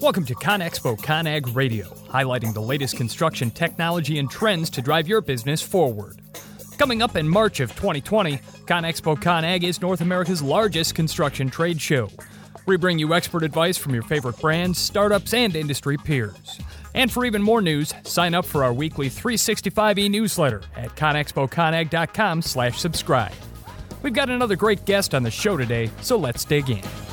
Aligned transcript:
Welcome 0.00 0.26
to 0.26 0.34
ConExpo 0.36 0.96
ConAg 1.00 1.56
Radio, 1.56 1.88
highlighting 2.08 2.54
the 2.54 2.60
latest 2.60 2.96
construction 2.96 3.50
technology 3.50 4.20
and 4.20 4.30
trends 4.30 4.70
to 4.70 4.80
drive 4.80 5.08
your 5.08 5.20
business 5.20 5.60
forward. 5.60 6.22
Coming 6.78 7.02
up 7.02 7.16
in 7.16 7.28
March 7.28 7.58
of 7.58 7.70
2020, 7.74 8.38
ConExpo 8.38 9.20
ConAg 9.20 9.64
is 9.64 9.82
North 9.82 10.00
America's 10.00 10.40
largest 10.40 10.94
construction 10.94 11.50
trade 11.50 11.80
show. 11.80 12.08
We 12.64 12.76
bring 12.76 13.00
you 13.00 13.12
expert 13.12 13.42
advice 13.42 13.76
from 13.76 13.92
your 13.92 14.04
favorite 14.04 14.40
brands, 14.40 14.78
startups, 14.78 15.34
and 15.34 15.56
industry 15.56 15.96
peers. 15.96 16.60
And 16.94 17.10
for 17.10 17.24
even 17.24 17.42
more 17.42 17.60
news, 17.60 17.92
sign 18.04 18.34
up 18.34 18.46
for 18.46 18.62
our 18.62 18.72
weekly 18.72 19.10
365e 19.10 20.08
newsletter 20.08 20.62
at 20.76 20.94
conexpoconag.com 20.94 22.42
slash 22.42 22.78
subscribe. 22.78 23.34
We've 24.02 24.14
got 24.14 24.30
another 24.30 24.54
great 24.54 24.84
guest 24.84 25.12
on 25.12 25.24
the 25.24 25.30
show 25.32 25.56
today, 25.56 25.90
so 26.02 26.16
let's 26.16 26.44
dig 26.44 26.70
in. 26.70 27.07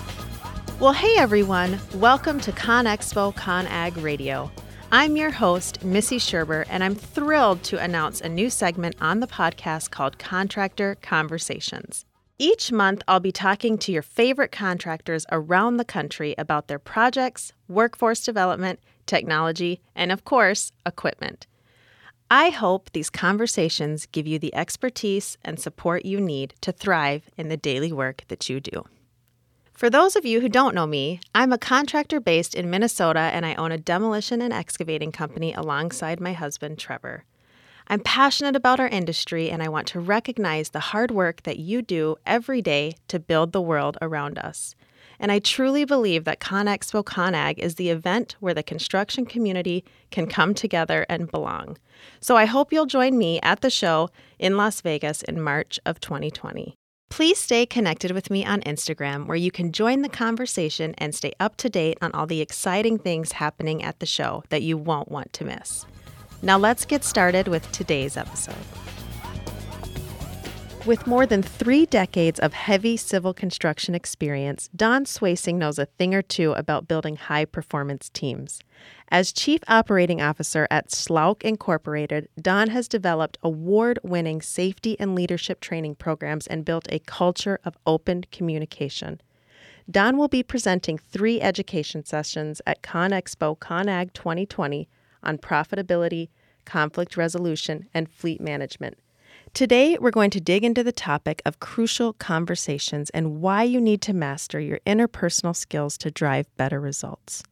Well, 0.78 0.92
hey 0.92 1.16
everyone, 1.18 1.80
welcome 1.94 2.42
to 2.42 2.52
ConExpo 2.52 3.34
ConAg 3.36 4.04
Radio. 4.04 4.52
I'm 4.92 5.16
your 5.16 5.32
host, 5.32 5.86
Missy 5.86 6.18
Sherber, 6.18 6.66
and 6.70 6.84
I'm 6.84 6.96
thrilled 6.96 7.64
to 7.64 7.82
announce 7.82 8.20
a 8.20 8.28
new 8.28 8.50
segment 8.50 8.98
on 9.00 9.22
the 9.22 9.28
podcast 9.28 9.92
called 9.92 10.20
Contractor 10.20 10.98
Conversations. 11.02 12.04
Each 12.38 12.74
month, 12.74 13.04
I'll 13.08 13.22
be 13.22 13.32
talking 13.32 13.78
to 13.78 13.94
your 13.94 14.02
favorite 14.02 14.52
contractors 14.52 15.26
around 15.32 15.78
the 15.78 15.86
country 15.86 16.36
about 16.38 16.68
their 16.68 16.78
projects, 16.78 17.54
workforce 17.70 18.26
development, 18.26 18.82
technology, 19.06 19.80
and 19.96 20.12
of 20.12 20.26
course, 20.26 20.74
equipment. 20.86 21.48
I 22.30 22.50
hope 22.50 22.90
these 22.92 23.10
conversations 23.10 24.08
give 24.08 24.28
you 24.28 24.40
the 24.40 24.54
expertise 24.54 25.38
and 25.46 25.58
support 25.58 26.04
you 26.04 26.20
need 26.20 26.54
to 26.60 26.74
thrive 26.74 27.30
in 27.38 27.48
the 27.48 27.56
daily 27.56 27.94
work 27.94 28.26
that 28.28 28.50
you 28.50 28.60
do. 28.60 28.84
For 29.76 29.90
those 29.90 30.16
of 30.16 30.26
you 30.26 30.40
who 30.40 30.48
don't 30.48 30.74
know 30.74 30.88
me, 30.88 31.20
I'm 31.36 31.52
a 31.52 31.58
contractor 31.58 32.22
based 32.22 32.56
in 32.56 32.70
Minnesota 32.70 33.20
and 33.20 33.46
I 33.46 33.56
own 33.56 33.74
a 33.74 33.78
demolition 33.78 34.42
and 34.42 34.54
excavating 34.54 35.12
company 35.12 35.54
alongside 35.54 36.22
my 36.22 36.32
husband, 36.32 36.80
Trevor. 36.80 37.26
I'm 37.90 38.00
passionate 38.00 38.56
about 38.56 38.80
our 38.80 38.88
industry 38.88 39.52
and 39.52 39.62
I 39.62 39.68
want 39.68 39.88
to 39.88 40.00
recognize 40.00 40.70
the 40.70 40.80
hard 40.80 41.12
work 41.12 41.44
that 41.44 41.60
you 41.60 41.82
do 41.82 42.16
every 42.26 42.62
day 42.62 42.94
to 43.10 43.20
build 43.20 43.52
the 43.52 43.62
world 43.62 43.98
around 44.02 44.40
us. 44.40 44.76
And 45.20 45.30
I 45.30 45.40
truly 45.40 45.84
believe 45.84 46.24
that 46.24 46.40
ConExpo 46.40 47.04
ConAg 47.04 47.58
is 47.58 47.76
the 47.76 47.90
event 47.90 48.38
where 48.40 48.54
the 48.54 48.64
construction 48.64 49.26
community 49.26 49.84
can 50.10 50.28
come 50.28 50.54
together 50.54 51.06
and 51.10 51.30
belong. 51.30 51.78
So 52.22 52.38
I 52.38 52.46
hope 52.46 52.72
you'll 52.72 52.86
join 52.86 53.18
me 53.18 53.42
at 53.42 53.60
the 53.60 53.70
show 53.70 54.10
in 54.40 54.56
Las 54.56 54.80
Vegas 54.80 55.22
in 55.22 55.42
March 55.42 55.82
of 55.86 56.00
2020. 56.00 56.78
Please 57.10 57.40
stay 57.40 57.66
connected 57.66 58.12
with 58.12 58.30
me 58.30 58.44
on 58.44 58.62
Instagram, 58.62 59.26
where 59.28 59.38
you 59.38 59.52
can 59.52 59.72
join 59.72 60.02
the 60.02 60.10
conversation 60.10 60.94
and 60.98 61.16
stay 61.16 61.32
up 61.40 61.56
to 61.58 61.70
date 61.70 61.98
on 62.02 62.12
all 62.12 62.26
the 62.26 62.42
exciting 62.42 62.98
things 62.98 63.34
happening 63.34 63.84
at 63.84 64.00
the 64.00 64.06
show 64.06 64.44
that 64.50 64.64
you 64.64 64.78
won't 64.78 65.10
want 65.10 65.32
to 65.34 65.46
miss. 65.46 65.86
Now, 66.42 66.58
let's 66.58 66.84
get 66.84 67.04
started 67.04 67.48
with 67.48 67.72
today's 67.72 68.18
episode. 68.18 68.56
With 70.86 71.08
more 71.08 71.26
than 71.26 71.42
three 71.42 71.88
decades 71.88 72.40
of 72.40 72.54
heavy 72.54 72.98
civil 72.98 73.34
construction 73.34 73.96
experience, 73.96 74.70
Don 74.76 75.06
Swasing 75.06 75.58
knows 75.58 75.80
a 75.80 75.86
thing 75.86 76.14
or 76.14 76.22
two 76.22 76.52
about 76.52 76.88
building 76.88 77.16
high 77.16 77.46
performance 77.46 78.10
teams. 78.10 78.60
As 79.10 79.32
Chief 79.32 79.62
Operating 79.68 80.22
Officer 80.22 80.68
at 80.72 80.90
Schlouch 80.90 81.44
Incorporated, 81.44 82.28
Don 82.42 82.70
has 82.70 82.88
developed 82.88 83.38
award 83.44 84.00
winning 84.04 84.42
safety 84.42 85.00
and 85.00 85.14
leadership 85.14 85.60
training 85.60 85.96
programs 85.96 86.48
and 86.48 86.66
built 86.66 86.88
a 86.90 87.00
culture 87.00 87.60
of 87.64 87.78
open 87.86 88.26
communication. 88.32 89.22
Don 89.90 90.18
will 90.18 90.28
be 90.28 90.42
presenting 90.42 90.98
three 90.98 91.40
education 91.40 92.04
sessions 92.04 92.62
at 92.66 92.82
ConExpo 92.82 93.60
ConAg 93.60 94.14
2020 94.14 94.90
on 95.22 95.38
profitability, 95.38 96.30
conflict 96.66 97.16
resolution, 97.16 97.88
and 97.94 98.10
fleet 98.10 98.42
management. 98.42 98.98
Today, 99.54 99.98
we're 100.00 100.12
going 100.12 100.32
to 100.32 100.42
dig 100.42 100.64
into 100.64 100.84
the 100.84 100.92
topic 100.92 101.42
of 101.46 101.60
crucial 101.60 102.14
conversations 102.14 103.12
and 103.12 103.40
why 103.40 103.64
you 103.64 103.80
need 103.80 104.02
to 104.02 104.14
master 104.14 104.60
your 104.60 104.80
interpersonal 104.86 105.56
skills 105.56 105.98
to 106.00 106.10
drive 106.10 106.48
better 106.58 106.82
results. 106.82 107.44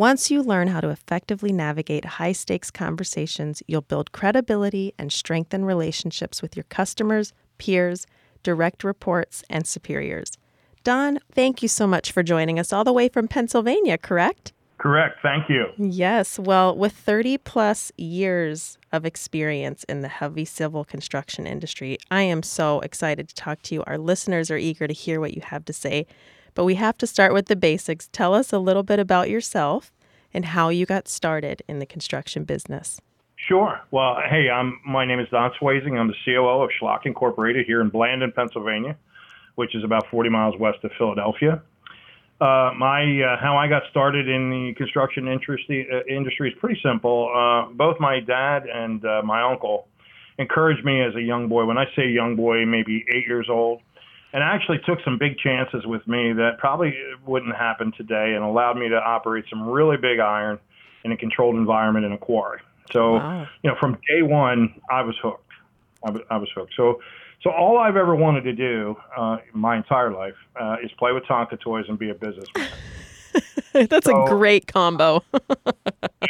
Once 0.00 0.30
you 0.30 0.42
learn 0.42 0.68
how 0.68 0.80
to 0.80 0.88
effectively 0.88 1.52
navigate 1.52 2.06
high 2.16 2.32
stakes 2.32 2.70
conversations, 2.70 3.62
you'll 3.66 3.82
build 3.82 4.12
credibility 4.12 4.94
and 4.96 5.12
strengthen 5.12 5.62
relationships 5.62 6.40
with 6.40 6.56
your 6.56 6.64
customers, 6.70 7.34
peers, 7.58 8.06
direct 8.42 8.82
reports, 8.82 9.44
and 9.50 9.66
superiors. 9.66 10.38
Don, 10.84 11.18
thank 11.30 11.60
you 11.60 11.68
so 11.68 11.86
much 11.86 12.12
for 12.12 12.22
joining 12.22 12.58
us 12.58 12.72
all 12.72 12.82
the 12.82 12.94
way 12.94 13.10
from 13.10 13.28
Pennsylvania, 13.28 13.98
correct? 13.98 14.54
Correct. 14.78 15.18
Thank 15.22 15.50
you. 15.50 15.66
Yes. 15.76 16.38
Well, 16.38 16.74
with 16.74 16.94
30 16.94 17.36
plus 17.36 17.92
years 17.98 18.78
of 18.92 19.04
experience 19.04 19.84
in 19.84 20.00
the 20.00 20.08
heavy 20.08 20.46
civil 20.46 20.82
construction 20.82 21.46
industry, 21.46 21.98
I 22.10 22.22
am 22.22 22.42
so 22.42 22.80
excited 22.80 23.28
to 23.28 23.34
talk 23.34 23.60
to 23.64 23.74
you. 23.74 23.84
Our 23.86 23.98
listeners 23.98 24.50
are 24.50 24.56
eager 24.56 24.86
to 24.86 24.94
hear 24.94 25.20
what 25.20 25.34
you 25.34 25.42
have 25.44 25.66
to 25.66 25.74
say, 25.74 26.06
but 26.54 26.64
we 26.64 26.76
have 26.76 26.96
to 26.98 27.06
start 27.06 27.32
with 27.32 27.46
the 27.46 27.56
basics. 27.56 28.08
Tell 28.12 28.34
us 28.34 28.52
a 28.52 28.58
little 28.58 28.82
bit 28.82 28.98
about 28.98 29.30
yourself 29.30 29.92
and 30.32 30.46
how 30.46 30.68
you 30.68 30.86
got 30.86 31.08
started 31.08 31.62
in 31.68 31.78
the 31.78 31.86
construction 31.86 32.44
business. 32.44 33.00
Sure. 33.48 33.80
Well, 33.90 34.16
hey, 34.28 34.50
I'm 34.50 34.80
my 34.86 35.04
name 35.04 35.18
is 35.18 35.28
Don 35.30 35.50
Swasing. 35.58 35.98
I'm 35.98 36.08
the 36.08 36.14
COO 36.24 36.62
of 36.62 36.70
Schlouch 36.80 37.06
Incorporated 37.06 37.66
here 37.66 37.80
in 37.80 37.90
Blandon, 37.90 38.34
Pennsylvania, 38.34 38.96
which 39.54 39.74
is 39.74 39.82
about 39.82 40.06
40 40.10 40.28
miles 40.28 40.54
west 40.58 40.84
of 40.84 40.90
Philadelphia. 40.98 41.62
Uh, 42.40 42.72
my 42.76 43.02
uh, 43.22 43.36
how 43.38 43.56
I 43.56 43.68
got 43.68 43.82
started 43.90 44.28
in 44.28 44.50
the 44.50 44.74
construction 44.74 45.28
industry, 45.28 45.86
uh, 45.92 46.04
industry 46.08 46.50
is 46.50 46.58
pretty 46.58 46.80
simple. 46.82 47.30
Uh, 47.34 47.72
both 47.72 48.00
my 48.00 48.20
dad 48.20 48.64
and 48.66 49.04
uh, 49.04 49.22
my 49.22 49.42
uncle 49.42 49.88
encouraged 50.38 50.84
me 50.84 51.02
as 51.02 51.14
a 51.14 51.20
young 51.20 51.48
boy. 51.48 51.64
When 51.66 51.76
I 51.76 51.84
say 51.96 52.08
young 52.08 52.36
boy, 52.36 52.64
maybe 52.64 53.04
eight 53.12 53.26
years 53.26 53.48
old, 53.50 53.82
and 54.32 54.42
actually 54.42 54.78
took 54.86 54.98
some 55.04 55.18
big 55.18 55.38
chances 55.38 55.84
with 55.86 56.06
me 56.06 56.32
that 56.34 56.58
probably 56.58 56.94
wouldn't 57.26 57.56
happen 57.56 57.92
today, 57.96 58.34
and 58.34 58.44
allowed 58.44 58.76
me 58.76 58.88
to 58.88 58.96
operate 58.96 59.44
some 59.50 59.68
really 59.68 59.96
big 59.96 60.20
iron 60.20 60.58
in 61.04 61.12
a 61.12 61.16
controlled 61.16 61.56
environment 61.56 62.04
in 62.04 62.12
a 62.12 62.18
quarry. 62.18 62.60
So, 62.92 63.14
wow. 63.14 63.46
you 63.62 63.70
know, 63.70 63.76
from 63.78 63.98
day 64.08 64.22
one, 64.22 64.80
I 64.90 65.02
was 65.02 65.16
hooked. 65.22 65.44
I 66.04 66.10
was, 66.10 66.22
I 66.30 66.36
was 66.38 66.48
hooked. 66.54 66.72
So 66.76 67.00
so 67.42 67.50
all 67.50 67.78
I've 67.78 67.96
ever 67.96 68.14
wanted 68.14 68.42
to 68.42 68.52
do 68.52 68.96
uh, 69.16 69.38
my 69.54 69.76
entire 69.76 70.12
life 70.12 70.34
uh, 70.60 70.76
is 70.82 70.90
play 70.98 71.12
with 71.12 71.24
Tonka 71.24 71.58
toys 71.58 71.86
and 71.88 71.98
be 71.98 72.10
a 72.10 72.14
businessman. 72.14 72.68
That's 73.72 74.06
so, 74.06 74.26
a 74.26 74.28
great 74.28 74.66
combo. 74.66 75.22
yeah. 75.66 76.26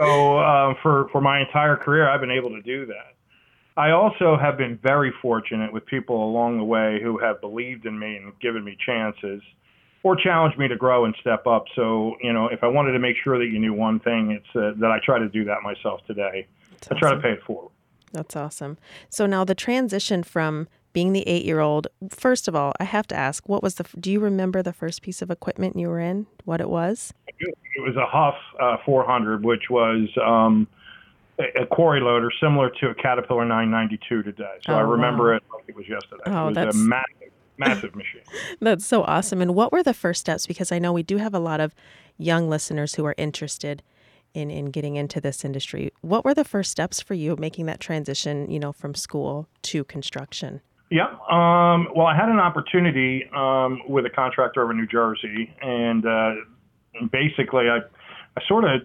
So 0.00 0.38
uh, 0.38 0.74
for 0.82 1.08
for 1.10 1.20
my 1.20 1.40
entire 1.40 1.76
career, 1.76 2.08
I've 2.08 2.20
been 2.20 2.30
able 2.30 2.50
to 2.50 2.62
do 2.62 2.86
that. 2.86 3.14
I 3.78 3.92
also 3.92 4.36
have 4.36 4.58
been 4.58 4.76
very 4.82 5.14
fortunate 5.22 5.72
with 5.72 5.86
people 5.86 6.24
along 6.24 6.58
the 6.58 6.64
way 6.64 6.98
who 7.00 7.16
have 7.18 7.40
believed 7.40 7.86
in 7.86 7.96
me 7.96 8.16
and 8.16 8.36
given 8.40 8.64
me 8.64 8.76
chances 8.84 9.40
or 10.02 10.16
challenged 10.16 10.58
me 10.58 10.66
to 10.66 10.74
grow 10.74 11.04
and 11.04 11.14
step 11.20 11.46
up. 11.46 11.66
So, 11.76 12.16
you 12.20 12.32
know, 12.32 12.48
if 12.48 12.64
I 12.64 12.66
wanted 12.66 12.92
to 12.92 12.98
make 12.98 13.14
sure 13.22 13.38
that 13.38 13.46
you 13.46 13.60
knew 13.60 13.72
one 13.72 14.00
thing, 14.00 14.32
it's 14.32 14.56
uh, 14.56 14.72
that 14.80 14.90
I 14.90 14.98
try 15.04 15.20
to 15.20 15.28
do 15.28 15.44
that 15.44 15.62
myself 15.62 16.00
today. 16.08 16.48
That's 16.72 16.90
I 16.90 16.98
try 16.98 17.14
to 17.14 17.20
pay 17.20 17.30
it 17.30 17.42
forward. 17.44 17.70
That's 18.12 18.34
awesome. 18.34 18.78
So 19.10 19.26
now 19.26 19.44
the 19.44 19.54
transition 19.54 20.24
from 20.24 20.66
being 20.92 21.12
the 21.12 21.22
eight 21.28 21.44
year 21.44 21.60
old, 21.60 21.86
first 22.10 22.48
of 22.48 22.56
all, 22.56 22.72
I 22.80 22.84
have 22.84 23.06
to 23.08 23.16
ask, 23.16 23.48
what 23.48 23.62
was 23.62 23.76
the, 23.76 23.86
do 24.00 24.10
you 24.10 24.18
remember 24.18 24.60
the 24.60 24.72
first 24.72 25.02
piece 25.02 25.22
of 25.22 25.30
equipment 25.30 25.78
you 25.78 25.88
were 25.88 26.00
in? 26.00 26.26
What 26.44 26.60
it 26.60 26.68
was? 26.68 27.14
It 27.38 27.54
was 27.76 27.94
a 27.94 28.06
Hough 28.06 28.34
uh, 28.60 28.78
400, 28.84 29.44
which 29.44 29.70
was 29.70 30.08
um, 30.24 30.66
a, 31.38 31.66
quarry 31.66 32.00
loader 32.00 32.30
similar 32.40 32.70
to 32.80 32.90
a 32.90 32.94
Caterpillar 32.94 33.44
992 33.44 34.22
today. 34.22 34.44
So 34.66 34.72
oh, 34.72 34.76
I 34.76 34.80
remember 34.80 35.30
wow. 35.30 35.36
it 35.36 35.42
like 35.52 35.64
it 35.68 35.76
was 35.76 35.88
yesterday. 35.88 36.22
Oh, 36.26 36.44
it 36.44 36.46
was 36.46 36.54
that's... 36.54 36.76
a 36.76 36.78
massive, 36.78 37.32
massive 37.58 37.94
machine. 37.94 38.22
that's 38.60 38.86
so 38.86 39.02
awesome. 39.04 39.40
And 39.40 39.54
what 39.54 39.72
were 39.72 39.82
the 39.82 39.94
first 39.94 40.20
steps? 40.20 40.46
Because 40.46 40.72
I 40.72 40.78
know 40.78 40.92
we 40.92 41.02
do 41.02 41.18
have 41.18 41.34
a 41.34 41.38
lot 41.38 41.60
of 41.60 41.74
young 42.16 42.48
listeners 42.48 42.94
who 42.96 43.04
are 43.04 43.14
interested 43.16 43.82
in 44.34 44.50
in 44.50 44.66
getting 44.66 44.96
into 44.96 45.20
this 45.20 45.44
industry. 45.44 45.92
What 46.00 46.24
were 46.24 46.34
the 46.34 46.44
first 46.44 46.70
steps 46.70 47.00
for 47.00 47.14
you 47.14 47.36
making 47.38 47.66
that 47.66 47.80
transition, 47.80 48.50
you 48.50 48.58
know, 48.58 48.72
from 48.72 48.94
school 48.94 49.48
to 49.62 49.84
construction? 49.84 50.60
Yeah. 50.90 51.08
Um, 51.30 51.88
well, 51.94 52.06
I 52.06 52.16
had 52.16 52.28
an 52.28 52.38
opportunity 52.38 53.28
um, 53.34 53.82
with 53.88 54.06
a 54.06 54.10
contractor 54.10 54.62
over 54.62 54.72
in 54.72 54.78
New 54.78 54.86
Jersey, 54.86 55.54
and 55.60 56.06
uh, 56.06 56.34
basically, 57.12 57.68
I 57.68 57.80
I 58.38 58.46
sort 58.46 58.64
of 58.64 58.82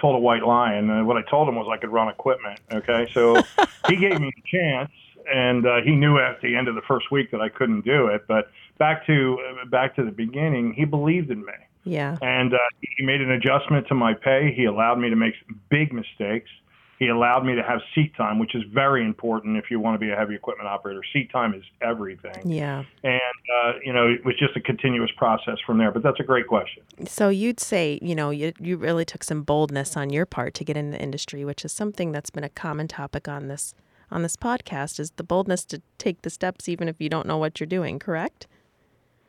told 0.00 0.16
a 0.16 0.18
white 0.18 0.42
lie, 0.42 0.74
and 0.74 1.06
what 1.06 1.16
I 1.16 1.22
told 1.30 1.48
him 1.48 1.54
was 1.54 1.68
I 1.70 1.78
could 1.78 1.92
run 1.92 2.08
equipment. 2.08 2.60
Okay, 2.72 3.08
so 3.12 3.42
he 3.88 3.96
gave 3.96 4.20
me 4.20 4.32
a 4.36 4.56
chance, 4.56 4.90
and 5.32 5.66
uh, 5.66 5.80
he 5.84 5.92
knew 5.92 6.18
at 6.18 6.40
the 6.40 6.56
end 6.56 6.68
of 6.68 6.74
the 6.74 6.82
first 6.82 7.10
week 7.10 7.30
that 7.30 7.40
I 7.40 7.48
couldn't 7.48 7.84
do 7.84 8.08
it. 8.08 8.26
But 8.26 8.50
back 8.78 9.06
to 9.06 9.38
back 9.70 9.96
to 9.96 10.04
the 10.04 10.10
beginning, 10.10 10.74
he 10.74 10.84
believed 10.84 11.30
in 11.30 11.44
me. 11.44 11.52
Yeah. 11.84 12.16
And 12.20 12.52
uh, 12.52 12.58
he 12.80 13.04
made 13.04 13.20
an 13.20 13.30
adjustment 13.30 13.86
to 13.88 13.94
my 13.94 14.12
pay. 14.12 14.52
He 14.54 14.64
allowed 14.64 14.98
me 14.98 15.08
to 15.08 15.16
make 15.16 15.34
big 15.68 15.92
mistakes. 15.92 16.50
He 16.98 17.08
allowed 17.08 17.44
me 17.44 17.54
to 17.54 17.62
have 17.62 17.80
seat 17.94 18.14
time, 18.16 18.38
which 18.38 18.54
is 18.54 18.62
very 18.72 19.04
important 19.04 19.56
if 19.56 19.70
you 19.70 19.78
want 19.80 19.94
to 19.94 19.98
be 19.98 20.10
a 20.10 20.16
heavy 20.16 20.34
equipment 20.34 20.68
operator. 20.68 21.02
Seat 21.12 21.30
time 21.30 21.54
is 21.54 21.62
everything. 21.82 22.50
Yeah. 22.50 22.84
And, 23.04 23.20
uh, 23.20 23.72
you 23.84 23.92
know, 23.92 24.08
it 24.08 24.24
was 24.24 24.34
just 24.38 24.56
a 24.56 24.60
continuous 24.60 25.10
process 25.16 25.56
from 25.66 25.78
there. 25.78 25.90
But 25.90 26.02
that's 26.02 26.20
a 26.20 26.24
great 26.24 26.46
question. 26.46 26.82
So 27.06 27.28
you'd 27.28 27.60
say, 27.60 27.98
you 28.00 28.14
know, 28.14 28.30
you, 28.30 28.52
you 28.58 28.76
really 28.76 29.04
took 29.04 29.24
some 29.24 29.42
boldness 29.42 29.96
on 29.96 30.10
your 30.10 30.24
part 30.24 30.54
to 30.54 30.64
get 30.64 30.76
in 30.76 30.90
the 30.90 31.00
industry, 31.00 31.44
which 31.44 31.64
is 31.64 31.72
something 31.72 32.12
that's 32.12 32.30
been 32.30 32.44
a 32.44 32.48
common 32.48 32.88
topic 32.88 33.28
on 33.28 33.48
this 33.48 33.74
on 34.08 34.22
this 34.22 34.36
podcast 34.36 35.00
is 35.00 35.10
the 35.16 35.24
boldness 35.24 35.64
to 35.64 35.82
take 35.98 36.22
the 36.22 36.30
steps 36.30 36.68
even 36.68 36.88
if 36.88 37.00
you 37.00 37.08
don't 37.08 37.26
know 37.26 37.38
what 37.38 37.58
you're 37.58 37.66
doing, 37.66 37.98
correct? 37.98 38.46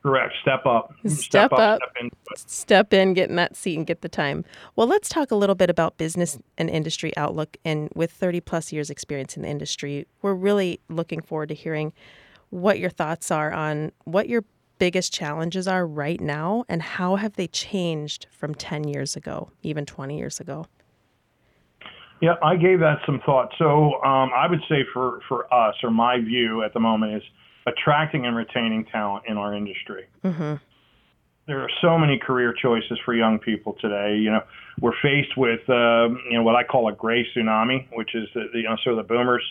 Correct. 0.02 0.34
Step 0.42 0.64
up. 0.64 0.94
Step, 1.06 1.52
up. 1.52 1.80
Step 1.80 1.96
in. 2.00 2.10
step 2.36 2.92
in, 2.92 3.14
get 3.14 3.30
in 3.30 3.36
that 3.36 3.56
seat 3.56 3.76
and 3.76 3.86
get 3.86 4.00
the 4.02 4.08
time. 4.08 4.44
Well, 4.76 4.86
let's 4.86 5.08
talk 5.08 5.30
a 5.30 5.34
little 5.34 5.56
bit 5.56 5.70
about 5.70 5.98
business 5.98 6.38
and 6.56 6.70
industry 6.70 7.16
outlook. 7.16 7.56
And 7.64 7.90
with 7.94 8.12
30 8.12 8.40
plus 8.40 8.72
years 8.72 8.90
experience 8.90 9.36
in 9.36 9.42
the 9.42 9.48
industry, 9.48 10.06
we're 10.22 10.34
really 10.34 10.80
looking 10.88 11.20
forward 11.20 11.48
to 11.48 11.54
hearing 11.54 11.92
what 12.50 12.78
your 12.78 12.90
thoughts 12.90 13.30
are 13.30 13.52
on 13.52 13.92
what 14.04 14.28
your 14.28 14.44
biggest 14.78 15.12
challenges 15.12 15.66
are 15.66 15.86
right 15.86 16.20
now 16.20 16.64
and 16.68 16.80
how 16.80 17.16
have 17.16 17.34
they 17.34 17.48
changed 17.48 18.26
from 18.30 18.54
10 18.54 18.84
years 18.84 19.16
ago, 19.16 19.50
even 19.62 19.84
20 19.84 20.16
years 20.16 20.38
ago. 20.38 20.66
Yeah, 22.20 22.34
I 22.42 22.56
gave 22.56 22.80
that 22.80 22.98
some 23.06 23.20
thought. 23.24 23.52
So 23.58 24.02
um, 24.02 24.30
I 24.34 24.46
would 24.48 24.62
say 24.68 24.84
for, 24.92 25.20
for 25.28 25.52
us, 25.52 25.74
or 25.82 25.90
my 25.90 26.20
view 26.20 26.62
at 26.62 26.72
the 26.74 26.80
moment 26.80 27.14
is 27.14 27.22
attracting 27.68 28.26
and 28.26 28.36
retaining 28.36 28.84
talent 28.86 29.24
in 29.28 29.36
our 29.36 29.54
industry. 29.54 30.06
Mm-hmm. 30.24 30.54
There 31.46 31.60
are 31.60 31.70
so 31.80 31.96
many 31.98 32.18
career 32.18 32.54
choices 32.60 32.98
for 33.04 33.14
young 33.14 33.38
people 33.38 33.76
today. 33.80 34.16
You 34.16 34.30
know, 34.30 34.42
we're 34.80 34.98
faced 35.02 35.36
with 35.36 35.60
uh, 35.68 36.08
you 36.30 36.34
know 36.34 36.42
what 36.42 36.56
I 36.56 36.64
call 36.64 36.88
a 36.88 36.92
gray 36.92 37.26
tsunami, 37.34 37.86
which 37.92 38.14
is 38.14 38.28
the, 38.34 38.46
you 38.54 38.64
know 38.64 38.76
sort 38.82 38.98
of 38.98 39.06
the 39.06 39.14
boomers 39.14 39.42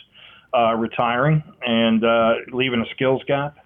uh, 0.55 0.75
retiring 0.75 1.43
and 1.65 2.03
uh, 2.03 2.33
leaving 2.53 2.81
a 2.81 2.89
skills 2.93 3.21
gap. 3.27 3.57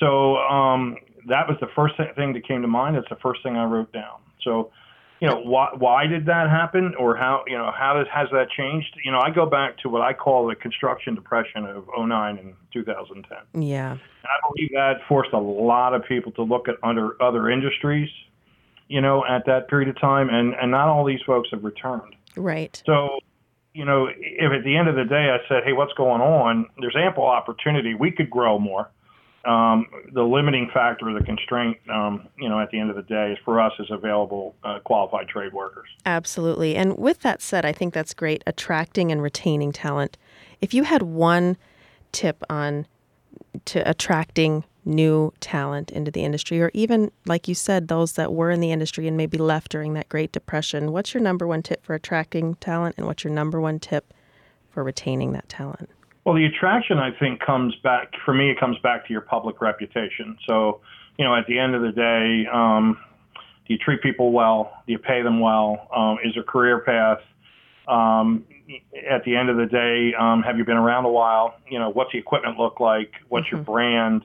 So 0.00 0.36
um, 0.36 0.96
that 1.28 1.46
was 1.48 1.56
the 1.60 1.68
first 1.74 1.94
thing 2.16 2.32
that 2.32 2.46
came 2.46 2.62
to 2.62 2.68
mind. 2.68 2.96
It's 2.96 3.08
the 3.08 3.16
first 3.16 3.42
thing 3.42 3.56
I 3.56 3.64
wrote 3.64 3.92
down. 3.92 4.18
So 4.42 4.70
you 5.20 5.28
know 5.28 5.40
why 5.40 5.68
why 5.76 6.06
did 6.06 6.26
that 6.26 6.50
happen 6.50 6.94
or 6.98 7.16
how 7.16 7.44
you 7.46 7.56
know 7.56 7.70
how 7.76 7.94
does 7.94 8.06
has 8.12 8.28
that 8.32 8.50
changed? 8.50 8.94
You 9.04 9.12
know 9.12 9.20
i 9.20 9.30
go 9.30 9.46
back 9.46 9.78
to 9.78 9.88
what 9.88 10.02
i 10.02 10.12
call 10.12 10.46
the 10.46 10.54
construction 10.54 11.14
depression 11.14 11.64
of 11.64 11.88
09 11.96 12.38
and 12.38 12.54
2010 12.72 13.62
yeah. 13.62 13.92
And 13.92 14.00
i 14.24 14.48
believe 14.48 14.70
that 14.72 14.94
forced 15.08 15.32
a 15.32 15.38
lot 15.38 15.94
of 15.94 16.04
people 16.04 16.32
to 16.32 16.42
look 16.42 16.68
at 16.68 16.76
under 16.82 17.20
other 17.22 17.50
industries 17.50 18.10
you 18.88 19.00
know 19.00 19.24
at 19.26 19.46
that 19.46 19.68
period 19.68 19.88
of 19.88 20.00
time 20.00 20.28
and 20.30 20.54
and 20.54 20.70
not 20.70 20.88
all 20.88 21.04
these 21.04 21.22
folks 21.26 21.48
have 21.52 21.64
returned. 21.64 22.14
Right. 22.36 22.82
So 22.84 23.18
you 23.72 23.84
know 23.84 24.08
if 24.08 24.52
at 24.52 24.64
the 24.64 24.76
end 24.76 24.88
of 24.88 24.94
the 24.94 25.04
day 25.04 25.30
i 25.30 25.38
said 25.48 25.64
hey 25.64 25.72
what's 25.72 25.94
going 25.94 26.20
on? 26.20 26.66
There's 26.78 26.96
ample 26.96 27.24
opportunity. 27.24 27.94
We 27.94 28.10
could 28.10 28.30
grow 28.30 28.58
more 28.58 28.90
um, 29.46 29.86
the 30.12 30.22
limiting 30.22 30.70
factor, 30.72 31.12
the 31.12 31.24
constraint, 31.24 31.76
um, 31.90 32.28
you 32.38 32.48
know, 32.48 32.60
at 32.60 32.70
the 32.70 32.78
end 32.78 32.90
of 32.90 32.96
the 32.96 33.02
day, 33.02 33.32
is 33.32 33.38
for 33.44 33.60
us 33.60 33.72
is 33.78 33.90
available 33.90 34.54
uh, 34.64 34.78
qualified 34.80 35.28
trade 35.28 35.52
workers. 35.52 35.88
Absolutely. 36.06 36.76
And 36.76 36.96
with 36.96 37.20
that 37.20 37.42
said, 37.42 37.64
I 37.64 37.72
think 37.72 37.94
that's 37.94 38.14
great 38.14 38.42
attracting 38.46 39.12
and 39.12 39.22
retaining 39.22 39.72
talent. 39.72 40.16
If 40.60 40.72
you 40.72 40.84
had 40.84 41.02
one 41.02 41.56
tip 42.12 42.42
on 42.48 42.86
to 43.66 43.88
attracting 43.88 44.64
new 44.84 45.32
talent 45.40 45.90
into 45.90 46.10
the 46.10 46.22
industry, 46.22 46.60
or 46.60 46.70
even 46.74 47.10
like 47.26 47.48
you 47.48 47.54
said, 47.54 47.88
those 47.88 48.12
that 48.12 48.32
were 48.32 48.50
in 48.50 48.60
the 48.60 48.72
industry 48.72 49.08
and 49.08 49.16
maybe 49.16 49.38
left 49.38 49.70
during 49.70 49.94
that 49.94 50.08
Great 50.08 50.32
Depression, 50.32 50.92
what's 50.92 51.14
your 51.14 51.22
number 51.22 51.46
one 51.46 51.62
tip 51.62 51.84
for 51.84 51.94
attracting 51.94 52.54
talent, 52.56 52.94
and 52.98 53.06
what's 53.06 53.24
your 53.24 53.32
number 53.32 53.60
one 53.60 53.78
tip 53.78 54.12
for 54.70 54.84
retaining 54.84 55.32
that 55.32 55.48
talent? 55.48 55.90
Well, 56.24 56.34
the 56.34 56.46
attraction, 56.46 56.98
I 56.98 57.10
think, 57.18 57.40
comes 57.40 57.74
back 57.82 58.12
for 58.24 58.32
me. 58.32 58.50
It 58.50 58.58
comes 58.58 58.78
back 58.82 59.06
to 59.06 59.12
your 59.12 59.20
public 59.20 59.60
reputation. 59.60 60.38
So, 60.46 60.80
you 61.18 61.24
know, 61.24 61.34
at 61.34 61.46
the 61.46 61.58
end 61.58 61.74
of 61.74 61.82
the 61.82 61.92
day, 61.92 62.46
um, 62.50 62.98
do 63.66 63.74
you 63.74 63.78
treat 63.78 64.02
people 64.02 64.32
well? 64.32 64.72
Do 64.86 64.92
you 64.92 64.98
pay 64.98 65.22
them 65.22 65.40
well? 65.40 65.88
Um, 65.94 66.18
is 66.24 66.34
there 66.34 66.42
career 66.42 66.80
path? 66.80 67.18
Um, 67.86 68.44
at 69.10 69.24
the 69.24 69.36
end 69.36 69.50
of 69.50 69.56
the 69.56 69.66
day, 69.66 70.14
um, 70.18 70.42
have 70.42 70.56
you 70.56 70.64
been 70.64 70.78
around 70.78 71.04
a 71.04 71.10
while? 71.10 71.56
You 71.68 71.78
know, 71.78 71.90
what's 71.90 72.12
the 72.12 72.18
equipment 72.18 72.58
look 72.58 72.80
like? 72.80 73.12
What's 73.28 73.46
mm-hmm. 73.46 73.56
your 73.56 73.64
brand? 73.64 74.22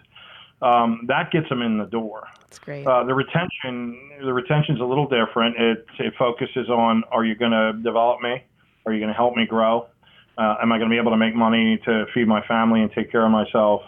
Um, 0.61 1.05
that 1.07 1.31
gets 1.31 1.47
them 1.49 1.61
in 1.61 1.77
the 1.77 1.85
door. 1.85 2.27
That's 2.41 2.59
great. 2.59 2.85
Uh, 2.85 3.03
the 3.03 3.13
retention, 3.13 4.11
the 4.21 4.33
retention's 4.33 4.81
a 4.81 4.83
little 4.83 5.07
different. 5.07 5.55
It 5.57 5.85
it 5.99 6.13
focuses 6.17 6.69
on: 6.69 7.03
Are 7.11 7.23
you 7.23 7.35
going 7.35 7.51
to 7.51 7.73
develop 7.81 8.21
me? 8.21 8.43
Are 8.85 8.93
you 8.93 8.99
going 8.99 9.09
to 9.09 9.15
help 9.15 9.35
me 9.35 9.45
grow? 9.45 9.87
Uh, 10.39 10.55
am 10.61 10.71
I 10.71 10.77
going 10.77 10.89
to 10.89 10.93
be 10.93 10.97
able 10.97 11.11
to 11.11 11.17
make 11.17 11.35
money 11.35 11.77
to 11.83 12.05
feed 12.13 12.25
my 12.25 12.41
family 12.47 12.81
and 12.81 12.89
take 12.93 13.11
care 13.11 13.25
of 13.25 13.31
myself? 13.31 13.81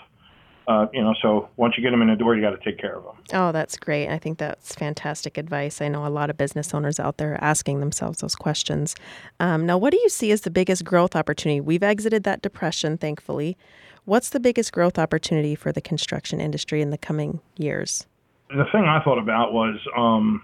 Uh, 0.68 0.88
you 0.94 1.02
know, 1.02 1.16
so 1.22 1.50
once 1.56 1.76
you 1.78 1.84
get 1.84 1.92
them 1.92 2.02
in 2.02 2.10
the 2.10 2.16
door, 2.16 2.36
you 2.36 2.42
got 2.42 2.52
to 2.52 2.64
take 2.64 2.78
care 2.78 2.98
of 2.98 3.04
them. 3.04 3.16
Oh, 3.34 3.52
that's 3.52 3.78
great. 3.78 4.10
I 4.10 4.20
think 4.20 4.38
that's 4.38 4.76
fantastic 4.76 5.38
advice. 5.38 5.82
I 5.82 5.88
know 5.88 6.06
a 6.06 6.10
lot 6.10 6.30
of 6.30 6.38
business 6.38 6.74
owners 6.74 7.00
out 7.00 7.18
there 7.18 7.42
asking 7.42 7.80
themselves 7.80 8.20
those 8.20 8.36
questions. 8.36 8.96
Um, 9.40 9.66
now, 9.66 9.78
what 9.78 9.92
do 9.92 10.00
you 10.00 10.10
see 10.10 10.32
as 10.32 10.42
the 10.42 10.52
biggest 10.52 10.84
growth 10.84 11.16
opportunity? 11.16 11.62
We've 11.62 11.84
exited 11.84 12.24
that 12.26 12.42
depression, 12.42 12.98
thankfully. 12.98 13.58
What's 14.04 14.30
the 14.30 14.40
biggest 14.40 14.74
growth 14.74 15.00
opportunity 15.00 15.56
for 15.56 15.72
the 15.72 15.82
construction 15.82 16.42
industry 16.42 16.82
in 16.82 16.90
the 16.90 16.98
coming 16.98 17.40
years? 17.58 18.06
The 18.50 18.66
thing 18.72 18.84
I 18.84 19.02
thought 19.04 19.20
about 19.20 19.54
was 19.54 19.80
um, 19.98 20.44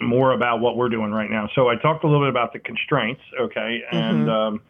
more 0.00 0.32
about 0.32 0.60
what 0.60 0.76
we're 0.76 0.88
doing 0.88 1.10
right 1.10 1.30
now. 1.30 1.50
So 1.54 1.68
I 1.68 1.76
talked 1.76 2.04
a 2.04 2.06
little 2.06 2.22
bit 2.22 2.30
about 2.30 2.52
the 2.52 2.60
constraints, 2.60 3.22
okay, 3.40 3.82
and 3.90 4.26
mm-hmm. 4.26 4.30
um, 4.30 4.60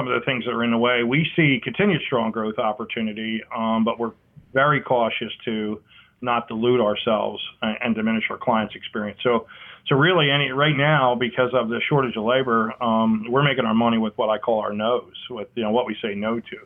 some 0.00 0.10
of 0.10 0.18
the 0.18 0.24
things 0.24 0.44
that 0.44 0.52
are 0.52 0.64
in 0.64 0.70
the 0.70 0.78
way. 0.78 1.02
We 1.02 1.26
see 1.36 1.60
continued 1.62 2.00
strong 2.06 2.30
growth 2.30 2.58
opportunity, 2.58 3.42
um, 3.54 3.84
but 3.84 3.98
we're 3.98 4.12
very 4.52 4.80
cautious 4.80 5.32
to 5.44 5.80
not 6.22 6.48
dilute 6.48 6.80
ourselves 6.80 7.42
and, 7.62 7.76
and, 7.82 7.94
diminish 7.94 8.24
our 8.30 8.36
clients' 8.36 8.74
experience. 8.74 9.18
So, 9.22 9.46
so 9.86 9.96
really, 9.96 10.30
any 10.30 10.50
right 10.50 10.76
now, 10.76 11.14
because 11.14 11.50
of 11.54 11.68
the 11.68 11.80
shortage 11.88 12.16
of 12.16 12.24
labor, 12.24 12.74
um, 12.82 13.26
we're 13.28 13.42
making 13.42 13.64
our 13.64 13.74
money 13.74 13.98
with 13.98 14.16
what 14.16 14.28
I 14.28 14.38
call 14.38 14.60
our 14.60 14.72
no's, 14.72 15.12
with 15.30 15.48
you 15.54 15.62
know 15.62 15.70
what 15.70 15.86
we 15.86 15.96
say 16.02 16.14
no 16.14 16.40
to. 16.40 16.56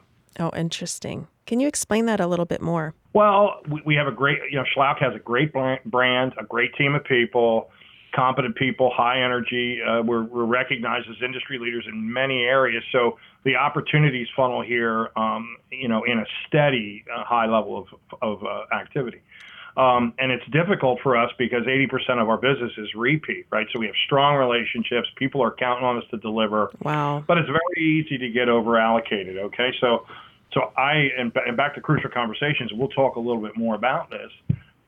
Oh, 0.41 0.51
interesting. 0.57 1.29
Can 1.47 1.61
you 1.61 1.69
explain 1.69 2.07
that 2.07 2.19
a 2.19 2.27
little 2.27 2.47
bit 2.47 2.61
more? 2.61 2.95
Well, 3.13 3.61
we, 3.69 3.83
we 3.87 3.95
have 3.95 4.09
a 4.09 4.13
great, 4.13 4.39
you 4.51 4.57
know, 4.57 4.65
Schlouch 4.77 5.01
has 5.01 5.15
a 5.15 5.21
great 5.21 5.53
brand, 5.53 6.33
a 6.39 6.45
great 6.45 6.75
team 6.75 6.95
of 6.97 7.05
people 7.05 7.71
competent 8.15 8.57
people, 8.57 8.91
high 8.95 9.23
energy. 9.23 9.81
Uh, 9.83 10.03
we're, 10.03 10.23
we're, 10.23 10.45
recognized 10.45 11.09
as 11.09 11.17
industry 11.23 11.59
leaders 11.59 11.85
in 11.89 12.13
many 12.13 12.45
areas. 12.45 12.85
So 12.93 13.19
the 13.45 13.57
opportunities 13.57 14.29
funnel 14.37 14.63
here, 14.63 15.11
um, 15.17 15.57
you 15.71 15.89
know, 15.89 16.05
in 16.05 16.19
a 16.19 16.25
steady 16.47 17.05
uh, 17.13 17.25
high 17.25 17.47
level 17.47 17.79
of, 17.79 17.87
of 18.23 18.45
uh, 18.45 18.75
activity. 18.75 19.21
Um, 19.77 20.15
and 20.19 20.31
it's 20.31 20.47
difficult 20.53 21.01
for 21.03 21.17
us 21.17 21.33
because 21.37 21.65
80% 21.65 22.23
of 22.23 22.29
our 22.29 22.37
business 22.37 22.71
is 22.79 22.95
repeat, 22.95 23.47
right? 23.51 23.67
So 23.73 23.81
we 23.81 23.87
have 23.87 23.97
strong 24.07 24.37
relationships. 24.37 25.09
People 25.17 25.43
are 25.43 25.51
counting 25.51 25.85
on 25.85 25.99
us 25.99 26.05
to 26.13 26.17
deliver. 26.19 26.71
Wow. 26.83 27.25
But 27.27 27.39
it's 27.39 27.49
very 27.49 27.85
easy 27.85 28.19
to 28.19 28.29
get 28.31 28.49
over 28.49 28.79
allocated. 28.79 29.37
Okay. 29.37 29.75
So, 29.81 30.07
so 30.53 30.73
I, 30.77 31.09
and, 31.19 31.33
and 31.35 31.57
back 31.57 31.75
to 31.75 31.81
crucial 31.81 32.11
conversations, 32.11 32.71
we'll 32.73 32.89
talk 32.89 33.17
a 33.17 33.21
little 33.21 33.43
bit 33.43 33.57
more 33.57 33.75
about 33.75 34.11
this 34.11 34.31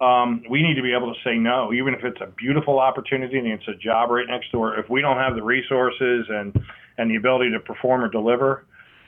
um, 0.00 0.42
we 0.50 0.62
need 0.62 0.74
to 0.74 0.82
be 0.82 0.92
able 0.92 1.12
to 1.12 1.20
say 1.24 1.36
no, 1.36 1.72
even 1.72 1.94
if 1.94 2.04
it's 2.04 2.20
a 2.20 2.26
beautiful 2.26 2.78
opportunity 2.78 3.38
and 3.38 3.48
it's 3.48 3.68
a 3.68 3.74
job 3.74 4.10
right 4.10 4.26
next 4.28 4.52
door. 4.52 4.78
If 4.78 4.90
we 4.90 5.00
don't 5.00 5.16
have 5.16 5.34
the 5.34 5.42
resources 5.42 6.26
and 6.28 6.58
and 6.98 7.10
the 7.10 7.16
ability 7.16 7.50
to 7.52 7.60
perform 7.60 8.02
or 8.02 8.08
deliver, 8.08 8.64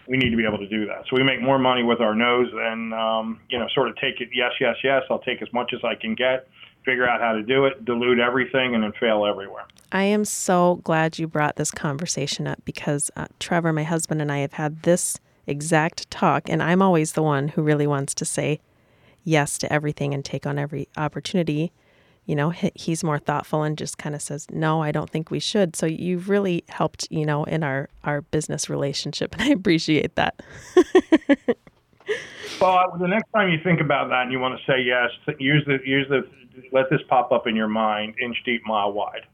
we 0.08 0.16
need 0.16 0.30
to 0.30 0.36
be 0.36 0.44
able 0.46 0.58
to 0.58 0.68
do 0.68 0.86
that. 0.86 1.04
So 1.08 1.16
we 1.16 1.22
make 1.22 1.40
more 1.40 1.58
money 1.58 1.82
with 1.82 2.00
our 2.00 2.14
nose 2.14 2.48
than 2.54 2.92
um, 2.92 3.40
you 3.48 3.58
know, 3.58 3.66
sort 3.74 3.88
of 3.88 3.96
take 3.96 4.20
it 4.20 4.28
yes, 4.32 4.52
yes, 4.60 4.76
yes. 4.82 5.02
I'll 5.10 5.20
take 5.20 5.42
as 5.42 5.52
much 5.52 5.72
as 5.74 5.80
I 5.84 5.94
can 5.94 6.14
get, 6.14 6.48
figure 6.84 7.08
out 7.08 7.20
how 7.20 7.32
to 7.32 7.42
do 7.42 7.66
it, 7.66 7.84
dilute 7.84 8.18
everything, 8.18 8.74
and 8.74 8.82
then 8.82 8.92
fail 8.98 9.26
everywhere. 9.26 9.64
I 9.92 10.04
am 10.04 10.24
so 10.24 10.80
glad 10.84 11.18
you 11.18 11.26
brought 11.26 11.56
this 11.56 11.70
conversation 11.70 12.46
up 12.46 12.62
because 12.64 13.10
uh, 13.16 13.26
Trevor, 13.38 13.72
my 13.72 13.84
husband, 13.84 14.20
and 14.20 14.32
I 14.32 14.38
have 14.38 14.54
had 14.54 14.82
this 14.82 15.18
exact 15.46 16.10
talk, 16.10 16.48
and 16.48 16.62
I'm 16.62 16.82
always 16.82 17.12
the 17.12 17.22
one 17.22 17.48
who 17.48 17.62
really 17.62 17.86
wants 17.86 18.14
to 18.14 18.24
say 18.24 18.60
yes 19.28 19.58
to 19.58 19.72
everything 19.72 20.14
and 20.14 20.24
take 20.24 20.46
on 20.46 20.58
every 20.58 20.88
opportunity. 20.96 21.70
You 22.24 22.34
know, 22.34 22.50
he's 22.50 23.04
more 23.04 23.18
thoughtful 23.18 23.62
and 23.62 23.78
just 23.78 23.96
kind 23.96 24.14
of 24.14 24.20
says, 24.20 24.46
"No, 24.50 24.82
I 24.82 24.92
don't 24.92 25.08
think 25.08 25.30
we 25.30 25.38
should." 25.38 25.76
So 25.76 25.86
you've 25.86 26.28
really 26.28 26.64
helped, 26.68 27.06
you 27.10 27.24
know, 27.24 27.44
in 27.44 27.62
our 27.62 27.88
our 28.04 28.22
business 28.22 28.68
relationship, 28.68 29.34
and 29.38 29.42
I 29.42 29.48
appreciate 29.48 30.14
that. 30.16 30.40
well, 32.60 32.96
the 32.98 33.08
next 33.08 33.30
time 33.34 33.50
you 33.50 33.58
think 33.62 33.80
about 33.80 34.08
that 34.08 34.22
and 34.22 34.32
you 34.32 34.40
want 34.40 34.58
to 34.58 34.64
say 34.70 34.80
yes, 34.82 35.10
use 35.38 35.64
the 35.66 35.78
use 35.84 36.06
the 36.08 36.26
let 36.72 36.90
this 36.90 37.00
pop 37.08 37.32
up 37.32 37.46
in 37.46 37.54
your 37.54 37.68
mind, 37.68 38.14
inch 38.20 38.36
deep, 38.44 38.62
mile 38.66 38.92
wide. 38.92 39.26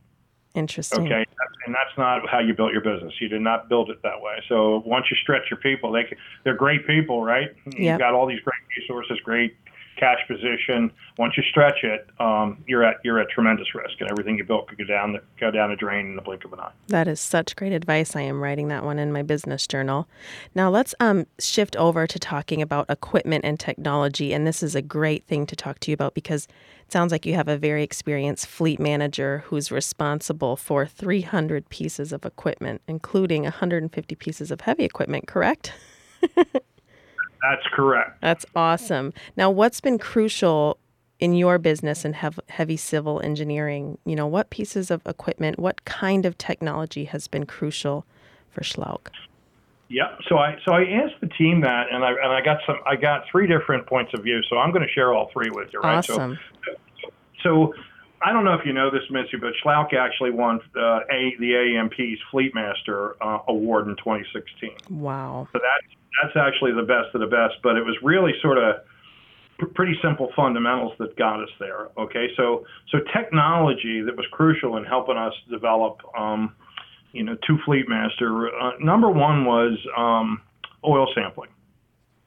Interesting. 0.54 1.06
Okay, 1.06 1.24
and 1.66 1.74
that's 1.74 1.98
not 1.98 2.28
how 2.28 2.38
you 2.38 2.54
built 2.54 2.72
your 2.72 2.82
business. 2.82 3.12
You 3.20 3.28
did 3.28 3.40
not 3.40 3.68
build 3.68 3.90
it 3.90 4.00
that 4.04 4.20
way. 4.20 4.40
So 4.48 4.84
once 4.86 5.06
you 5.10 5.16
stretch 5.20 5.50
your 5.50 5.58
people, 5.58 5.90
they 5.90 6.04
they're 6.44 6.54
great 6.54 6.86
people, 6.86 7.24
right? 7.24 7.48
You've 7.76 7.98
got 7.98 8.14
all 8.14 8.26
these 8.26 8.40
great 8.40 8.62
resources, 8.78 9.18
great 9.24 9.56
cash 9.96 10.18
position. 10.26 10.90
Once 11.18 11.34
you 11.36 11.42
stretch 11.50 11.84
it, 11.84 12.08
um, 12.18 12.62
you're 12.66 12.84
at 12.84 12.96
you're 13.04 13.20
at 13.20 13.28
tremendous 13.30 13.74
risk, 13.74 14.00
and 14.00 14.10
everything 14.10 14.36
you 14.36 14.44
built 14.44 14.68
could 14.68 14.78
go 14.78 14.84
down 14.84 15.12
the 15.12 15.20
go 15.38 15.50
down 15.50 15.70
the 15.70 15.76
drain 15.76 16.06
in 16.06 16.16
the 16.16 16.22
blink 16.22 16.44
of 16.44 16.52
an 16.52 16.60
eye. 16.60 16.72
That 16.88 17.08
is 17.08 17.20
such 17.20 17.56
great 17.56 17.72
advice. 17.72 18.16
I 18.16 18.22
am 18.22 18.42
writing 18.42 18.68
that 18.68 18.84
one 18.84 18.98
in 18.98 19.12
my 19.12 19.22
business 19.22 19.66
journal. 19.66 20.08
Now 20.54 20.70
let's 20.70 20.94
um, 21.00 21.26
shift 21.38 21.76
over 21.76 22.06
to 22.06 22.18
talking 22.18 22.60
about 22.62 22.88
equipment 22.88 23.44
and 23.44 23.58
technology, 23.58 24.32
and 24.32 24.46
this 24.46 24.62
is 24.62 24.74
a 24.74 24.82
great 24.82 25.26
thing 25.26 25.46
to 25.46 25.56
talk 25.56 25.80
to 25.80 25.90
you 25.90 25.94
about 25.94 26.14
because 26.14 26.46
it 26.86 26.92
sounds 26.92 27.12
like 27.12 27.24
you 27.24 27.34
have 27.34 27.48
a 27.48 27.56
very 27.56 27.82
experienced 27.82 28.46
fleet 28.46 28.78
manager 28.78 29.44
who's 29.46 29.70
responsible 29.70 30.56
for 30.56 30.86
300 30.86 31.68
pieces 31.68 32.12
of 32.12 32.24
equipment, 32.24 32.82
including 32.86 33.44
150 33.44 34.14
pieces 34.16 34.50
of 34.50 34.62
heavy 34.62 34.84
equipment. 34.84 35.26
Correct? 35.26 35.72
That's 37.50 37.66
correct. 37.72 38.20
That's 38.22 38.46
awesome. 38.56 39.12
Now, 39.36 39.50
what's 39.50 39.80
been 39.80 39.98
crucial 39.98 40.78
in 41.20 41.34
your 41.34 41.58
business 41.58 42.04
and 42.04 42.16
heavy 42.48 42.76
civil 42.76 43.20
engineering? 43.20 43.98
You 44.06 44.16
know, 44.16 44.26
what 44.26 44.50
pieces 44.50 44.90
of 44.90 45.02
equipment, 45.06 45.58
what 45.58 45.84
kind 45.84 46.24
of 46.24 46.38
technology 46.38 47.04
has 47.04 47.28
been 47.28 47.44
crucial 47.44 48.06
for 48.50 48.62
Schlouch? 48.62 49.08
Yeah. 49.88 50.16
So 50.28 50.38
I 50.38 50.56
so 50.64 50.72
I 50.72 50.84
asked 50.84 51.20
the 51.20 51.28
team 51.28 51.60
that, 51.60 51.88
and 51.92 52.02
I 52.02 52.10
and 52.12 52.32
I 52.32 52.40
got 52.42 52.60
some. 52.66 52.76
I 52.86 52.96
got 52.96 53.24
three 53.30 53.46
different 53.46 53.86
points 53.86 54.12
of 54.14 54.24
view. 54.24 54.40
So 54.48 54.56
I'm 54.56 54.72
going 54.72 54.86
to 54.86 54.92
share 54.92 55.12
all 55.12 55.30
three 55.32 55.50
with 55.50 55.68
you. 55.72 55.80
Right. 55.80 55.98
Awesome. 55.98 56.38
So, 57.02 57.10
so 57.42 57.74
I 58.24 58.32
don't 58.32 58.44
know 58.44 58.54
if 58.54 58.64
you 58.64 58.72
know 58.72 58.90
this, 58.90 59.02
Missy, 59.10 59.36
but 59.38 59.52
Schlouch 59.62 59.92
actually 59.92 60.30
won 60.30 60.58
uh, 60.74 61.00
a, 61.12 61.34
the 61.38 61.52
AEMP's 61.52 62.20
Fleetmaster 62.32 63.12
uh, 63.20 63.40
Award 63.48 63.86
in 63.86 63.96
2016. 63.96 64.70
Wow. 64.98 65.46
So 65.52 65.58
that's 65.58 65.94
that's 66.22 66.36
actually 66.36 66.72
the 66.72 66.86
best 66.86 67.14
of 67.14 67.20
the 67.20 67.26
best. 67.26 67.60
But 67.62 67.76
it 67.76 67.84
was 67.84 67.96
really 68.02 68.32
sort 68.40 68.56
of 68.56 68.76
pr- 69.58 69.66
pretty 69.74 69.94
simple 70.02 70.30
fundamentals 70.34 70.92
that 70.98 71.16
got 71.16 71.42
us 71.42 71.50
there. 71.58 71.88
Okay, 71.98 72.28
so 72.36 72.64
so 72.90 72.98
technology 73.14 74.00
that 74.00 74.16
was 74.16 74.26
crucial 74.32 74.78
in 74.78 74.84
helping 74.84 75.18
us 75.18 75.34
develop, 75.50 76.00
um, 76.18 76.54
you 77.12 77.24
know, 77.24 77.36
to 77.46 77.58
Fleetmaster. 77.68 78.48
Uh, 78.48 78.72
number 78.80 79.10
one 79.10 79.44
was 79.44 79.78
um, 79.98 80.40
oil 80.82 81.06
sampling. 81.14 81.50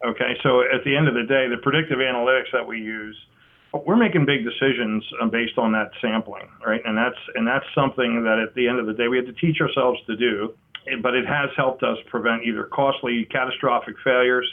Okay, 0.06 0.38
so 0.44 0.62
at 0.62 0.84
the 0.86 0.96
end 0.96 1.08
of 1.08 1.16
the 1.16 1.24
day, 1.24 1.48
the 1.50 1.58
predictive 1.64 1.98
analytics 1.98 2.52
that 2.54 2.68
we 2.68 2.78
use, 2.78 3.18
we're 3.74 3.98
making 3.98 4.26
big 4.26 4.44
decisions 4.44 5.04
uh, 5.22 5.28
based 5.28 5.58
on 5.58 5.72
that 5.74 5.92
sampling, 6.02 6.48
right? 6.66 6.82
And 6.86 6.98
that's 6.98 7.20
and 7.36 7.48
that's 7.48 7.66
something 7.76 8.24
that 8.24 8.40
at 8.40 8.56
the 8.56 8.68
end 8.68 8.80
of 8.80 8.86
the 8.86 8.94
day 8.94 9.08
we 9.08 9.18
had 9.18 9.26
to 9.26 9.34
teach 9.34 9.62
ourselves 9.62 10.00
to 10.08 10.16
do 10.16 10.54
but 11.02 11.16
it 11.16 11.26
has 11.26 11.50
helped 11.56 11.84
us 11.84 11.98
prevent 12.08 12.44
either 12.44 12.64
costly 12.64 13.28
catastrophic 13.32 13.96
failures, 14.04 14.48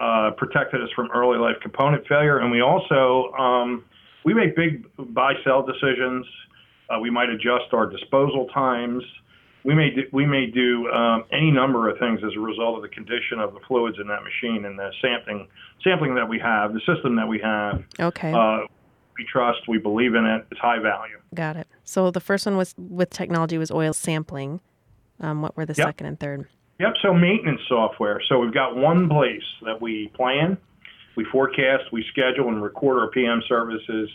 uh, 0.00 0.30
protected 0.36 0.82
us 0.82 0.88
from 0.94 1.08
early 1.14 1.38
life 1.38 1.56
component 1.62 2.06
failure, 2.06 2.38
and 2.38 2.50
we 2.50 2.60
also 2.60 3.32
um, 3.38 3.84
we 4.24 4.34
make 4.34 4.56
big 4.56 4.86
buy 5.14 5.34
sell 5.44 5.64
decisions. 5.64 6.26
Uh, 6.88 6.98
we 7.00 7.10
might 7.10 7.28
adjust 7.28 7.72
our 7.72 7.86
disposal 7.86 8.46
times. 8.54 9.02
We 9.66 9.74
may 9.74 9.90
do, 9.90 10.02
we 10.12 10.24
may 10.24 10.46
do 10.46 10.88
um, 10.92 11.24
any 11.32 11.50
number 11.50 11.88
of 11.88 11.98
things 11.98 12.20
as 12.24 12.30
a 12.36 12.40
result 12.40 12.76
of 12.76 12.82
the 12.82 12.88
condition 12.88 13.40
of 13.40 13.52
the 13.52 13.58
fluids 13.66 13.98
in 14.00 14.06
that 14.06 14.20
machine 14.22 14.64
and 14.64 14.78
the 14.78 14.92
sampling 15.02 15.48
sampling 15.82 16.14
that 16.14 16.28
we 16.28 16.38
have, 16.38 16.72
the 16.72 16.80
system 16.86 17.16
that 17.16 17.26
we 17.26 17.40
have. 17.40 17.82
Okay. 17.98 18.32
Uh, 18.32 18.60
we 19.18 19.26
trust, 19.30 19.58
we 19.66 19.78
believe 19.78 20.14
in 20.14 20.24
it. 20.24 20.46
It's 20.52 20.60
high 20.60 20.78
value. 20.78 21.18
Got 21.34 21.56
it. 21.56 21.66
So 21.82 22.12
the 22.12 22.20
first 22.20 22.46
one 22.46 22.56
was 22.56 22.76
with 22.78 23.10
technology 23.10 23.58
was 23.58 23.72
oil 23.72 23.92
sampling. 23.92 24.60
Um, 25.18 25.42
what 25.42 25.56
were 25.56 25.66
the 25.66 25.74
yep. 25.76 25.88
second 25.88 26.06
and 26.06 26.20
third? 26.20 26.46
Yep. 26.78 26.94
So 27.02 27.12
maintenance 27.12 27.60
software. 27.68 28.20
So 28.28 28.38
we've 28.38 28.54
got 28.54 28.76
one 28.76 29.08
place 29.08 29.42
that 29.64 29.82
we 29.82 30.12
plan, 30.14 30.58
we 31.16 31.24
forecast, 31.32 31.90
we 31.90 32.04
schedule, 32.12 32.48
and 32.48 32.62
record 32.62 32.98
our 33.00 33.08
PM 33.08 33.42
services. 33.48 34.08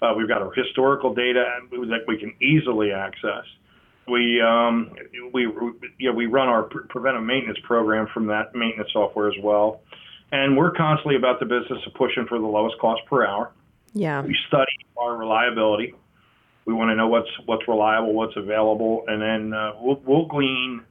Uh, 0.00 0.12
we've 0.16 0.28
got 0.28 0.40
our 0.40 0.52
historical 0.52 1.12
data 1.12 1.44
that 1.72 2.04
we 2.06 2.16
can 2.16 2.32
easily 2.40 2.92
access. 2.92 3.44
We 4.08 4.40
um, 4.40 4.92
we 5.32 5.42
you 5.42 6.10
know, 6.10 6.12
we 6.12 6.26
run 6.26 6.48
our 6.48 6.64
preventive 6.64 7.22
maintenance 7.22 7.58
program 7.64 8.06
from 8.12 8.26
that 8.26 8.54
maintenance 8.54 8.90
software 8.92 9.28
as 9.28 9.36
well, 9.42 9.80
and 10.30 10.56
we're 10.56 10.72
constantly 10.72 11.16
about 11.16 11.40
the 11.40 11.46
business 11.46 11.78
of 11.86 11.94
pushing 11.94 12.26
for 12.26 12.38
the 12.38 12.46
lowest 12.46 12.78
cost 12.78 13.00
per 13.08 13.26
hour. 13.26 13.50
Yeah. 13.94 14.22
We 14.22 14.36
study 14.48 14.72
our 14.96 15.16
reliability. 15.16 15.94
We 16.66 16.74
want 16.74 16.90
to 16.90 16.96
know 16.96 17.08
what's 17.08 17.30
what's 17.46 17.66
reliable, 17.68 18.12
what's 18.14 18.36
available, 18.36 19.04
and 19.06 19.22
then 19.22 19.58
uh, 19.58 19.72
we'll, 19.80 20.00
we'll 20.04 20.26
glean 20.26 20.82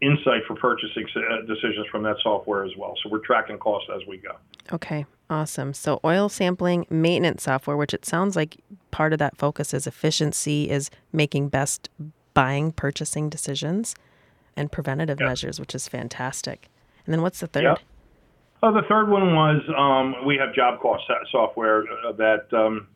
insight 0.00 0.42
for 0.46 0.54
purchasing 0.56 1.06
uh, 1.16 1.46
decisions 1.46 1.86
from 1.90 2.02
that 2.02 2.16
software 2.22 2.64
as 2.64 2.72
well. 2.76 2.94
So 3.02 3.08
we're 3.10 3.24
tracking 3.24 3.58
costs 3.58 3.88
as 3.94 4.06
we 4.06 4.18
go. 4.18 4.32
Okay, 4.72 5.06
awesome. 5.30 5.72
So 5.72 6.00
oil 6.04 6.28
sampling, 6.28 6.86
maintenance 6.90 7.44
software, 7.44 7.76
which 7.76 7.94
it 7.94 8.04
sounds 8.04 8.36
like 8.36 8.58
part 8.90 9.12
of 9.12 9.18
that 9.18 9.36
focus 9.36 9.72
is 9.72 9.86
efficiency, 9.86 10.70
is 10.70 10.90
making 11.12 11.48
best 11.48 11.88
buying, 12.36 12.70
purchasing 12.70 13.30
decisions, 13.30 13.96
and 14.56 14.70
preventative 14.70 15.18
yep. 15.18 15.28
measures, 15.28 15.58
which 15.58 15.74
is 15.74 15.88
fantastic. 15.88 16.68
And 17.06 17.14
then 17.14 17.22
what's 17.22 17.40
the 17.40 17.46
third? 17.46 17.64
Yep. 17.64 17.78
Oh, 18.62 18.72
the 18.74 18.82
third 18.88 19.08
one 19.08 19.34
was 19.34 19.62
um, 19.76 20.26
we 20.26 20.36
have 20.36 20.54
job 20.54 20.78
cost 20.80 21.04
software 21.32 21.84
uh, 22.06 22.12
that 22.12 22.52
um, 22.52 22.88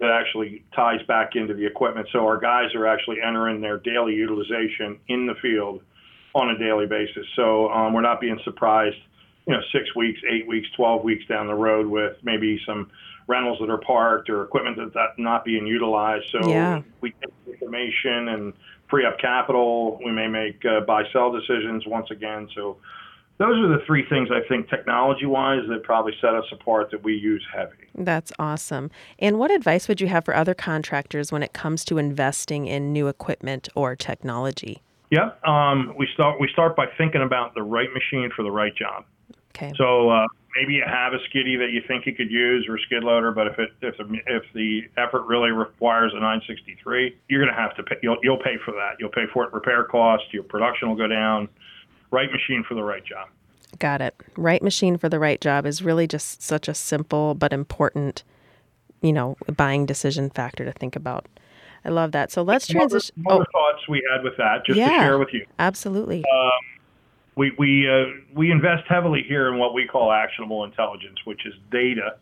that 0.00 0.10
actually 0.10 0.64
ties 0.74 1.00
back 1.06 1.36
into 1.36 1.52
the 1.54 1.66
equipment. 1.66 2.08
So 2.12 2.26
our 2.26 2.38
guys 2.38 2.74
are 2.74 2.86
actually 2.86 3.18
entering 3.20 3.60
their 3.60 3.78
daily 3.78 4.14
utilization 4.14 4.98
in 5.08 5.26
the 5.26 5.34
field 5.42 5.82
on 6.34 6.50
a 6.50 6.58
daily 6.58 6.86
basis. 6.86 7.26
So 7.34 7.70
um, 7.70 7.92
we're 7.92 8.02
not 8.02 8.20
being 8.20 8.38
surprised, 8.44 8.96
you 9.46 9.54
know, 9.54 9.60
six 9.72 9.94
weeks, 9.94 10.20
eight 10.30 10.46
weeks, 10.46 10.68
12 10.76 11.02
weeks 11.02 11.24
down 11.26 11.46
the 11.46 11.54
road 11.54 11.86
with 11.86 12.16
maybe 12.22 12.60
some 12.66 12.90
rentals 13.26 13.58
that 13.60 13.70
are 13.70 13.78
parked 13.78 14.28
or 14.28 14.44
equipment 14.44 14.76
that's 14.94 15.18
not 15.18 15.44
being 15.44 15.66
utilized. 15.66 16.26
So 16.30 16.46
yeah. 16.48 16.82
we 17.00 17.12
take 17.12 17.32
information 17.46 18.28
and 18.28 18.52
free 18.88 19.04
up 19.04 19.18
capital. 19.18 19.98
We 20.04 20.12
may 20.12 20.28
make 20.28 20.64
uh, 20.64 20.80
buy 20.80 21.04
sell 21.12 21.32
decisions 21.32 21.84
once 21.86 22.10
again. 22.10 22.48
So 22.54 22.78
those 23.38 23.58
are 23.58 23.68
the 23.68 23.84
three 23.86 24.04
things 24.08 24.28
I 24.30 24.46
think 24.48 24.70
technology 24.70 25.26
wise 25.26 25.62
that 25.68 25.82
probably 25.82 26.14
set 26.20 26.34
us 26.34 26.46
apart 26.52 26.90
that 26.90 27.04
we 27.04 27.14
use 27.14 27.44
heavy. 27.54 27.76
That's 27.94 28.32
awesome. 28.38 28.90
And 29.18 29.38
what 29.38 29.50
advice 29.50 29.88
would 29.88 30.00
you 30.00 30.08
have 30.08 30.24
for 30.24 30.34
other 30.34 30.54
contractors 30.54 31.30
when 31.30 31.42
it 31.42 31.52
comes 31.52 31.84
to 31.86 31.98
investing 31.98 32.66
in 32.66 32.92
new 32.92 33.08
equipment 33.08 33.68
or 33.74 33.94
technology? 33.94 34.80
Yeah, 35.10 35.30
um, 35.46 35.94
we 35.96 36.08
start 36.14 36.40
we 36.40 36.48
start 36.52 36.74
by 36.74 36.86
thinking 36.98 37.22
about 37.22 37.54
the 37.54 37.62
right 37.62 37.88
machine 37.92 38.30
for 38.34 38.42
the 38.42 38.50
right 38.50 38.74
job. 38.74 39.04
Okay. 39.56 39.72
So 39.76 40.10
uh, 40.10 40.26
maybe 40.56 40.74
you 40.74 40.84
have 40.86 41.12
a 41.12 41.18
skiddy 41.28 41.56
that 41.56 41.70
you 41.70 41.82
think 41.86 42.06
you 42.06 42.14
could 42.14 42.30
use 42.30 42.66
or 42.68 42.76
a 42.76 42.80
skid 42.80 43.04
loader, 43.04 43.32
but 43.32 43.46
if 43.46 43.58
it 43.58 43.70
if 43.82 43.96
the 43.96 44.04
if 44.26 44.42
the 44.54 44.82
effort 44.96 45.26
really 45.26 45.50
requires 45.50 46.12
a 46.12 46.16
963, 46.16 47.16
you're 47.28 47.42
going 47.42 47.54
to 47.54 47.60
have 47.60 47.76
to 47.76 47.82
pay. 47.82 47.96
You'll 48.02 48.16
you'll 48.22 48.38
pay 48.38 48.56
for 48.64 48.72
that. 48.72 48.96
You'll 48.98 49.10
pay 49.10 49.26
for 49.32 49.44
it 49.44 49.52
repair 49.52 49.84
cost. 49.84 50.24
Your 50.32 50.42
production 50.42 50.88
will 50.88 50.96
go 50.96 51.06
down 51.06 51.48
right 52.10 52.30
machine 52.30 52.64
for 52.66 52.74
the 52.74 52.82
right 52.82 53.04
job. 53.04 53.28
Got 53.78 54.00
it. 54.00 54.14
Right 54.36 54.62
machine 54.62 54.96
for 54.96 55.08
the 55.08 55.18
right 55.18 55.40
job 55.40 55.66
is 55.66 55.82
really 55.82 56.06
just 56.06 56.42
such 56.42 56.68
a 56.68 56.74
simple 56.74 57.34
but 57.34 57.52
important, 57.52 58.24
you 59.02 59.12
know, 59.12 59.36
buying 59.56 59.86
decision 59.86 60.30
factor 60.30 60.64
to 60.64 60.72
think 60.72 60.96
about. 60.96 61.26
I 61.84 61.90
love 61.90 62.12
that. 62.12 62.32
So 62.32 62.42
let's 62.42 62.66
transition. 62.66 63.14
More, 63.16 63.34
more 63.34 63.46
oh. 63.48 63.52
thoughts 63.52 63.88
we 63.88 64.02
had 64.10 64.24
with 64.24 64.36
that, 64.38 64.64
just 64.64 64.78
yeah, 64.78 64.88
to 64.88 64.94
share 64.94 65.18
with 65.18 65.32
you. 65.32 65.46
Absolutely. 65.58 66.24
Um, 66.24 66.50
we 67.36 67.52
we 67.58 67.88
uh, 67.88 68.06
we 68.34 68.50
invest 68.50 68.84
heavily 68.88 69.22
here 69.26 69.52
in 69.52 69.58
what 69.58 69.74
we 69.74 69.86
call 69.86 70.10
actionable 70.10 70.64
intelligence, 70.64 71.18
which 71.24 71.46
is 71.46 71.54
data 71.70 72.16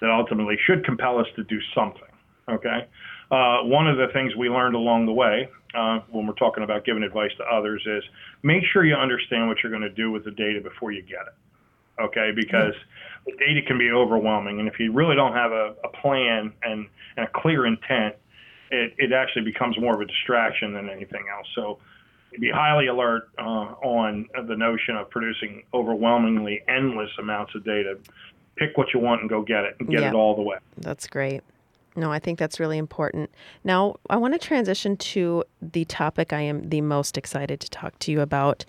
that 0.00 0.10
ultimately 0.10 0.56
should 0.66 0.84
compel 0.84 1.18
us 1.18 1.26
to 1.36 1.44
do 1.44 1.58
something. 1.74 2.02
Okay. 2.48 2.86
Uh, 3.30 3.62
one 3.62 3.86
of 3.86 3.96
the 3.96 4.08
things 4.12 4.34
we 4.34 4.48
learned 4.48 4.74
along 4.74 5.06
the 5.06 5.12
way 5.12 5.48
uh, 5.74 6.00
when 6.10 6.26
we're 6.26 6.34
talking 6.34 6.64
about 6.64 6.84
giving 6.84 7.02
advice 7.02 7.30
to 7.38 7.44
others 7.44 7.82
is 7.86 8.02
make 8.42 8.62
sure 8.72 8.84
you 8.84 8.94
understand 8.94 9.46
what 9.46 9.58
you're 9.62 9.70
going 9.70 9.82
to 9.82 9.88
do 9.90 10.10
with 10.10 10.24
the 10.24 10.32
data 10.32 10.60
before 10.60 10.90
you 10.90 11.02
get 11.02 11.22
it. 11.26 12.02
Okay, 12.02 12.30
because 12.34 12.74
the 13.26 13.32
data 13.32 13.60
can 13.66 13.78
be 13.78 13.90
overwhelming, 13.90 14.58
and 14.58 14.66
if 14.66 14.80
you 14.80 14.90
really 14.90 15.14
don't 15.14 15.34
have 15.34 15.52
a, 15.52 15.74
a 15.84 15.88
plan 16.00 16.52
and, 16.62 16.88
and 17.16 17.26
a 17.26 17.30
clear 17.34 17.66
intent, 17.66 18.16
it, 18.70 18.94
it 18.98 19.12
actually 19.12 19.44
becomes 19.44 19.78
more 19.78 19.94
of 19.94 20.00
a 20.00 20.06
distraction 20.06 20.72
than 20.72 20.88
anything 20.88 21.24
else. 21.30 21.46
So 21.54 21.78
be 22.38 22.50
highly 22.50 22.86
alert 22.86 23.28
uh, 23.38 23.74
on 23.82 24.28
the 24.46 24.56
notion 24.56 24.96
of 24.96 25.10
producing 25.10 25.62
overwhelmingly 25.74 26.62
endless 26.68 27.10
amounts 27.18 27.54
of 27.54 27.64
data. 27.64 27.98
Pick 28.56 28.76
what 28.76 28.92
you 28.92 29.00
want 29.00 29.22
and 29.22 29.30
go 29.30 29.42
get 29.42 29.64
it 29.64 29.76
and 29.80 29.88
get 29.88 30.02
it 30.02 30.14
all 30.14 30.36
the 30.36 30.42
way. 30.42 30.58
That's 30.76 31.06
great. 31.06 31.42
No, 31.96 32.12
I 32.12 32.18
think 32.18 32.38
that's 32.38 32.60
really 32.60 32.78
important. 32.78 33.30
Now, 33.64 33.96
I 34.08 34.16
want 34.16 34.34
to 34.34 34.38
transition 34.38 34.96
to 34.96 35.44
the 35.60 35.84
topic 35.86 36.32
I 36.32 36.40
am 36.42 36.68
the 36.68 36.80
most 36.80 37.18
excited 37.18 37.60
to 37.60 37.70
talk 37.70 37.98
to 38.00 38.12
you 38.12 38.20
about. 38.20 38.64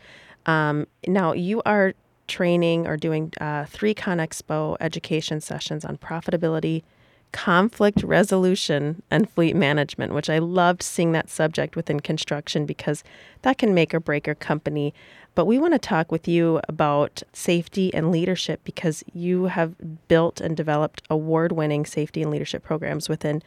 Um, 0.46 0.88
now, 1.06 1.34
you 1.34 1.62
are 1.66 1.94
training 2.28 2.88
or 2.88 2.98
doing 2.98 3.32
uh, 3.40 3.66
three 3.66 3.94
ConExpo 3.94 4.78
education 4.80 5.42
sessions 5.42 5.86
on 5.86 5.98
profitability, 5.98 6.84
conflict 7.32 8.04
resolution 8.04 9.02
and 9.10 9.30
fleet 9.30 9.56
management, 9.56 10.14
which 10.14 10.30
I 10.30 10.40
loved 10.40 10.84
seeing 10.84 11.12
that 11.14 11.30
subject 11.30 11.76
within 11.76 12.00
construction 12.00 12.66
because 12.66 13.04
that 13.42 13.58
can 13.58 13.74
make 13.74 13.94
or 13.94 14.00
break 14.00 14.28
a 14.28 14.36
company. 14.36 14.94
But 15.34 15.46
we 15.46 15.58
want 15.58 15.74
to 15.74 15.80
talk 15.80 16.12
with 16.12 16.28
you 16.28 16.60
about 16.68 17.24
safety 17.32 17.94
and 17.94 18.12
leadership 18.12 18.62
because 18.64 19.04
you 19.14 19.46
have 19.46 19.76
built 20.08 20.42
and 20.42 20.58
developed 20.58 21.04
award 21.10 21.54
winning 21.54 21.86
safety 21.86 22.22
and 22.22 22.32
leadership 22.32 22.64
programs 22.64 23.08
within 23.08 23.42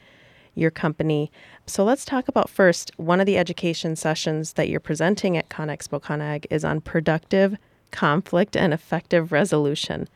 your 0.54 0.70
company. 0.70 1.30
So 1.66 1.84
let's 1.84 2.04
talk 2.04 2.28
about 2.28 2.48
first 2.48 2.90
one 2.96 3.20
of 3.20 3.26
the 3.26 3.36
education 3.36 3.96
sessions 3.96 4.54
that 4.54 4.68
you're 4.68 4.80
presenting 4.80 5.36
at 5.36 5.48
ConExpo 5.48 6.00
ConAg 6.00 6.46
is 6.50 6.64
on 6.64 6.80
productive 6.80 7.56
conflict 7.90 8.56
and 8.56 8.72
effective 8.72 9.30
resolution. 9.30 10.08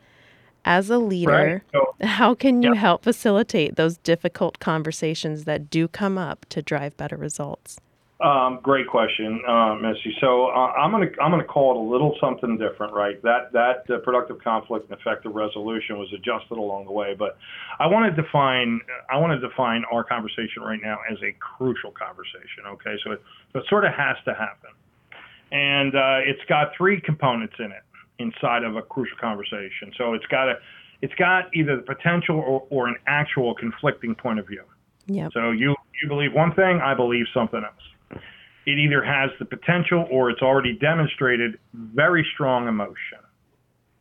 As 0.65 0.89
a 0.89 0.97
leader, 0.97 1.31
right. 1.31 1.61
so, 1.71 1.95
how 2.05 2.35
can 2.35 2.61
you 2.61 2.73
help 2.73 3.03
facilitate 3.03 3.75
those 3.75 3.97
difficult 3.97 4.59
conversations 4.59 5.45
that 5.45 5.69
do 5.69 5.87
come 5.87 6.17
up 6.17 6.45
to 6.49 6.61
drive 6.61 6.95
better 6.97 7.17
results? 7.17 7.79
Um, 8.21 8.59
great 8.61 8.85
question, 8.87 9.41
uh, 9.47 9.75
Missy. 9.75 10.13
So 10.19 10.47
uh, 10.47 10.73
I'm 10.75 10.91
gonna 10.91 11.07
I'm 11.21 11.31
gonna 11.31 11.45
call 11.45 11.71
it 11.71 11.77
a 11.77 11.89
little 11.89 12.17
something 12.19 12.57
different, 12.57 12.93
right? 12.93 13.21
That 13.23 13.53
that 13.53 13.89
uh, 13.89 13.99
productive 13.99 14.43
conflict 14.43 14.89
and 14.89 14.99
effective 14.99 15.33
resolution 15.33 15.97
was 15.97 16.11
adjusted 16.13 16.57
along 16.57 16.83
the 16.83 16.91
way, 16.91 17.15
but 17.17 17.37
I 17.79 17.87
want 17.87 18.13
to 18.13 18.21
define 18.21 18.81
I 19.09 19.15
want 19.17 19.39
to 19.39 19.47
define 19.47 19.85
our 19.89 20.03
conversation 20.03 20.63
right 20.63 20.81
now 20.83 20.97
as 21.09 21.17
a 21.23 21.31
crucial 21.39 21.91
conversation. 21.91 22.67
Okay, 22.67 22.97
so 23.05 23.13
it, 23.13 23.21
so 23.53 23.59
it 23.59 23.65
sort 23.69 23.85
of 23.85 23.93
has 23.93 24.17
to 24.25 24.33
happen, 24.33 24.71
and 25.53 25.95
uh, 25.95 26.19
it's 26.27 26.43
got 26.49 26.75
three 26.75 26.99
components 26.99 27.55
in 27.57 27.71
it 27.71 27.83
inside 28.19 28.63
of 28.63 28.75
a 28.75 28.81
crucial 28.81 29.17
conversation. 29.17 29.91
So 29.97 30.13
it's 30.13 30.25
got 30.27 30.49
a 30.49 30.55
it's 31.01 31.15
got 31.15 31.45
either 31.55 31.77
the 31.77 31.81
potential 31.81 32.37
or, 32.37 32.67
or 32.69 32.87
an 32.87 32.95
actual 33.07 33.55
conflicting 33.55 34.15
point 34.15 34.39
of 34.39 34.47
view. 34.47 34.63
Yeah. 35.07 35.29
So 35.33 35.51
you 35.51 35.75
you 36.01 36.07
believe 36.07 36.33
one 36.33 36.53
thing, 36.53 36.79
I 36.83 36.93
believe 36.93 37.25
something 37.33 37.63
else 37.63 38.21
it 38.69 38.77
either 38.77 39.03
has 39.03 39.31
the 39.39 39.45
potential 39.45 40.07
or 40.11 40.29
it's 40.29 40.41
already 40.41 40.77
demonstrated 40.77 41.57
very 41.73 42.25
strong 42.33 42.67
emotion. 42.67 43.19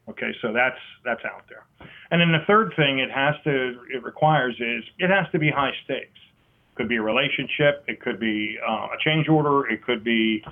Okay, 0.09 0.33
so 0.43 0.53
that's 0.53 0.79
that's 1.05 1.25
out 1.25 1.45
there. 1.49 1.65
And 2.11 2.21
then 2.21 2.33
the 2.33 2.45
third 2.47 2.73
thing 2.77 2.99
it 2.99 3.11
has 3.11 3.35
to 3.45 3.81
it 3.93 4.03
requires 4.03 4.55
is 4.55 4.85
it 4.99 5.11
has 5.11 5.31
to 5.33 5.39
be 5.39 5.51
high 5.51 5.73
stakes. 5.85 6.19
It 6.73 6.77
could 6.77 6.89
be 6.89 6.97
a 6.97 7.03
relationship, 7.03 7.85
it 7.87 8.01
could 8.01 8.21
be 8.21 8.59
uh, 8.67 8.89
a 8.95 8.97
change 9.05 9.29
order, 9.29 9.69
it 9.69 9.83
could 9.83 10.05
be 10.05 10.43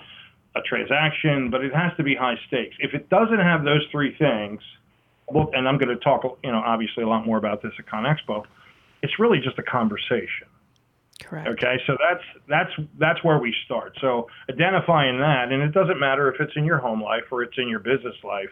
a 0.57 0.63
transaction, 0.63 1.51
but 1.51 1.63
it 1.63 1.75
has 1.75 1.93
to 1.97 2.03
be 2.03 2.15
high 2.15 2.37
stakes. 2.47 2.77
If 2.81 2.95
it 2.95 3.09
doesn't 3.09 3.39
have 3.39 3.65
those 3.65 3.87
three 3.91 4.17
things, 4.17 4.61
well, 5.29 5.51
and 5.53 5.69
I'm 5.69 5.79
going 5.79 5.89
to 5.89 6.03
talk, 6.03 6.23
you 6.43 6.53
know, 6.53 6.63
obviously 6.65 7.03
a 7.03 7.09
lot 7.09 7.27
more 7.27 7.37
about 7.37 7.63
this 7.63 7.73
at 7.79 7.87
ConExpo. 7.87 8.45
It's 9.03 9.19
really 9.19 9.39
just 9.41 9.59
a 9.59 9.63
conversation. 9.63 10.49
Correct. 11.23 11.49
Okay, 11.49 11.77
so 11.87 11.97
that's 11.99 12.23
that's 12.49 12.89
that's 12.99 13.25
where 13.25 13.39
we 13.39 13.55
start. 13.65 13.97
So 14.01 14.29
identifying 14.51 15.19
that, 15.19 15.51
and 15.51 15.63
it 15.63 15.73
doesn't 15.73 15.99
matter 15.99 16.33
if 16.33 16.41
it's 16.41 16.53
in 16.57 16.65
your 16.65 16.79
home 16.79 17.03
life 17.03 17.25
or 17.31 17.43
it's 17.43 17.57
in 17.57 17.69
your 17.69 17.79
business 17.79 18.15
life. 18.23 18.51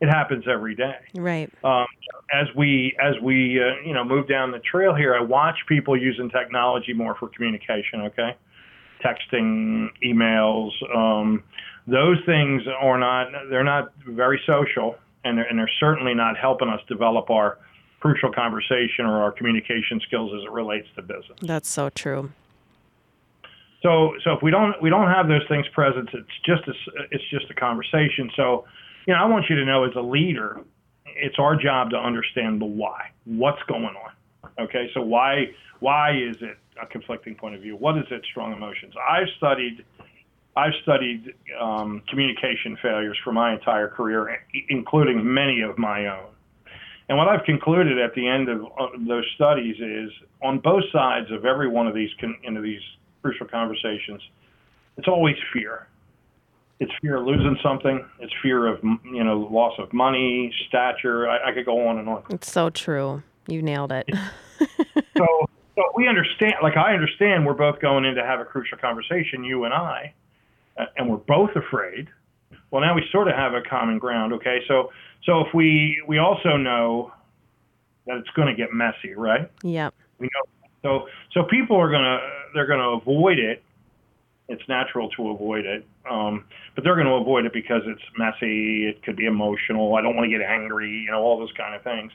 It 0.00 0.08
happens 0.08 0.44
every 0.48 0.74
day. 0.74 0.98
Right. 1.14 1.50
Um, 1.64 1.86
as 2.32 2.46
we 2.56 2.96
as 3.02 3.14
we 3.22 3.60
uh, 3.60 3.84
you 3.84 3.94
know 3.94 4.04
move 4.04 4.28
down 4.28 4.52
the 4.52 4.60
trail 4.60 4.94
here, 4.94 5.14
I 5.14 5.22
watch 5.22 5.56
people 5.68 5.96
using 5.96 6.30
technology 6.30 6.92
more 6.92 7.16
for 7.16 7.28
communication. 7.28 8.02
Okay, 8.02 8.36
texting, 9.04 9.88
emails, 10.04 10.70
um, 10.94 11.42
those 11.86 12.18
things 12.24 12.62
are 12.80 12.98
not 12.98 13.28
they're 13.50 13.64
not 13.64 13.92
very 14.06 14.40
social, 14.46 14.96
and 15.24 15.36
they're, 15.38 15.44
and 15.44 15.58
they're 15.58 15.70
certainly 15.78 16.14
not 16.14 16.36
helping 16.36 16.68
us 16.68 16.80
develop 16.88 17.30
our 17.30 17.58
crucial 18.00 18.32
conversation 18.32 19.06
or 19.06 19.22
our 19.22 19.32
communication 19.32 20.00
skills 20.06 20.30
as 20.36 20.44
it 20.44 20.50
relates 20.50 20.86
to 20.94 21.02
business. 21.02 21.38
That's 21.40 21.68
so 21.68 21.90
true. 21.90 22.32
So, 23.82 24.14
so 24.24 24.32
if 24.32 24.42
we 24.42 24.50
don't 24.50 24.80
we 24.80 24.88
don't 24.88 25.08
have 25.08 25.28
those 25.28 25.46
things 25.48 25.66
present, 25.74 26.08
it's 26.12 26.28
just 26.46 26.62
a, 26.66 26.72
it's 27.10 27.24
just 27.30 27.50
a 27.50 27.54
conversation. 27.54 28.30
So, 28.34 28.64
you 29.06 29.12
know, 29.12 29.20
I 29.20 29.26
want 29.26 29.44
you 29.50 29.56
to 29.56 29.64
know 29.64 29.84
as 29.84 29.94
a 29.94 30.00
leader, 30.00 30.60
it's 31.04 31.36
our 31.38 31.54
job 31.54 31.90
to 31.90 31.96
understand 31.96 32.62
the 32.62 32.66
why. 32.66 33.10
What's 33.24 33.62
going 33.64 33.84
on? 33.84 34.12
Okay, 34.58 34.90
so 34.94 35.02
why 35.02 35.50
why 35.80 36.16
is 36.16 36.36
it 36.40 36.56
a 36.80 36.86
conflicting 36.86 37.34
point 37.34 37.54
of 37.54 37.60
view? 37.60 37.76
What 37.76 37.96
is 37.98 38.04
it? 38.10 38.22
Strong 38.30 38.52
emotions. 38.52 38.94
I've 39.10 39.28
studied 39.36 39.84
I've 40.56 40.72
studied 40.82 41.34
um, 41.60 42.02
communication 42.08 42.78
failures 42.80 43.16
for 43.24 43.32
my 43.32 43.54
entire 43.54 43.88
career, 43.88 44.40
including 44.68 45.34
many 45.34 45.62
of 45.62 45.78
my 45.78 46.06
own. 46.06 46.28
And 47.08 47.18
what 47.18 47.28
I've 47.28 47.44
concluded 47.44 47.98
at 47.98 48.14
the 48.14 48.26
end 48.26 48.48
of 48.48 48.64
uh, 48.64 48.86
those 49.06 49.24
studies 49.34 49.76
is 49.80 50.10
on 50.42 50.60
both 50.60 50.84
sides 50.92 51.30
of 51.32 51.44
every 51.44 51.68
one 51.68 51.86
of 51.86 51.94
these 51.94 52.10
con- 52.20 52.38
into 52.44 52.60
these 52.60 52.80
crucial 53.20 53.46
conversations, 53.46 54.22
it's 54.96 55.08
always 55.08 55.36
fear. 55.52 55.88
It's 56.80 56.92
fear 57.00 57.16
of 57.16 57.26
losing 57.26 57.56
something. 57.62 58.04
It's 58.20 58.32
fear 58.42 58.66
of 58.66 58.82
you 58.82 59.22
know 59.24 59.48
loss 59.50 59.74
of 59.78 59.92
money, 59.92 60.52
stature. 60.68 61.28
I, 61.28 61.50
I 61.50 61.52
could 61.52 61.66
go 61.66 61.86
on 61.88 61.98
and 61.98 62.08
on. 62.08 62.24
It's 62.30 62.50
so 62.50 62.70
true. 62.70 63.22
You 63.46 63.60
nailed 63.62 63.92
it. 63.92 64.08
so, 65.16 65.26
so 65.74 65.82
we 65.94 66.08
understand. 66.08 66.54
Like 66.62 66.76
I 66.76 66.94
understand, 66.94 67.46
we're 67.46 67.54
both 67.54 67.80
going 67.80 68.04
in 68.04 68.14
to 68.14 68.24
have 68.24 68.40
a 68.40 68.44
crucial 68.44 68.78
conversation, 68.78 69.44
you 69.44 69.64
and 69.64 69.74
I, 69.74 70.14
and 70.96 71.08
we're 71.08 71.16
both 71.16 71.50
afraid. 71.56 72.08
Well, 72.70 72.82
now 72.82 72.94
we 72.94 73.04
sort 73.10 73.28
of 73.28 73.34
have 73.34 73.54
a 73.54 73.62
common 73.62 73.98
ground. 73.98 74.32
Okay, 74.34 74.58
so 74.68 74.90
so 75.24 75.40
if 75.40 75.54
we 75.54 76.02
we 76.06 76.18
also 76.18 76.56
know 76.56 77.12
that 78.06 78.18
it's 78.18 78.30
going 78.30 78.48
to 78.48 78.54
get 78.54 78.72
messy, 78.72 79.14
right? 79.16 79.50
Yeah. 79.62 79.90
We 80.18 80.26
know. 80.26 80.70
So 80.82 81.08
so 81.32 81.44
people 81.44 81.76
are 81.76 81.90
gonna 81.90 82.18
they're 82.54 82.66
gonna 82.66 82.96
avoid 82.96 83.38
it. 83.38 83.62
It's 84.46 84.62
natural 84.68 85.08
to 85.10 85.30
avoid 85.30 85.64
it, 85.64 85.86
um, 86.08 86.44
but 86.74 86.84
they're 86.84 86.96
going 86.96 87.06
to 87.06 87.14
avoid 87.14 87.46
it 87.46 87.54
because 87.54 87.80
it's 87.86 88.02
messy. 88.18 88.86
It 88.86 89.02
could 89.02 89.16
be 89.16 89.24
emotional. 89.24 89.94
I 89.94 90.02
don't 90.02 90.14
want 90.14 90.30
to 90.30 90.38
get 90.38 90.46
angry. 90.46 90.90
You 90.90 91.12
know 91.12 91.22
all 91.22 91.38
those 91.38 91.52
kind 91.56 91.74
of 91.74 91.82
things. 91.82 92.12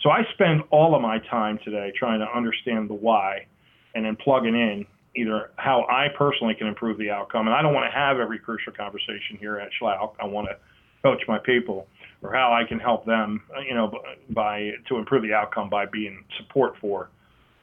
So 0.00 0.10
I 0.10 0.24
spend 0.34 0.62
all 0.70 0.94
of 0.94 1.02
my 1.02 1.18
time 1.18 1.58
today 1.64 1.92
trying 1.96 2.20
to 2.20 2.26
understand 2.26 2.90
the 2.90 2.94
why, 2.94 3.46
and 3.94 4.04
then 4.04 4.16
plugging 4.16 4.54
in 4.54 4.86
either 5.16 5.50
how 5.56 5.86
I 5.88 6.08
personally 6.16 6.54
can 6.54 6.66
improve 6.66 6.98
the 6.98 7.10
outcome. 7.10 7.46
And 7.46 7.54
I 7.54 7.62
don't 7.62 7.72
want 7.72 7.90
to 7.90 7.96
have 7.96 8.18
every 8.18 8.38
crucial 8.38 8.72
conversation 8.72 9.36
here 9.38 9.58
at 9.58 9.70
Schlouch. 9.80 10.14
I 10.20 10.26
want 10.26 10.48
to 10.48 10.56
coach 11.02 11.22
my 11.28 11.38
people 11.38 11.86
or 12.22 12.32
how 12.32 12.52
I 12.52 12.66
can 12.66 12.80
help 12.80 13.04
them, 13.04 13.42
you 13.66 13.74
know, 13.74 13.92
by 14.30 14.72
to 14.88 14.96
improve 14.96 15.22
the 15.22 15.34
outcome 15.34 15.68
by 15.68 15.86
being 15.86 16.24
support 16.38 16.74
for 16.80 17.10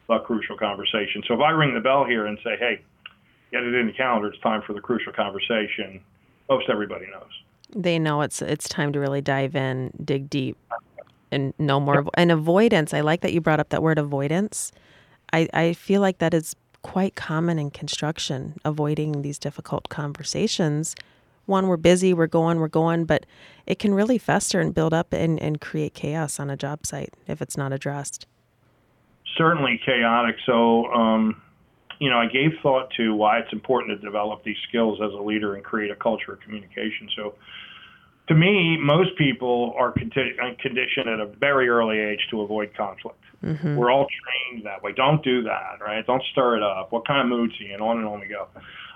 a 0.10 0.20
crucial 0.20 0.58
conversation. 0.58 1.24
So 1.28 1.34
if 1.34 1.40
I 1.40 1.52
ring 1.52 1.74
the 1.74 1.80
bell 1.80 2.06
here 2.06 2.26
and 2.26 2.38
say, 2.44 2.58
"Hey, 2.58 2.82
get 3.52 3.64
it 3.64 3.74
in 3.74 3.88
the 3.88 3.94
calendar. 3.94 4.28
It's 4.28 4.40
time 4.40 4.62
for 4.62 4.74
the 4.74 4.82
crucial 4.82 5.14
conversation," 5.14 6.02
most 6.50 6.70
everybody 6.70 7.08
knows. 7.08 7.44
They 7.76 7.98
know 7.98 8.22
it's 8.22 8.42
it's 8.42 8.68
time 8.68 8.92
to 8.94 9.00
really 9.00 9.22
dive 9.22 9.56
in, 9.56 9.92
dig 10.04 10.30
deep, 10.30 10.58
and 11.32 11.54
no 11.58 11.80
more. 11.80 12.06
And 12.16 12.32
avoidance. 12.32 12.94
I 12.94 13.02
like 13.02 13.22
that 13.22 13.34
you 13.34 13.42
brought 13.42 13.60
up 13.60 13.70
that 13.70 13.82
word 13.82 13.98
avoidance. 13.98 14.72
I 15.34 15.48
I 15.54 15.74
feel 15.74 16.02
like 16.02 16.20
that 16.20 16.34
is 16.34 16.56
quite 16.82 17.16
common 17.16 17.60
in 17.60 17.70
construction, 17.70 18.56
avoiding 18.66 19.22
these 19.22 19.38
difficult 19.38 19.90
conversations 19.90 20.96
one, 21.46 21.68
we're 21.68 21.78
busy, 21.78 22.14
we're 22.14 22.28
going, 22.28 22.60
we're 22.60 22.68
going, 22.68 23.06
but 23.06 23.26
it 23.66 23.80
can 23.80 23.94
really 23.94 24.18
fester 24.18 24.60
and 24.60 24.74
build 24.74 24.94
up 24.94 25.14
and, 25.14 25.40
and 25.40 25.62
create 25.62 25.94
chaos 25.94 26.40
on 26.40 26.50
a 26.50 26.58
job 26.58 26.86
site 26.86 27.14
if 27.28 27.42
it's 27.42 27.58
not 27.58 27.74
addressed. 27.74 28.26
Certainly 29.38 29.82
chaotic. 29.86 30.36
So, 30.46 30.86
um, 30.88 31.42
you 32.00 32.10
know, 32.10 32.18
I 32.18 32.28
gave 32.28 32.52
thought 32.62 32.92
to 32.98 33.14
why 33.14 33.40
it's 33.40 33.54
important 33.54 34.00
to 34.00 34.06
develop 34.06 34.44
these 34.44 34.58
skills 34.68 35.00
as 35.04 35.14
a 35.14 35.22
leader 35.22 35.56
and 35.56 35.64
create 35.64 35.92
a 35.92 35.96
culture 35.96 36.34
of 36.34 36.40
communication. 36.42 37.10
So, 37.16 37.36
to 38.28 38.36
me, 38.36 38.78
most 38.78 39.18
people 39.18 39.74
are 39.78 39.90
uh, 39.90 40.54
conditioned 40.62 41.10
at 41.10 41.20
a 41.20 41.26
very 41.26 41.68
early 41.70 42.00
age 42.00 42.20
to 42.30 42.42
avoid 42.42 42.74
conflict. 42.76 43.20
Mm-hmm. 43.44 43.76
We're 43.76 43.92
all 43.92 44.08
trained 44.08 44.66
that 44.66 44.84
way. 44.84 44.94
Don't 44.94 45.24
do 45.24 45.44
that, 45.44 45.80
right? 45.82 46.06
Don't 46.06 46.24
stir 46.32 46.58
it 46.58 46.64
up. 46.64 46.92
What 46.92 47.08
kind 47.08 47.22
of 47.22 47.28
mood's 47.28 47.54
he 47.58 47.72
in? 47.72 47.82
On 47.82 47.98
and 47.98 48.08
on 48.08 48.20
we 48.20 48.28
go. 48.28 48.48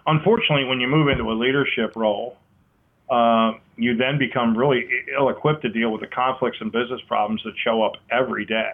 Unfortunately, 0.06 0.66
when 0.66 0.80
you 0.80 0.88
move 0.88 1.08
into 1.08 1.24
a 1.24 1.34
leadership 1.34 1.96
role, 1.96 2.38
uh, 3.10 3.54
you 3.76 3.96
then 3.98 4.18
become 4.18 4.56
really 4.58 4.88
ill 5.18 5.30
equipped 5.30 5.64
to 5.64 5.70
deal 5.70 5.92
with 5.92 6.02
the 6.02 6.08
conflicts 6.08 6.58
and 6.62 6.72
business 6.72 7.02
problems 7.08 7.42
that 7.44 7.54
show 7.64 7.84
up 7.84 7.94
every 8.12 8.46
day. 8.46 8.74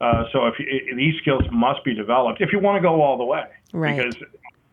Uh, 0.00 0.24
so 0.32 0.46
if 0.46 0.54
you, 0.58 0.96
these 0.96 1.14
skills 1.20 1.42
must 1.50 1.82
be 1.84 1.94
developed 1.94 2.40
if 2.40 2.52
you 2.52 2.58
want 2.58 2.76
to 2.76 2.82
go 2.82 3.00
all 3.00 3.16
the 3.16 3.24
way, 3.24 3.44
right. 3.72 3.96
because 3.96 4.14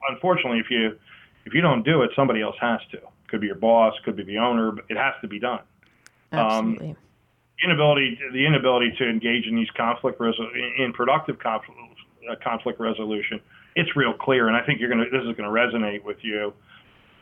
unfortunately, 0.09 0.59
if 0.59 0.69
you 0.69 0.97
if 1.45 1.53
you 1.53 1.61
don't 1.61 1.83
do 1.83 2.01
it, 2.01 2.11
somebody 2.15 2.41
else 2.41 2.55
has 2.59 2.79
to. 2.91 2.99
Could 3.31 3.41
be 3.41 3.47
your 3.47 3.55
boss, 3.55 3.93
could 4.05 4.15
be 4.15 4.23
the 4.23 4.37
owner, 4.37 4.71
but 4.71 4.85
it 4.89 4.97
has 4.97 5.13
to 5.21 5.27
be 5.27 5.39
done. 5.39 5.61
Absolutely. 6.31 6.89
Um, 6.91 6.97
inability 7.63 8.19
the 8.33 8.45
inability 8.45 8.91
to 8.97 9.07
engage 9.07 9.45
in 9.45 9.55
these 9.55 9.69
conflict 9.77 10.19
in 10.79 10.93
productive 10.93 11.37
conflict, 11.39 11.79
uh, 12.29 12.33
conflict 12.43 12.79
resolution 12.79 13.39
it's 13.75 13.95
real 13.95 14.13
clear 14.13 14.47
and 14.47 14.57
i 14.57 14.65
think 14.65 14.79
you're 14.79 14.89
to 14.89 15.05
this 15.11 15.21
is 15.21 15.37
going 15.37 15.43
to 15.43 15.77
resonate 15.77 16.03
with 16.03 16.17
you 16.23 16.51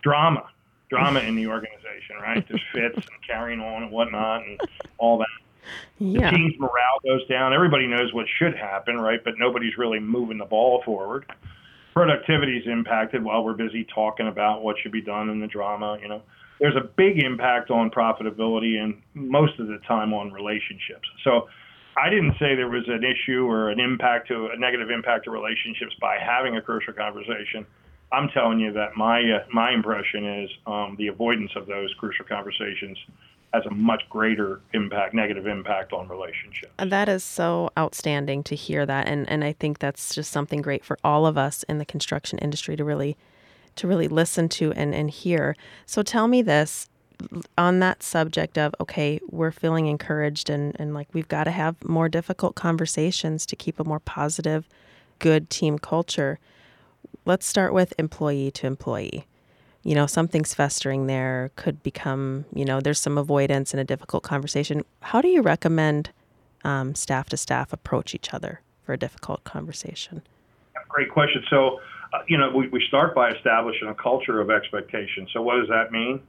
drama 0.02 0.48
drama 0.90 1.20
in 1.20 1.36
the 1.36 1.48
organization, 1.48 2.18
right? 2.22 2.46
There's 2.48 2.62
fits 2.74 2.96
and 2.96 3.28
carrying 3.28 3.60
on 3.60 3.84
and 3.84 3.92
whatnot 3.92 4.46
and 4.46 4.60
all 4.98 5.20
that. 5.20 5.28
Yeah. 6.00 6.32
The 6.32 6.38
team's 6.38 6.60
morale 6.60 7.00
goes 7.06 7.26
down. 7.28 7.54
Everybody 7.54 7.88
knows 7.88 8.14
what 8.14 8.26
should 8.38 8.56
happen, 8.56 9.00
right? 9.00 9.24
But 9.24 9.36
nobody's 9.38 9.78
really 9.78 10.00
moving 10.00 10.38
the 10.38 10.46
ball 10.46 10.82
forward. 10.84 11.26
Productivity 12.00 12.56
is 12.56 12.64
impacted 12.66 13.22
while 13.22 13.44
we're 13.44 13.52
busy 13.52 13.86
talking 13.94 14.30
about 14.30 14.64
what 14.64 14.78
should 14.82 14.94
be 14.94 15.02
done 15.02 15.28
in 15.28 15.42
the 15.42 15.48
drama. 15.48 15.98
You 16.02 16.08
know, 16.08 16.22
there's 16.62 16.78
a 16.78 16.88
big 16.96 17.22
impact 17.22 17.72
on 17.72 17.92
profitability 17.92 18.82
and 18.82 19.02
most 19.14 19.60
of 19.60 19.68
the 19.68 19.80
time 19.86 20.14
on 20.14 20.32
relationships. 20.32 21.06
So 21.26 21.50
I 22.02 22.10
didn't 22.10 22.36
say 22.40 22.56
there 22.56 22.70
was 22.70 22.88
an 22.88 23.04
issue 23.04 23.46
or 23.46 23.70
an 23.70 23.82
impact 23.82 24.30
to 24.30 24.48
a 24.48 24.58
negative 24.58 24.90
impact 24.90 25.26
to 25.26 25.32
relationships 25.32 25.94
by 26.00 26.16
having 26.18 26.56
a 26.56 26.62
crucial 26.62 26.94
conversation. 26.94 27.66
I'm 28.14 28.30
telling 28.30 28.62
you 28.62 28.72
that 28.72 28.96
my 28.96 29.20
uh, 29.20 29.46
my 29.52 29.74
impression 29.74 30.44
is 30.44 30.50
um, 30.68 30.96
the 30.98 31.08
avoidance 31.08 31.52
of 31.58 31.68
those 31.68 31.94
crucial 32.00 32.24
conversations 32.24 32.98
has 33.54 33.66
a 33.66 33.72
much 33.72 34.04
greater 34.10 34.62
impact, 34.74 35.14
negative 35.14 35.48
impact 35.48 35.92
on 35.92 36.08
relationships. 36.08 36.72
And 36.78 36.92
that 36.92 37.10
is 37.10 37.24
so 37.24 37.72
outstanding 37.78 38.44
to 38.44 38.56
hear 38.56 38.86
that, 38.86 39.08
and 39.08 39.28
and 39.30 39.44
I 39.44 39.54
think 39.54 39.80
that's 39.80 40.14
just 40.14 40.32
something 40.32 40.62
great 40.62 40.84
for 40.84 40.98
all 41.04 41.26
of 41.26 41.38
us 41.38 41.64
in 41.64 41.78
the 41.78 41.86
construction 41.86 42.38
industry 42.40 42.76
to 42.76 42.84
really 42.84 43.18
to 43.76 43.88
really 43.88 44.08
listen 44.08 44.50
to 44.50 44.72
and 44.74 44.94
and 44.94 45.10
hear. 45.10 45.56
So 45.86 46.04
tell 46.04 46.28
me 46.28 46.42
this 46.42 46.90
on 47.58 47.80
that 47.80 48.04
subject 48.04 48.58
of 48.58 48.76
okay, 48.80 49.20
we're 49.30 49.52
feeling 49.52 49.88
encouraged 49.88 50.50
and 50.50 50.76
and 50.80 50.94
like 50.94 51.08
we've 51.14 51.28
got 51.28 51.46
to 51.46 51.52
have 51.52 51.84
more 51.84 52.10
difficult 52.10 52.56
conversations 52.56 53.46
to 53.48 53.56
keep 53.56 53.80
a 53.80 53.84
more 53.84 54.00
positive, 54.00 54.68
good 55.18 55.50
team 55.50 55.80
culture. 55.80 56.40
Let's 57.26 57.46
start 57.46 57.74
with 57.74 57.94
employee 57.98 58.52
to 58.52 58.68
employee 58.68 59.26
you 59.90 59.96
know, 59.96 60.06
something's 60.06 60.54
festering 60.54 61.08
there, 61.08 61.50
could 61.56 61.82
become, 61.82 62.46
you 62.54 62.64
know, 62.64 62.80
there's 62.80 63.00
some 63.00 63.18
avoidance 63.18 63.74
in 63.74 63.80
a 63.80 63.84
difficult 63.84 64.22
conversation. 64.22 64.86
How 65.02 65.20
do 65.20 65.28
you 65.30 65.42
recommend 65.42 66.12
um, 66.64 66.94
staff 66.94 67.30
to 67.30 67.38
staff 67.38 67.74
approach 67.74 68.14
each 68.14 68.32
other 68.32 68.62
for 68.84 68.94
a 68.94 68.98
difficult 68.98 69.44
conversation? 69.46 70.22
Great 70.90 71.10
question. 71.10 71.44
So, 71.50 71.80
uh, 72.14 72.20
you 72.28 72.38
know, 72.38 72.52
we, 72.56 72.68
we 72.68 72.86
start 72.88 73.16
by 73.16 73.32
establishing 73.32 73.88
a 73.88 73.96
culture 73.96 74.40
of 74.40 74.52
expectation. 74.52 75.28
So, 75.34 75.42
what 75.42 75.56
does 75.56 75.70
that 75.70 75.92
mean? 75.92 76.22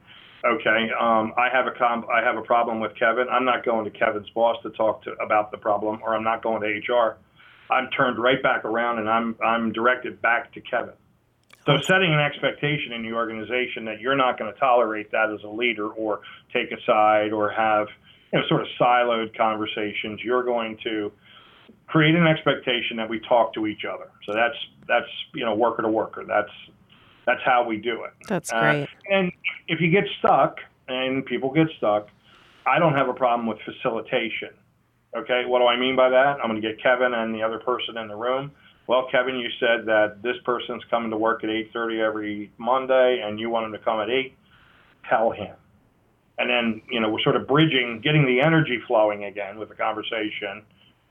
Okay, 0.42 0.88
um, 0.98 1.34
I 1.36 1.50
have 1.52 1.66
a 1.66 1.72
com- 1.72 2.06
I 2.10 2.24
have 2.24 2.38
a 2.38 2.42
problem 2.42 2.80
with 2.80 2.92
Kevin. 2.98 3.26
I'm 3.30 3.44
not 3.44 3.62
going 3.62 3.84
to 3.84 3.90
Kevin's 3.90 4.30
boss 4.30 4.56
to 4.62 4.70
talk 4.70 5.02
to 5.02 5.10
about 5.22 5.50
the 5.50 5.58
problem, 5.58 6.00
or 6.02 6.16
I'm 6.16 6.24
not 6.24 6.42
going 6.42 6.62
to 6.62 6.92
HR. 6.92 7.18
I'm 7.70 7.90
turned 7.90 8.18
right 8.18 8.42
back 8.42 8.64
around 8.64 9.00
and 9.00 9.10
I'm 9.10 9.36
I'm 9.44 9.70
directed 9.70 10.22
back 10.22 10.50
to 10.54 10.62
Kevin. 10.62 10.94
So 11.70 11.82
setting 11.82 12.12
an 12.12 12.20
expectation 12.20 12.92
in 12.92 13.02
the 13.02 13.12
organization 13.12 13.84
that 13.84 14.00
you're 14.00 14.16
not 14.16 14.38
going 14.38 14.52
to 14.52 14.58
tolerate 14.58 15.10
that 15.12 15.30
as 15.32 15.42
a 15.44 15.48
leader 15.48 15.88
or 15.88 16.20
take 16.52 16.72
a 16.72 16.82
side 16.84 17.32
or 17.32 17.50
have 17.50 17.86
you 18.32 18.40
know 18.40 18.46
sort 18.48 18.62
of 18.62 18.68
siloed 18.80 19.36
conversations, 19.36 20.20
you're 20.24 20.42
going 20.42 20.78
to 20.84 21.12
create 21.86 22.14
an 22.14 22.26
expectation 22.26 22.96
that 22.96 23.08
we 23.08 23.20
talk 23.20 23.54
to 23.54 23.66
each 23.66 23.84
other. 23.84 24.10
So 24.26 24.34
that's 24.34 24.56
that's 24.88 25.10
you 25.34 25.44
know 25.44 25.54
worker 25.54 25.82
to 25.82 25.88
worker. 25.88 26.24
That's 26.26 26.50
that's 27.26 27.40
how 27.44 27.64
we 27.64 27.76
do 27.76 28.04
it. 28.04 28.12
That's 28.26 28.50
great. 28.50 28.82
Uh, 28.82 28.86
and 29.10 29.32
if 29.68 29.80
you 29.80 29.90
get 29.90 30.04
stuck 30.18 30.56
and 30.88 31.24
people 31.24 31.52
get 31.52 31.68
stuck, 31.78 32.08
I 32.66 32.78
don't 32.78 32.94
have 32.94 33.08
a 33.08 33.14
problem 33.14 33.46
with 33.46 33.58
facilitation. 33.64 34.50
Okay, 35.16 35.42
what 35.46 35.58
do 35.58 35.66
I 35.66 35.78
mean 35.78 35.96
by 35.96 36.08
that? 36.08 36.38
I'm 36.42 36.50
going 36.50 36.60
to 36.60 36.68
get 36.68 36.82
Kevin 36.82 37.14
and 37.14 37.34
the 37.34 37.42
other 37.42 37.58
person 37.58 37.96
in 37.96 38.08
the 38.08 38.16
room 38.16 38.52
well, 38.90 39.06
Kevin, 39.08 39.36
you 39.36 39.48
said 39.60 39.86
that 39.86 40.20
this 40.20 40.34
person's 40.44 40.82
coming 40.90 41.12
to 41.12 41.16
work 41.16 41.44
at 41.44 41.48
8:30 41.48 42.00
every 42.00 42.50
Monday, 42.58 43.20
and 43.24 43.38
you 43.38 43.48
want 43.48 43.66
him 43.66 43.72
to 43.72 43.78
come 43.78 44.00
at 44.00 44.10
8. 44.10 44.36
Tell 45.08 45.30
him. 45.30 45.54
And 46.38 46.50
then, 46.50 46.82
you 46.90 46.98
know, 46.98 47.08
we're 47.08 47.20
sort 47.20 47.36
of 47.36 47.46
bridging, 47.46 48.00
getting 48.00 48.26
the 48.26 48.40
energy 48.40 48.80
flowing 48.88 49.22
again 49.22 49.60
with 49.60 49.68
the 49.68 49.76
conversation 49.76 50.64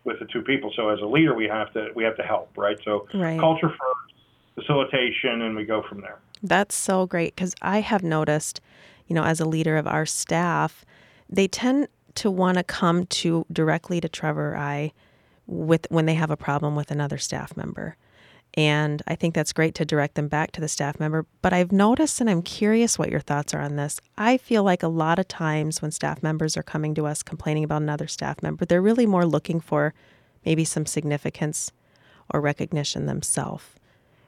with 0.04 0.20
the 0.20 0.26
two 0.26 0.42
people. 0.42 0.74
So 0.76 0.89
as 0.89 1.00
a 1.00 1.06
leader, 1.06 1.34
we 1.34 1.46
have 1.46 1.72
to 1.72 1.92
we 1.96 2.04
have 2.04 2.18
to 2.18 2.24
help, 2.24 2.50
right? 2.58 2.78
So 2.84 3.08
right. 3.13 3.39
culture 3.39 3.70
first, 3.70 4.13
facilitation, 4.56 5.44
and 5.44 5.56
we 5.56 5.63
go 5.63 5.82
from 5.88 6.02
there. 6.02 6.20
That's 6.44 6.76
so 6.76 7.06
great 7.06 7.34
because 7.34 7.56
I 7.62 7.80
have 7.80 8.04
noticed, 8.04 8.60
you 9.08 9.13
know, 9.13 9.24
as 9.24 9.39
a 9.39 9.46
leader 9.46 9.78
of 9.78 9.88
our 9.88 10.06
staff, 10.06 10.84
they 11.30 11.48
tend 11.48 11.88
to 12.15 12.30
want 12.30 12.58
to 12.58 12.63
come 12.65 13.06
to 13.06 13.46
directly 13.50 14.02
to 14.02 14.10
Trevor 14.10 14.58
I 14.58 14.92
with 15.50 15.88
when 15.90 16.06
they 16.06 16.14
have 16.14 16.32
a 16.32 16.38
problem 16.38 16.76
with 16.76 16.92
another 16.92 17.18
staff 17.18 17.58
member. 17.58 17.98
And 18.56 19.04
I 19.08 19.16
think 19.16 19.36
that's 19.36 19.54
great 19.54 19.76
to 19.76 19.86
direct 19.86 20.16
them 20.16 20.28
back 20.28 20.52
to 20.54 20.62
the 20.62 20.68
staff 20.68 21.00
member. 21.00 21.26
But 21.42 21.54
I've 21.54 21.72
noticed, 21.72 22.20
and 22.20 22.30
I'm 22.30 22.42
curious 22.42 22.98
what 22.98 23.12
your 23.12 23.20
thoughts 23.20 23.54
are 23.54 23.62
on 23.62 23.76
this. 23.76 24.02
I 24.18 24.38
feel 24.38 24.64
like 24.64 24.82
a 24.82 24.88
lot 24.88 25.20
of 25.20 25.28
times 25.28 25.82
when 25.82 25.92
staff 25.92 26.24
members 26.24 26.58
are 26.58 26.64
coming 26.64 26.96
to 26.96 27.06
us 27.06 27.22
complaining 27.22 27.64
about 27.64 27.84
another 27.84 28.08
staff 28.08 28.42
member, 28.42 28.66
they're 28.66 28.82
really 28.82 29.06
more 29.06 29.26
looking 29.26 29.60
for 29.60 29.94
maybe 30.46 30.66
some 30.66 30.86
significance 30.86 31.72
or 32.34 32.42
recognition 32.42 33.06
themselves. 33.06 33.66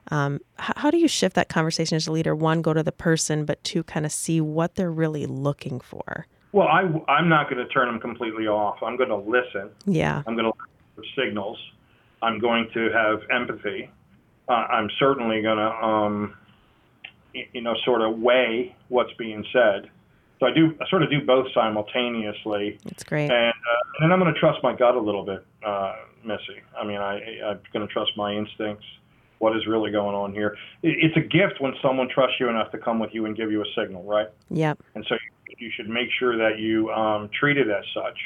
Um, 0.09 0.39
how, 0.55 0.73
how 0.75 0.91
do 0.91 0.97
you 0.97 1.07
shift 1.07 1.35
that 1.35 1.49
conversation 1.49 1.95
as 1.95 2.07
a 2.07 2.11
leader? 2.11 2.35
One, 2.35 2.61
go 2.61 2.73
to 2.73 2.83
the 2.83 2.91
person, 2.91 3.45
but 3.45 3.63
two, 3.63 3.83
kind 3.83 4.05
of 4.05 4.11
see 4.11 4.41
what 4.41 4.75
they're 4.75 4.91
really 4.91 5.25
looking 5.25 5.79
for. 5.79 6.27
Well, 6.51 6.67
I, 6.67 6.81
I'm 7.07 7.29
not 7.29 7.49
going 7.49 7.65
to 7.65 7.67
turn 7.71 7.87
them 7.87 7.99
completely 7.99 8.45
off. 8.45 8.83
I'm 8.83 8.97
going 8.97 9.09
to 9.09 9.15
listen. 9.15 9.69
Yeah. 9.85 10.21
I'm 10.27 10.35
going 10.35 10.51
to 10.51 10.57
signals. 11.15 11.57
I'm 12.21 12.39
going 12.39 12.69
to 12.73 12.89
have 12.91 13.21
empathy. 13.31 13.89
Uh, 14.47 14.53
I'm 14.53 14.89
certainly 14.99 15.41
going 15.41 15.57
to, 15.57 15.85
um, 15.85 16.37
you 17.33 17.61
know, 17.61 17.75
sort 17.85 18.01
of 18.01 18.19
weigh 18.19 18.75
what's 18.89 19.13
being 19.17 19.45
said. 19.53 19.89
So 20.39 20.47
I 20.47 20.53
do, 20.53 20.75
I 20.81 20.89
sort 20.89 21.03
of 21.03 21.09
do 21.09 21.23
both 21.25 21.47
simultaneously. 21.53 22.79
That's 22.83 23.03
great. 23.03 23.29
And, 23.29 23.33
uh, 23.33 23.99
and 23.99 24.01
then 24.01 24.11
I'm 24.11 24.19
going 24.19 24.33
to 24.33 24.39
trust 24.39 24.59
my 24.63 24.75
gut 24.75 24.95
a 24.95 24.99
little 24.99 25.23
bit, 25.23 25.45
uh, 25.65 25.95
Missy. 26.25 26.61
I 26.75 26.85
mean, 26.85 26.97
I, 26.97 27.21
I'm 27.45 27.59
going 27.73 27.87
to 27.87 27.93
trust 27.93 28.11
my 28.17 28.33
instincts. 28.33 28.85
What 29.37 29.55
is 29.55 29.65
really 29.65 29.91
going 29.91 30.15
on 30.15 30.33
here? 30.33 30.57
It's 30.83 31.17
a 31.17 31.21
gift 31.21 31.59
when 31.61 31.73
someone 31.81 32.07
trusts 32.09 32.39
you 32.39 32.49
enough 32.49 32.71
to 32.71 32.77
come 32.77 32.99
with 32.99 33.11
you 33.13 33.25
and 33.25 33.35
give 33.35 33.51
you 33.51 33.61
a 33.61 33.65
signal, 33.75 34.03
right? 34.03 34.27
Yep. 34.51 34.83
And 34.93 35.05
so 35.09 35.15
you 35.57 35.71
should 35.75 35.89
make 35.89 36.09
sure 36.19 36.37
that 36.37 36.59
you 36.59 36.91
um, 36.91 37.29
treat 37.39 37.57
it 37.57 37.67
as 37.67 37.83
such. 37.93 38.17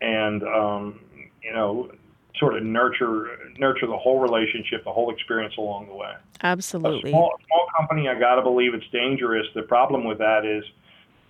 And 0.00 0.42
um, 0.42 1.00
you 1.42 1.52
know, 1.52 1.90
sort 2.38 2.56
of 2.56 2.62
nurture 2.62 3.38
nurture 3.58 3.86
the 3.86 3.96
whole 3.96 4.20
relationship, 4.20 4.84
the 4.84 4.92
whole 4.92 5.12
experience 5.12 5.54
along 5.58 5.86
the 5.86 5.94
way. 5.94 6.12
Absolutely. 6.42 7.10
A 7.10 7.12
small, 7.12 7.32
small 7.46 7.66
company, 7.78 8.08
I 8.08 8.18
got 8.18 8.36
to 8.36 8.42
believe 8.42 8.74
it's 8.74 8.88
dangerous. 8.92 9.46
The 9.54 9.62
problem 9.62 10.04
with 10.04 10.18
that 10.18 10.44
is 10.44 10.64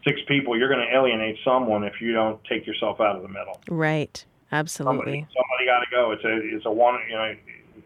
six 0.05 0.21
people. 0.29 0.59
You're 0.59 0.69
going 0.73 0.87
to 0.87 0.95
alienate 0.95 1.37
someone 1.45 1.85
if 1.85 2.01
you 2.01 2.13
don't 2.13 2.43
take 2.45 2.67
yourself 2.67 3.01
out 3.01 3.17
of 3.17 3.23
the 3.23 3.29
middle. 3.29 3.61
Right. 3.69 4.25
Absolutely. 4.53 4.97
Somebody, 4.99 5.27
somebody 5.35 5.67
got 5.67 5.81
to 5.81 5.87
go. 5.91 6.13
It's 6.13 6.25
a 6.25 6.57
it's 6.57 6.67
a 6.67 6.71
one. 6.71 6.99
You 7.09 7.17
know, 7.17 7.25
it 7.25 7.39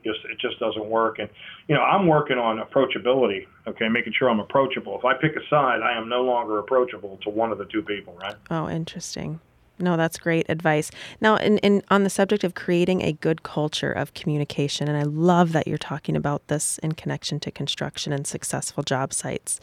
just 0.04 0.18
it 0.24 0.38
just 0.40 0.58
doesn't 0.58 0.86
work. 0.86 1.18
And 1.18 1.28
you 1.68 1.74
know, 1.74 1.82
I'm 1.82 2.06
working 2.06 2.38
on 2.38 2.58
approachability. 2.58 3.46
Okay, 3.66 3.88
making 3.88 4.14
sure 4.18 4.28
I'm 4.28 4.40
approachable. 4.40 4.98
If 4.98 5.04
I 5.04 5.14
pick 5.14 5.36
a 5.36 5.48
side, 5.48 5.80
I 5.82 5.96
am 5.96 6.08
no 6.08 6.22
longer 6.22 6.58
approachable 6.58 7.18
to 7.22 7.30
one 7.30 7.52
of 7.52 7.58
the 7.58 7.66
two 7.66 7.82
people. 7.82 8.16
Right. 8.20 8.34
Oh, 8.50 8.68
interesting. 8.68 9.40
No, 9.78 9.96
that's 9.96 10.18
great 10.18 10.46
advice. 10.48 10.90
Now, 11.20 11.36
in, 11.36 11.58
in 11.58 11.82
on 11.90 12.02
the 12.02 12.10
subject 12.10 12.44
of 12.44 12.54
creating 12.54 13.02
a 13.02 13.12
good 13.12 13.42
culture 13.42 13.92
of 13.92 14.14
communication, 14.14 14.88
and 14.88 14.96
I 14.96 15.02
love 15.02 15.52
that 15.52 15.68
you're 15.68 15.76
talking 15.76 16.16
about 16.16 16.46
this 16.48 16.78
in 16.78 16.92
connection 16.92 17.40
to 17.40 17.50
construction 17.50 18.12
and 18.12 18.26
successful 18.26 18.82
job 18.82 19.12
sites. 19.12 19.60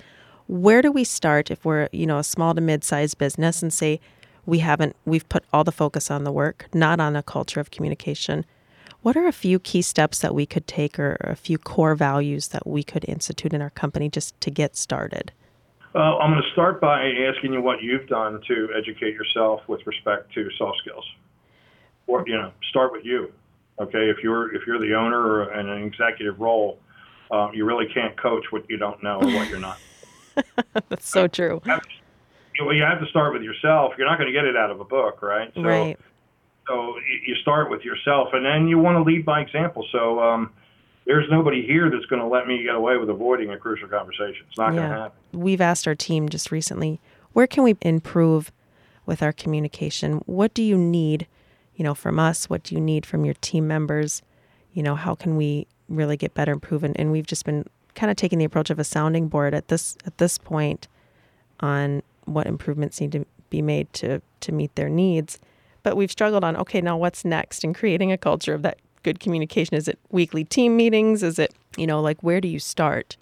Where 0.48 0.82
do 0.82 0.92
we 0.92 1.04
start 1.04 1.50
if 1.50 1.66
we're, 1.66 1.90
you 1.92 2.06
know, 2.06 2.20
a 2.20 2.24
small 2.24 2.54
to 2.54 2.62
mid-sized 2.62 3.18
business 3.18 3.64
and 3.64 3.74
say 3.74 4.00
we 4.46 4.60
haven't 4.60 4.96
we've 5.06 5.28
put 5.30 5.46
all 5.52 5.64
the 5.64 5.72
focus 5.72 6.12
on 6.12 6.26
the 6.26 6.32
work, 6.32 6.68
not 6.74 7.00
on 7.00 7.16
a 7.16 7.24
culture 7.24 7.60
of 7.60 7.72
communication? 7.72 8.46
What 9.02 9.18
are 9.18 9.28
a 9.28 9.34
few 9.34 9.60
key 9.60 9.82
steps 9.82 10.20
that 10.20 10.36
we 10.36 10.46
could 10.46 10.68
take 10.68 11.00
or 11.00 11.18
a 11.22 11.36
few 11.36 11.58
core 11.58 11.96
values 11.96 12.50
that 12.50 12.68
we 12.68 12.84
could 12.84 13.04
institute 13.08 13.54
in 13.54 13.62
our 13.62 13.72
company 13.72 14.10
just 14.10 14.40
to 14.42 14.52
get 14.52 14.78
started? 14.78 15.32
Uh, 15.96 16.18
I'm 16.18 16.32
going 16.32 16.42
to 16.42 16.52
start 16.54 16.82
by 16.82 17.08
asking 17.30 17.54
you 17.54 17.62
what 17.62 17.84
you've 17.84 18.08
done 18.08 18.42
to 18.48 18.70
educate 18.76 19.14
yourself 19.14 19.62
with 19.68 19.86
respect 19.86 20.34
to 20.34 20.50
soft 20.58 20.80
skills. 20.80 21.06
Or 22.08 22.24
you 22.26 22.34
know, 22.34 22.52
start 22.70 22.92
with 22.92 23.06
you. 23.06 23.32
Okay, 23.80 24.10
if 24.10 24.18
you're 24.24 24.54
if 24.56 24.66
you're 24.66 24.80
the 24.80 24.94
owner 24.96 25.20
or 25.20 25.54
in 25.54 25.70
an 25.70 25.84
executive 25.84 26.40
role, 26.40 26.80
um, 27.32 27.52
you 27.54 27.66
really 27.66 27.88
can't 27.94 28.20
coach 28.20 28.46
what 28.50 28.70
you 28.70 28.78
don't 28.78 29.02
know 29.04 29.20
or 29.22 29.28
what 29.28 29.50
you're 29.50 29.60
not. 29.60 29.78
That's 30.90 31.08
so 31.08 31.28
true. 31.28 31.62
You 31.64 31.72
have, 31.72 31.82
to, 31.82 32.76
you 32.76 32.84
have 32.84 33.00
to 33.00 33.08
start 33.08 33.34
with 33.34 33.44
yourself. 33.44 33.94
You're 33.98 34.08
not 34.08 34.18
going 34.18 34.28
to 34.28 34.34
get 34.34 34.46
it 34.46 34.58
out 34.58 34.72
of 34.72 34.80
a 34.80 34.84
book, 34.84 35.22
right? 35.22 35.52
So, 35.54 35.62
right. 35.62 36.00
So 36.68 36.96
you 37.26 37.36
start 37.36 37.70
with 37.70 37.84
yourself, 37.84 38.30
and 38.34 38.46
then 38.46 38.68
you 38.68 38.80
want 38.80 38.96
to 38.98 39.04
lead 39.04 39.26
by 39.26 39.42
example. 39.42 39.86
So. 39.92 40.20
Um, 40.20 40.52
there's 41.06 41.30
nobody 41.30 41.66
here 41.66 41.90
that's 41.90 42.06
going 42.06 42.22
to 42.22 42.28
let 42.28 42.48
me 42.48 42.64
get 42.64 42.76
away 42.76 42.98
with 42.98 43.10
avoiding 43.10 43.52
a 43.52 43.58
crucial 43.58 43.88
conversation. 43.88 44.46
It's 44.50 44.58
not 44.58 44.74
yeah. 44.74 44.80
going 44.80 44.92
to 44.92 44.98
happen. 44.98 45.18
We've 45.34 45.62
asked 45.62 45.88
our 45.88 45.96
team 45.96 46.30
just 46.30 46.52
recently, 46.52 47.00
where 47.34 47.48
can 47.48 47.64
we 47.64 47.76
improve 47.82 48.52
with 49.06 49.22
our 49.22 49.34
communication? 49.34 50.24
What 50.26 50.54
do 50.54 50.64
you 50.64 50.78
need, 50.78 51.28
you 51.76 51.84
know, 51.84 51.94
from 51.94 52.20
us? 52.20 52.50
What 52.50 52.64
do 52.64 52.76
you 52.76 52.82
need 52.82 53.06
from 53.06 53.26
your 53.26 53.34
team 53.36 53.68
members? 53.68 54.22
You 54.74 54.84
know, 54.84 54.96
how 54.96 55.16
can 55.16 55.36
we 55.36 55.68
really 55.90 56.16
get 56.16 56.34
better 56.34 56.52
improvement? 56.52 56.96
And 56.98 57.12
we've 57.12 57.28
just 57.28 57.46
been 57.46 57.66
kind 57.96 58.10
of 58.10 58.18
taking 58.18 58.40
the 58.40 58.46
approach 58.46 58.70
of 58.70 58.80
a 58.80 58.84
sounding 58.84 59.28
board 59.28 59.54
at 59.54 59.68
this 59.68 59.98
at 60.06 60.18
this 60.18 60.38
point 60.38 60.88
on 61.60 62.02
what 62.26 62.48
improvements 62.48 63.00
need 63.00 63.12
to 63.12 63.26
be 63.50 63.62
made 63.62 63.92
to 63.94 64.22
to 64.40 64.52
meet 64.52 64.74
their 64.76 64.90
needs. 64.90 65.38
but 65.84 65.98
we've 65.98 66.12
struggled 66.12 66.44
on 66.44 66.56
okay, 66.56 66.82
now 66.82 66.98
what's 66.98 67.24
next 67.24 67.64
in 67.64 67.74
creating 67.74 68.12
a 68.12 68.18
culture 68.18 68.54
of 68.54 68.64
that 68.64 68.80
good 69.04 69.20
communication? 69.20 69.76
Is 69.76 69.88
it 69.88 70.00
weekly 70.10 70.44
team 70.44 70.76
meetings? 70.76 71.24
Is 71.24 71.38
it, 71.38 71.54
you 71.78 71.86
know, 71.86 72.02
like 72.02 72.22
where 72.24 72.42
do 72.42 72.48
you 72.48 72.60
start? 72.60 73.18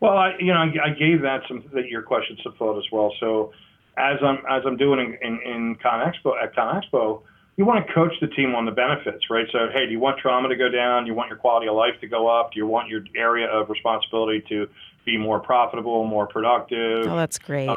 Well, 0.00 0.16
I, 0.16 0.32
you 0.38 0.52
know, 0.52 0.58
I, 0.58 0.66
I 0.86 0.90
gave 0.90 1.22
that 1.22 1.42
some 1.48 1.64
that 1.74 1.88
your 1.88 2.02
question 2.02 2.36
some 2.42 2.54
thought 2.54 2.78
as 2.78 2.84
well. 2.92 3.12
So, 3.20 3.52
as 3.96 4.18
I'm 4.22 4.38
as 4.50 4.62
I'm 4.66 4.76
doing 4.76 4.98
in, 4.98 5.18
in, 5.26 5.40
in 5.44 5.76
ConExpo 5.76 6.42
at 6.42 6.54
ConExpo, 6.56 7.22
you 7.56 7.64
want 7.64 7.86
to 7.86 7.92
coach 7.92 8.12
the 8.20 8.26
team 8.28 8.54
on 8.54 8.64
the 8.64 8.72
benefits, 8.72 9.30
right? 9.30 9.46
So, 9.52 9.68
hey, 9.72 9.86
do 9.86 9.92
you 9.92 10.00
want 10.00 10.18
trauma 10.18 10.48
to 10.48 10.56
go 10.56 10.68
down? 10.68 11.04
Do 11.04 11.10
you 11.10 11.14
want 11.14 11.28
your 11.28 11.38
quality 11.38 11.68
of 11.68 11.74
life 11.74 12.00
to 12.00 12.08
go 12.08 12.26
up? 12.26 12.52
Do 12.52 12.58
you 12.58 12.66
want 12.66 12.88
your 12.88 13.02
area 13.14 13.46
of 13.46 13.68
responsibility 13.68 14.42
to 14.48 14.68
be 15.04 15.18
more 15.18 15.40
profitable, 15.40 16.04
more 16.04 16.26
productive? 16.26 17.06
Oh, 17.06 17.16
that's 17.16 17.38
great. 17.38 17.68
Um, 17.68 17.76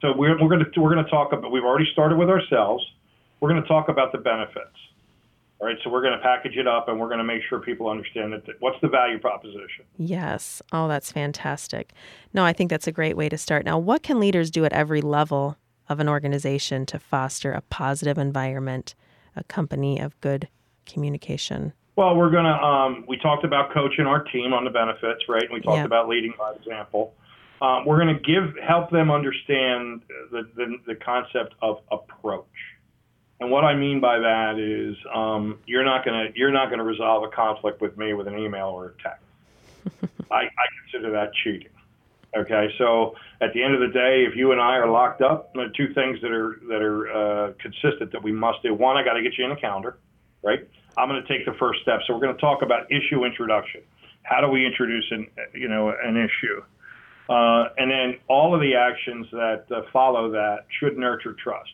so 0.00 0.12
we're 0.16 0.40
we're 0.42 0.48
going 0.48 0.64
to 0.64 0.80
we're 0.80 0.92
going 0.92 1.04
to 1.04 1.10
talk 1.10 1.32
about. 1.32 1.50
We've 1.50 1.64
already 1.64 1.88
started 1.92 2.18
with 2.18 2.30
ourselves. 2.30 2.84
We're 3.40 3.50
going 3.50 3.62
to 3.62 3.68
talk 3.68 3.88
about 3.88 4.12
the 4.12 4.18
benefits. 4.18 4.74
All 5.60 5.66
right, 5.66 5.76
so 5.82 5.90
we're 5.90 6.02
going 6.02 6.16
to 6.16 6.22
package 6.22 6.56
it 6.56 6.68
up 6.68 6.88
and 6.88 7.00
we're 7.00 7.08
going 7.08 7.18
to 7.18 7.24
make 7.24 7.42
sure 7.48 7.58
people 7.58 7.90
understand 7.90 8.32
that 8.32 8.44
what's 8.60 8.80
the 8.80 8.88
value 8.88 9.18
proposition. 9.18 9.84
Yes. 9.96 10.62
Oh, 10.72 10.86
that's 10.86 11.10
fantastic. 11.10 11.92
No, 12.32 12.44
I 12.44 12.52
think 12.52 12.70
that's 12.70 12.86
a 12.86 12.92
great 12.92 13.16
way 13.16 13.28
to 13.28 13.36
start. 13.36 13.64
Now, 13.64 13.76
what 13.76 14.04
can 14.04 14.20
leaders 14.20 14.52
do 14.52 14.64
at 14.64 14.72
every 14.72 15.00
level 15.00 15.56
of 15.88 15.98
an 15.98 16.08
organization 16.08 16.86
to 16.86 16.98
foster 17.00 17.50
a 17.50 17.60
positive 17.62 18.18
environment, 18.18 18.94
a 19.34 19.42
company 19.44 19.98
of 19.98 20.20
good 20.20 20.46
communication? 20.86 21.72
Well, 21.96 22.14
we're 22.14 22.30
going 22.30 22.44
to, 22.44 22.50
um, 22.50 23.04
we 23.08 23.16
talked 23.16 23.44
about 23.44 23.74
coaching 23.74 24.06
our 24.06 24.22
team 24.22 24.52
on 24.52 24.62
the 24.62 24.70
benefits, 24.70 25.24
right? 25.28 25.42
And 25.42 25.52
we 25.52 25.60
talked 25.60 25.78
yep. 25.78 25.86
about 25.86 26.08
leading 26.08 26.34
by 26.38 26.52
example. 26.52 27.14
Um, 27.60 27.84
we're 27.84 28.00
going 28.00 28.14
to 28.14 28.20
give, 28.22 28.56
help 28.62 28.92
them 28.92 29.10
understand 29.10 30.02
the, 30.30 30.48
the, 30.54 30.76
the 30.86 30.94
concept 30.94 31.54
of 31.60 31.80
approach. 31.90 32.46
And 33.40 33.50
what 33.50 33.64
I 33.64 33.74
mean 33.74 34.00
by 34.00 34.18
that 34.18 34.58
is, 34.58 34.96
um, 35.14 35.60
you're 35.66 35.84
not 35.84 36.04
gonna 36.04 36.28
you're 36.34 36.50
not 36.50 36.70
gonna 36.70 36.84
resolve 36.84 37.22
a 37.22 37.28
conflict 37.28 37.80
with 37.80 37.96
me 37.96 38.12
with 38.12 38.26
an 38.26 38.38
email 38.38 38.66
or 38.66 38.86
a 38.86 39.02
text. 39.02 40.10
I, 40.30 40.42
I 40.42 40.66
consider 40.82 41.12
that 41.12 41.32
cheating. 41.44 41.68
Okay, 42.36 42.68
so 42.76 43.14
at 43.40 43.54
the 43.54 43.62
end 43.62 43.74
of 43.74 43.80
the 43.80 43.88
day, 43.88 44.26
if 44.28 44.36
you 44.36 44.52
and 44.52 44.60
I 44.60 44.76
are 44.76 44.90
locked 44.90 45.22
up, 45.22 45.54
there 45.54 45.64
are 45.64 45.70
two 45.70 45.94
things 45.94 46.20
that 46.20 46.30
are 46.30 46.60
that 46.68 46.82
are 46.82 47.10
uh, 47.10 47.52
consistent 47.58 48.12
that 48.12 48.22
we 48.22 48.32
must 48.32 48.62
do. 48.62 48.74
One, 48.74 48.96
I 48.96 49.04
got 49.04 49.14
to 49.14 49.22
get 49.22 49.38
you 49.38 49.44
in 49.46 49.52
a 49.52 49.56
calendar, 49.56 49.98
right? 50.42 50.68
I'm 50.98 51.08
going 51.08 51.22
to 51.22 51.28
take 51.28 51.46
the 51.46 51.54
first 51.58 51.80
step. 51.82 52.00
So 52.06 52.12
we're 52.12 52.20
going 52.20 52.34
to 52.34 52.40
talk 52.40 52.62
about 52.62 52.90
issue 52.92 53.24
introduction. 53.24 53.80
How 54.24 54.40
do 54.42 54.48
we 54.48 54.66
introduce 54.66 55.06
an 55.10 55.26
you 55.54 55.68
know 55.68 55.94
an 56.02 56.16
issue? 56.16 56.62
Uh, 57.30 57.68
and 57.76 57.90
then 57.90 58.18
all 58.28 58.54
of 58.54 58.60
the 58.60 58.74
actions 58.74 59.26
that 59.32 59.64
uh, 59.70 59.82
follow 59.92 60.30
that 60.32 60.66
should 60.80 60.98
nurture 60.98 61.34
trust. 61.42 61.70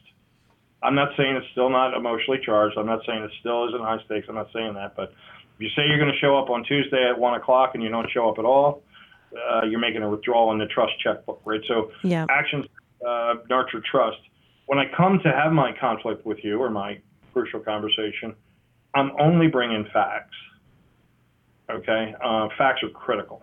I'm 0.82 0.94
not 0.94 1.10
saying 1.16 1.37
it's 1.37 1.46
still 1.52 1.70
not 1.70 1.94
emotionally 1.94 2.40
charged. 2.44 2.76
I'm 2.76 2.87
not 2.87 3.00
saying 3.06 3.22
it 3.22 3.30
still 3.40 3.68
isn't 3.68 3.80
high 3.80 4.02
stakes. 4.04 4.26
I'm 4.28 4.34
not 4.34 4.48
saying 4.52 4.74
that. 4.74 4.94
But 4.96 5.12
if 5.54 5.60
you 5.60 5.68
say 5.70 5.87
you're 5.87 5.98
going 5.98 6.12
to 6.12 6.18
show 6.18 6.37
up 6.38 6.50
on 6.50 6.64
Tuesday 6.64 7.08
at 7.08 7.18
one 7.18 7.34
o'clock 7.34 7.70
and 7.74 7.82
you 7.82 7.88
don't 7.88 8.10
show 8.10 8.28
up 8.28 8.38
at 8.38 8.44
all, 8.44 8.82
uh, 9.34 9.64
you're 9.64 9.80
making 9.80 10.02
a 10.02 10.10
withdrawal 10.10 10.52
in 10.52 10.58
the 10.58 10.66
trust 10.66 10.92
checkbook, 11.02 11.40
right? 11.44 11.60
So 11.66 11.90
yeah. 12.02 12.26
actions 12.28 12.66
uh, 13.06 13.34
nurture 13.48 13.82
trust. 13.90 14.18
When 14.66 14.78
I 14.78 14.84
come 14.96 15.20
to 15.24 15.30
have 15.30 15.52
my 15.52 15.72
conflict 15.78 16.24
with 16.24 16.38
you 16.42 16.60
or 16.60 16.70
my 16.70 17.00
crucial 17.32 17.60
conversation, 17.60 18.34
I'm 18.94 19.12
only 19.18 19.48
bringing 19.48 19.87
facts. 19.92 20.37
Okay, 21.70 22.14
uh, 22.22 22.48
facts 22.56 22.82
are 22.82 22.90
critical. 22.90 23.42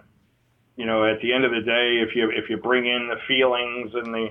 You 0.77 0.85
know, 0.85 1.05
at 1.05 1.21
the 1.21 1.33
end 1.33 1.43
of 1.43 1.51
the 1.51 1.61
day, 1.61 2.01
if 2.07 2.15
you 2.15 2.31
if 2.31 2.49
you 2.49 2.57
bring 2.57 2.85
in 2.85 3.09
the 3.09 3.17
feelings 3.27 3.91
and 3.93 4.13
the 4.13 4.29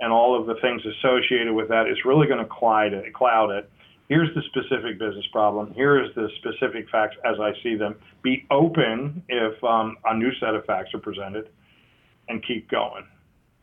and 0.00 0.12
all 0.12 0.38
of 0.38 0.46
the 0.46 0.54
things 0.60 0.82
associated 0.84 1.52
with 1.52 1.68
that 1.68 1.86
is 1.88 1.98
really 2.04 2.26
going 2.26 2.40
to 2.40 2.50
cloud 2.50 2.92
it, 2.92 3.12
cloud 3.14 3.50
it. 3.50 3.70
Here's 4.08 4.34
the 4.34 4.42
specific 4.42 4.98
business 4.98 5.24
problem. 5.32 5.72
Here 5.74 6.02
is 6.02 6.14
the 6.14 6.28
specific 6.38 6.90
facts 6.90 7.16
as 7.24 7.36
I 7.40 7.52
see 7.62 7.74
them. 7.74 7.96
Be 8.22 8.46
open 8.50 9.22
if 9.28 9.62
um, 9.64 9.96
a 10.04 10.16
new 10.16 10.30
set 10.40 10.54
of 10.54 10.64
facts 10.66 10.92
are 10.94 11.00
presented, 11.00 11.48
and 12.28 12.44
keep 12.46 12.70
going. 12.70 13.04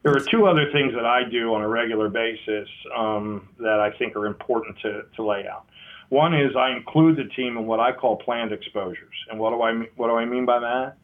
There 0.03 0.15
are 0.15 0.19
two 0.19 0.47
other 0.47 0.71
things 0.71 0.93
that 0.95 1.05
I 1.05 1.29
do 1.29 1.53
on 1.53 1.61
a 1.61 1.67
regular 1.67 2.09
basis 2.09 2.67
um, 2.95 3.49
that 3.59 3.79
I 3.79 3.91
think 3.97 4.15
are 4.15 4.25
important 4.25 4.77
to, 4.79 5.03
to 5.15 5.23
lay 5.23 5.45
out. 5.47 5.65
One 6.09 6.33
is 6.33 6.55
I 6.57 6.75
include 6.75 7.17
the 7.17 7.29
team 7.35 7.57
in 7.57 7.65
what 7.67 7.79
I 7.79 7.91
call 7.91 8.17
planned 8.17 8.51
exposures. 8.51 9.13
And 9.29 9.39
what 9.39 9.51
do 9.51 9.61
I 9.61 9.87
what 9.95 10.07
do 10.07 10.15
I 10.15 10.25
mean 10.25 10.45
by 10.45 10.59
that? 10.59 10.97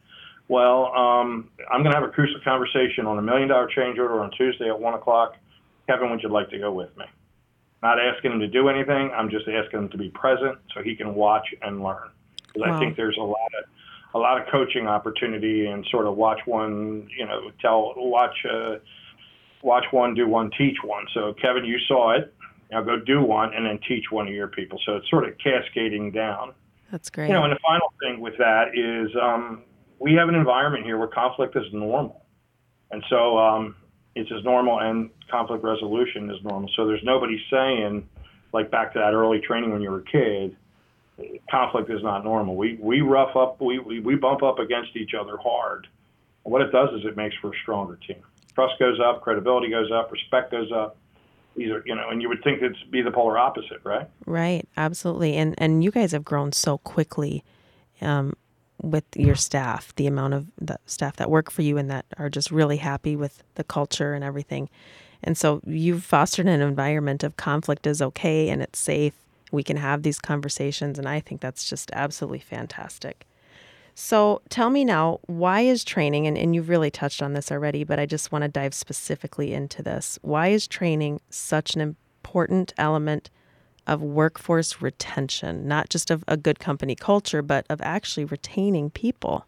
Well, 0.48 0.86
um, 0.96 1.50
I'm 1.70 1.82
going 1.82 1.92
to 1.92 2.00
have 2.00 2.08
a 2.08 2.12
crucial 2.12 2.40
conversation 2.42 3.06
on 3.06 3.18
a 3.18 3.22
million 3.22 3.48
dollar 3.48 3.68
change 3.68 3.98
order 3.98 4.20
on 4.20 4.30
Tuesday 4.30 4.68
at 4.68 4.78
one 4.78 4.94
o'clock. 4.94 5.34
Kevin, 5.86 6.10
would 6.10 6.22
you 6.22 6.30
like 6.30 6.50
to 6.50 6.58
go 6.58 6.72
with 6.72 6.96
me? 6.96 7.04
Not 7.82 7.98
asking 8.00 8.32
him 8.32 8.40
to 8.40 8.48
do 8.48 8.68
anything. 8.68 9.10
I'm 9.14 9.30
just 9.30 9.46
asking 9.46 9.80
him 9.80 9.88
to 9.90 9.98
be 9.98 10.10
present 10.10 10.58
so 10.74 10.82
he 10.82 10.96
can 10.96 11.14
watch 11.14 11.46
and 11.62 11.82
learn. 11.82 12.10
Because 12.52 12.70
wow. 12.70 12.76
I 12.76 12.78
think 12.80 12.96
there's 12.96 13.16
a 13.18 13.24
lot 13.24 13.36
of 13.62 13.68
a 14.14 14.18
lot 14.18 14.40
of 14.40 14.48
coaching 14.48 14.86
opportunity 14.86 15.66
and 15.66 15.86
sort 15.90 16.06
of 16.06 16.16
watch 16.16 16.40
one, 16.46 17.06
you 17.16 17.26
know, 17.26 17.50
tell 17.60 17.92
watch 17.96 18.34
uh, 18.50 18.76
watch 19.62 19.84
one, 19.90 20.14
do 20.14 20.26
one, 20.26 20.50
teach 20.56 20.76
one. 20.82 21.04
So 21.12 21.34
Kevin, 21.40 21.64
you 21.64 21.78
saw 21.86 22.16
it. 22.16 22.34
Now 22.72 22.82
go 22.82 22.98
do 22.98 23.22
one 23.22 23.54
and 23.54 23.66
then 23.66 23.78
teach 23.86 24.04
one 24.10 24.28
of 24.28 24.34
your 24.34 24.48
people. 24.48 24.80
So 24.84 24.96
it's 24.96 25.08
sort 25.08 25.28
of 25.28 25.36
cascading 25.38 26.12
down. 26.12 26.52
That's 26.90 27.10
great. 27.10 27.28
You 27.28 27.34
know, 27.34 27.44
and 27.44 27.52
the 27.52 27.58
final 27.66 27.92
thing 28.02 28.20
with 28.20 28.36
that 28.38 28.76
is 28.76 29.14
um, 29.20 29.62
we 29.98 30.14
have 30.14 30.28
an 30.28 30.34
environment 30.34 30.84
here 30.84 30.98
where 30.98 31.08
conflict 31.08 31.56
is 31.56 31.64
normal. 31.72 32.24
And 32.90 33.04
so 33.10 33.38
um, 33.38 33.76
it's 34.14 34.30
as 34.32 34.44
normal 34.44 34.78
and 34.80 35.10
conflict 35.30 35.62
resolution 35.64 36.30
is 36.30 36.42
normal. 36.42 36.70
So 36.76 36.86
there's 36.86 37.02
nobody 37.04 37.40
saying, 37.50 38.08
like 38.52 38.70
back 38.70 38.92
to 38.94 38.98
that 38.98 39.12
early 39.12 39.40
training 39.40 39.72
when 39.72 39.82
you 39.82 39.90
were 39.90 39.98
a 39.98 40.04
kid, 40.04 40.56
conflict 41.50 41.90
is 41.90 42.02
not 42.02 42.24
normal. 42.24 42.56
We, 42.56 42.78
we 42.80 43.00
rough 43.00 43.36
up, 43.36 43.60
we, 43.60 43.78
we, 43.78 44.00
we 44.00 44.14
bump 44.14 44.42
up 44.42 44.58
against 44.58 44.96
each 44.96 45.12
other 45.18 45.36
hard. 45.36 45.86
And 46.44 46.52
what 46.52 46.62
it 46.62 46.70
does 46.70 46.90
is 46.94 47.04
it 47.04 47.16
makes 47.16 47.34
for 47.40 47.48
a 47.52 47.58
stronger 47.62 47.98
team. 48.06 48.22
Trust 48.54 48.74
goes 48.78 48.98
up, 49.00 49.22
credibility 49.22 49.70
goes 49.70 49.90
up, 49.92 50.10
respect 50.10 50.50
goes 50.50 50.72
up. 50.72 50.96
These 51.56 51.70
are, 51.70 51.82
you 51.84 51.94
know, 51.94 52.08
and 52.08 52.22
you 52.22 52.28
would 52.28 52.42
think 52.44 52.58
it'd 52.58 52.76
be 52.90 53.02
the 53.02 53.10
polar 53.10 53.36
opposite, 53.36 53.80
right? 53.82 54.08
Right, 54.26 54.68
absolutely. 54.76 55.36
And 55.36 55.56
and 55.58 55.82
you 55.82 55.90
guys 55.90 56.12
have 56.12 56.24
grown 56.24 56.52
so 56.52 56.78
quickly. 56.78 57.44
Um, 58.00 58.34
with 58.82 59.04
your 59.16 59.34
staff, 59.34 59.94
the 59.96 60.06
amount 60.06 60.34
of 60.34 60.46
the 60.60 60.78
staff 60.86 61.16
that 61.16 61.30
work 61.30 61.50
for 61.50 61.62
you 61.62 61.78
and 61.78 61.90
that 61.90 62.06
are 62.16 62.30
just 62.30 62.50
really 62.50 62.76
happy 62.76 63.16
with 63.16 63.42
the 63.54 63.64
culture 63.64 64.14
and 64.14 64.24
everything. 64.24 64.68
And 65.22 65.36
so 65.36 65.60
you've 65.66 66.04
fostered 66.04 66.46
an 66.46 66.60
environment 66.60 67.24
of 67.24 67.36
conflict 67.36 67.86
is 67.86 68.00
okay 68.00 68.48
and 68.48 68.62
it's 68.62 68.78
safe. 68.78 69.14
We 69.50 69.62
can 69.62 69.76
have 69.76 70.02
these 70.02 70.20
conversations. 70.20 70.98
And 70.98 71.08
I 71.08 71.20
think 71.20 71.40
that's 71.40 71.68
just 71.68 71.90
absolutely 71.92 72.38
fantastic. 72.40 73.26
So 73.94 74.42
tell 74.48 74.70
me 74.70 74.84
now, 74.84 75.18
why 75.26 75.62
is 75.62 75.82
training, 75.82 76.28
and, 76.28 76.38
and 76.38 76.54
you've 76.54 76.68
really 76.68 76.90
touched 76.90 77.20
on 77.20 77.32
this 77.32 77.50
already, 77.50 77.82
but 77.82 77.98
I 77.98 78.06
just 78.06 78.30
want 78.30 78.42
to 78.42 78.48
dive 78.48 78.72
specifically 78.72 79.52
into 79.52 79.82
this. 79.82 80.20
Why 80.22 80.48
is 80.48 80.68
training 80.68 81.20
such 81.30 81.74
an 81.74 81.80
important 81.80 82.72
element 82.78 83.28
of 83.88 84.02
workforce 84.02 84.80
retention, 84.80 85.66
not 85.66 85.88
just 85.88 86.10
of 86.10 86.22
a 86.28 86.36
good 86.36 86.60
company 86.60 86.94
culture, 86.94 87.42
but 87.42 87.66
of 87.68 87.80
actually 87.82 88.24
retaining 88.24 88.90
people? 88.90 89.46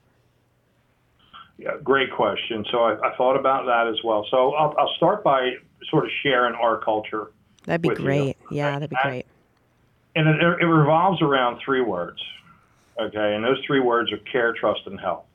Yeah, 1.59 1.72
great 1.85 2.11
question. 2.11 2.64
So 2.72 2.79
I, 2.79 2.94
I 3.07 3.16
thought 3.16 3.37
about 3.37 3.66
that 3.66 3.87
as 3.87 4.03
well. 4.03 4.26
So 4.31 4.55
I'll, 4.55 4.74
I'll, 4.79 4.94
start 4.96 5.22
by 5.22 5.53
sort 5.90 6.07
of 6.07 6.11
sharing 6.22 6.55
our 6.55 6.79
culture. 6.79 7.33
That'd 7.66 7.83
be 7.83 7.90
great. 7.90 8.38
You. 8.50 8.57
Yeah, 8.57 8.70
that'd 8.72 8.88
be 8.88 8.96
great. 9.03 9.26
And 10.16 10.26
it, 10.26 10.42
it 10.42 10.66
revolves 10.66 11.20
around 11.20 11.61
three 11.62 11.83
words. 11.83 12.18
Okay, 12.98 13.35
and 13.35 13.44
those 13.44 13.59
three 13.66 13.81
words 13.81 14.11
are 14.11 14.18
care, 14.18 14.55
trust, 14.55 14.81
and 14.87 14.98
help. 14.98 15.26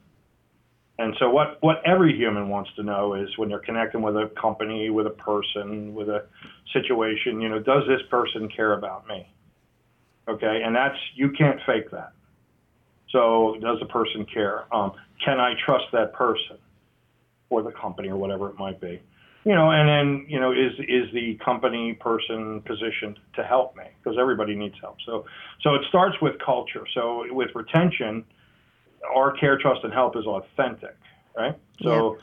And 0.97 1.13
so, 1.19 1.29
what, 1.29 1.57
what 1.61 1.81
every 1.85 2.15
human 2.15 2.47
wants 2.47 2.69
to 2.77 2.83
know 2.83 3.15
is 3.15 3.27
when 3.37 3.49
they're 3.49 3.59
connecting 3.59 4.01
with 4.01 4.15
a 4.15 4.31
company, 4.39 4.89
with 4.89 5.07
a 5.07 5.11
person, 5.11 5.93
with 5.93 6.07
a 6.07 6.25
situation, 6.71 7.41
you 7.41 7.49
know, 7.49 7.59
does 7.59 7.83
this 7.87 8.01
person 8.09 8.47
care 8.47 8.73
about 8.73 9.05
me? 9.07 9.27
Okay, 10.27 10.61
and 10.65 10.75
that's, 10.75 10.95
you 11.15 11.31
can't 11.31 11.59
fake 11.65 11.91
that. 11.91 12.13
So, 13.11 13.57
does 13.61 13.79
the 13.79 13.85
person 13.87 14.25
care? 14.33 14.73
Um, 14.73 14.93
can 15.23 15.39
I 15.39 15.53
trust 15.65 15.85
that 15.91 16.13
person 16.13 16.57
or 17.49 17.61
the 17.61 17.71
company 17.71 18.09
or 18.09 18.17
whatever 18.17 18.49
it 18.49 18.57
might 18.57 18.79
be? 18.79 19.01
You 19.43 19.53
know, 19.53 19.69
and 19.71 19.87
then, 19.87 20.25
you 20.27 20.39
know, 20.39 20.51
is, 20.51 20.71
is 20.79 21.13
the 21.13 21.37
company 21.43 21.93
person 21.93 22.61
positioned 22.65 23.19
to 23.35 23.43
help 23.43 23.75
me? 23.75 23.83
Because 24.01 24.17
everybody 24.19 24.55
needs 24.55 24.75
help. 24.81 24.97
So, 25.05 25.25
so 25.61 25.75
it 25.75 25.81
starts 25.89 26.15
with 26.21 26.33
culture. 26.43 26.85
So, 26.93 27.25
with 27.31 27.49
retention, 27.53 28.23
our 29.13 29.31
care, 29.31 29.57
trust, 29.57 29.83
and 29.83 29.93
help 29.93 30.15
is 30.15 30.25
authentic, 30.25 30.95
right? 31.35 31.55
So 31.81 32.15
yeah. 32.15 32.21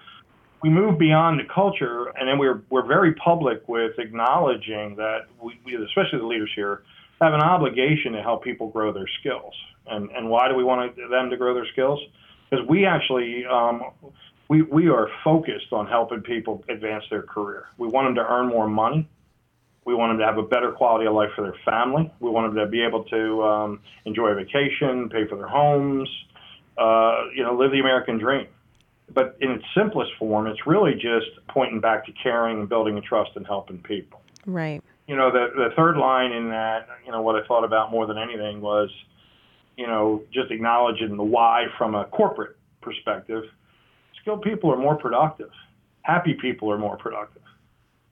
we 0.62 0.70
move 0.70 0.98
beyond 0.98 1.40
the 1.40 1.44
culture, 1.52 2.06
and 2.18 2.28
then 2.28 2.38
we're 2.38 2.62
we're 2.70 2.86
very 2.86 3.14
public 3.14 3.68
with 3.68 3.98
acknowledging 3.98 4.96
that 4.96 5.26
we, 5.40 5.60
we, 5.64 5.76
especially 5.76 6.18
the 6.18 6.26
leaders 6.26 6.50
here, 6.54 6.82
have 7.20 7.34
an 7.34 7.40
obligation 7.40 8.12
to 8.12 8.22
help 8.22 8.44
people 8.44 8.68
grow 8.68 8.92
their 8.92 9.08
skills. 9.20 9.54
And 9.86 10.10
and 10.10 10.28
why 10.28 10.48
do 10.48 10.54
we 10.54 10.64
want 10.64 10.96
them 10.96 11.30
to 11.30 11.36
grow 11.36 11.54
their 11.54 11.66
skills? 11.72 12.00
Because 12.50 12.66
we 12.68 12.86
actually 12.86 13.44
um, 13.46 13.82
we 14.48 14.62
we 14.62 14.88
are 14.88 15.08
focused 15.24 15.72
on 15.72 15.86
helping 15.86 16.20
people 16.20 16.64
advance 16.68 17.04
their 17.10 17.22
career. 17.22 17.66
We 17.78 17.88
want 17.88 18.08
them 18.08 18.14
to 18.16 18.30
earn 18.30 18.48
more 18.48 18.68
money. 18.68 19.08
We 19.84 19.94
want 19.94 20.10
them 20.10 20.18
to 20.18 20.26
have 20.26 20.38
a 20.38 20.42
better 20.42 20.70
quality 20.70 21.06
of 21.06 21.14
life 21.14 21.30
for 21.34 21.42
their 21.42 21.56
family. 21.64 22.12
We 22.20 22.30
want 22.30 22.54
them 22.54 22.64
to 22.64 22.70
be 22.70 22.84
able 22.84 23.04
to 23.04 23.42
um, 23.42 23.80
enjoy 24.04 24.28
a 24.28 24.34
vacation, 24.36 25.08
pay 25.08 25.26
for 25.26 25.36
their 25.36 25.48
homes, 25.48 26.08
uh, 26.78 27.24
you 27.34 27.42
know, 27.42 27.54
live 27.54 27.72
the 27.72 27.80
American 27.80 28.18
dream. 28.18 28.46
But 29.12 29.36
in 29.40 29.50
its 29.50 29.64
simplest 29.76 30.12
form, 30.18 30.46
it's 30.46 30.66
really 30.66 30.94
just 30.94 31.26
pointing 31.48 31.80
back 31.80 32.06
to 32.06 32.12
caring 32.22 32.60
and 32.60 32.68
building 32.68 32.96
a 32.96 33.00
trust 33.00 33.32
and 33.36 33.46
helping 33.46 33.78
people. 33.82 34.22
Right. 34.46 34.82
You 35.06 35.16
know, 35.16 35.30
the 35.30 35.48
the 35.54 35.68
third 35.76 35.96
line 35.96 36.32
in 36.32 36.48
that, 36.50 36.86
you 37.04 37.12
know, 37.12 37.20
what 37.22 37.36
I 37.36 37.46
thought 37.46 37.64
about 37.64 37.90
more 37.90 38.06
than 38.06 38.16
anything 38.16 38.60
was, 38.60 38.90
you 39.76 39.86
know, 39.86 40.22
just 40.32 40.50
acknowledging 40.50 41.16
the 41.16 41.24
why 41.24 41.66
from 41.76 41.94
a 41.94 42.06
corporate 42.06 42.56
perspective. 42.80 43.44
Skilled 44.20 44.42
people 44.42 44.72
are 44.72 44.78
more 44.78 44.96
productive. 44.96 45.50
Happy 46.02 46.34
people 46.40 46.70
are 46.70 46.78
more 46.78 46.96
productive 46.96 47.42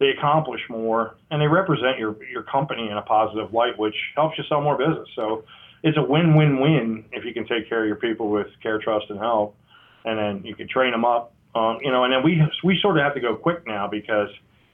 they 0.00 0.08
accomplish 0.08 0.62
more 0.68 1.16
and 1.30 1.40
they 1.40 1.46
represent 1.46 1.98
your 1.98 2.16
your 2.24 2.42
company 2.42 2.88
in 2.90 2.96
a 2.96 3.02
positive 3.02 3.52
light, 3.52 3.78
which 3.78 3.94
helps 4.16 4.36
you 4.36 4.44
sell 4.48 4.60
more 4.60 4.76
business. 4.76 5.06
So 5.14 5.44
it's 5.82 5.96
a 5.96 6.02
win-win-win 6.02 7.04
if 7.12 7.24
you 7.24 7.32
can 7.32 7.46
take 7.46 7.68
care 7.68 7.82
of 7.82 7.86
your 7.86 7.96
people 7.96 8.30
with 8.30 8.48
care, 8.62 8.78
trust, 8.78 9.06
and 9.08 9.18
help, 9.18 9.56
and 10.04 10.18
then 10.18 10.44
you 10.44 10.54
can 10.54 10.68
train 10.68 10.92
them 10.92 11.04
up. 11.04 11.32
Um, 11.54 11.78
you 11.82 11.90
know, 11.90 12.04
and 12.04 12.12
then 12.12 12.22
we 12.22 12.40
we 12.62 12.78
sort 12.80 12.96
of 12.96 13.02
have 13.02 13.14
to 13.14 13.20
go 13.20 13.34
quick 13.34 13.66
now 13.66 13.88
because 13.88 14.28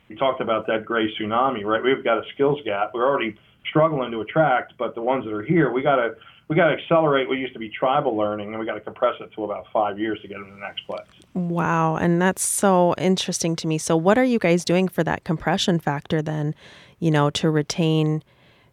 we 0.08 0.16
talked 0.16 0.40
about 0.40 0.66
that 0.66 0.84
gray 0.84 1.12
tsunami, 1.14 1.64
right? 1.64 1.82
We've 1.82 2.04
got 2.04 2.18
a 2.18 2.22
skills 2.34 2.60
gap. 2.64 2.90
We're 2.92 3.08
already 3.08 3.36
struggling 3.68 4.10
to 4.12 4.20
attract, 4.20 4.74
but 4.78 4.94
the 4.94 5.02
ones 5.02 5.24
that 5.24 5.32
are 5.32 5.42
here, 5.42 5.72
we 5.72 5.82
got 5.82 5.96
to 5.96 6.16
we 6.48 6.54
got 6.54 6.68
to 6.68 6.74
accelerate 6.74 7.28
what 7.28 7.38
used 7.38 7.54
to 7.54 7.58
be 7.58 7.68
tribal 7.68 8.16
learning, 8.16 8.50
and 8.50 8.60
we 8.60 8.66
got 8.66 8.74
to 8.74 8.80
compress 8.80 9.14
it 9.20 9.32
to 9.34 9.44
about 9.44 9.66
five 9.72 9.98
years 9.98 10.20
to 10.22 10.28
get 10.28 10.34
them 10.34 10.46
to 10.46 10.52
the 10.52 10.60
next 10.60 10.86
place. 10.86 11.06
Wow, 11.34 11.96
and 11.96 12.22
that's 12.22 12.42
so 12.46 12.94
interesting 12.98 13.56
to 13.56 13.66
me. 13.66 13.78
So, 13.78 13.96
what 13.96 14.16
are 14.16 14.24
you 14.24 14.38
guys 14.38 14.64
doing 14.64 14.86
for 14.86 15.02
that 15.02 15.24
compression 15.24 15.80
factor 15.80 16.22
then? 16.22 16.54
You 17.00 17.10
know, 17.10 17.30
to 17.30 17.50
retain, 17.50 18.22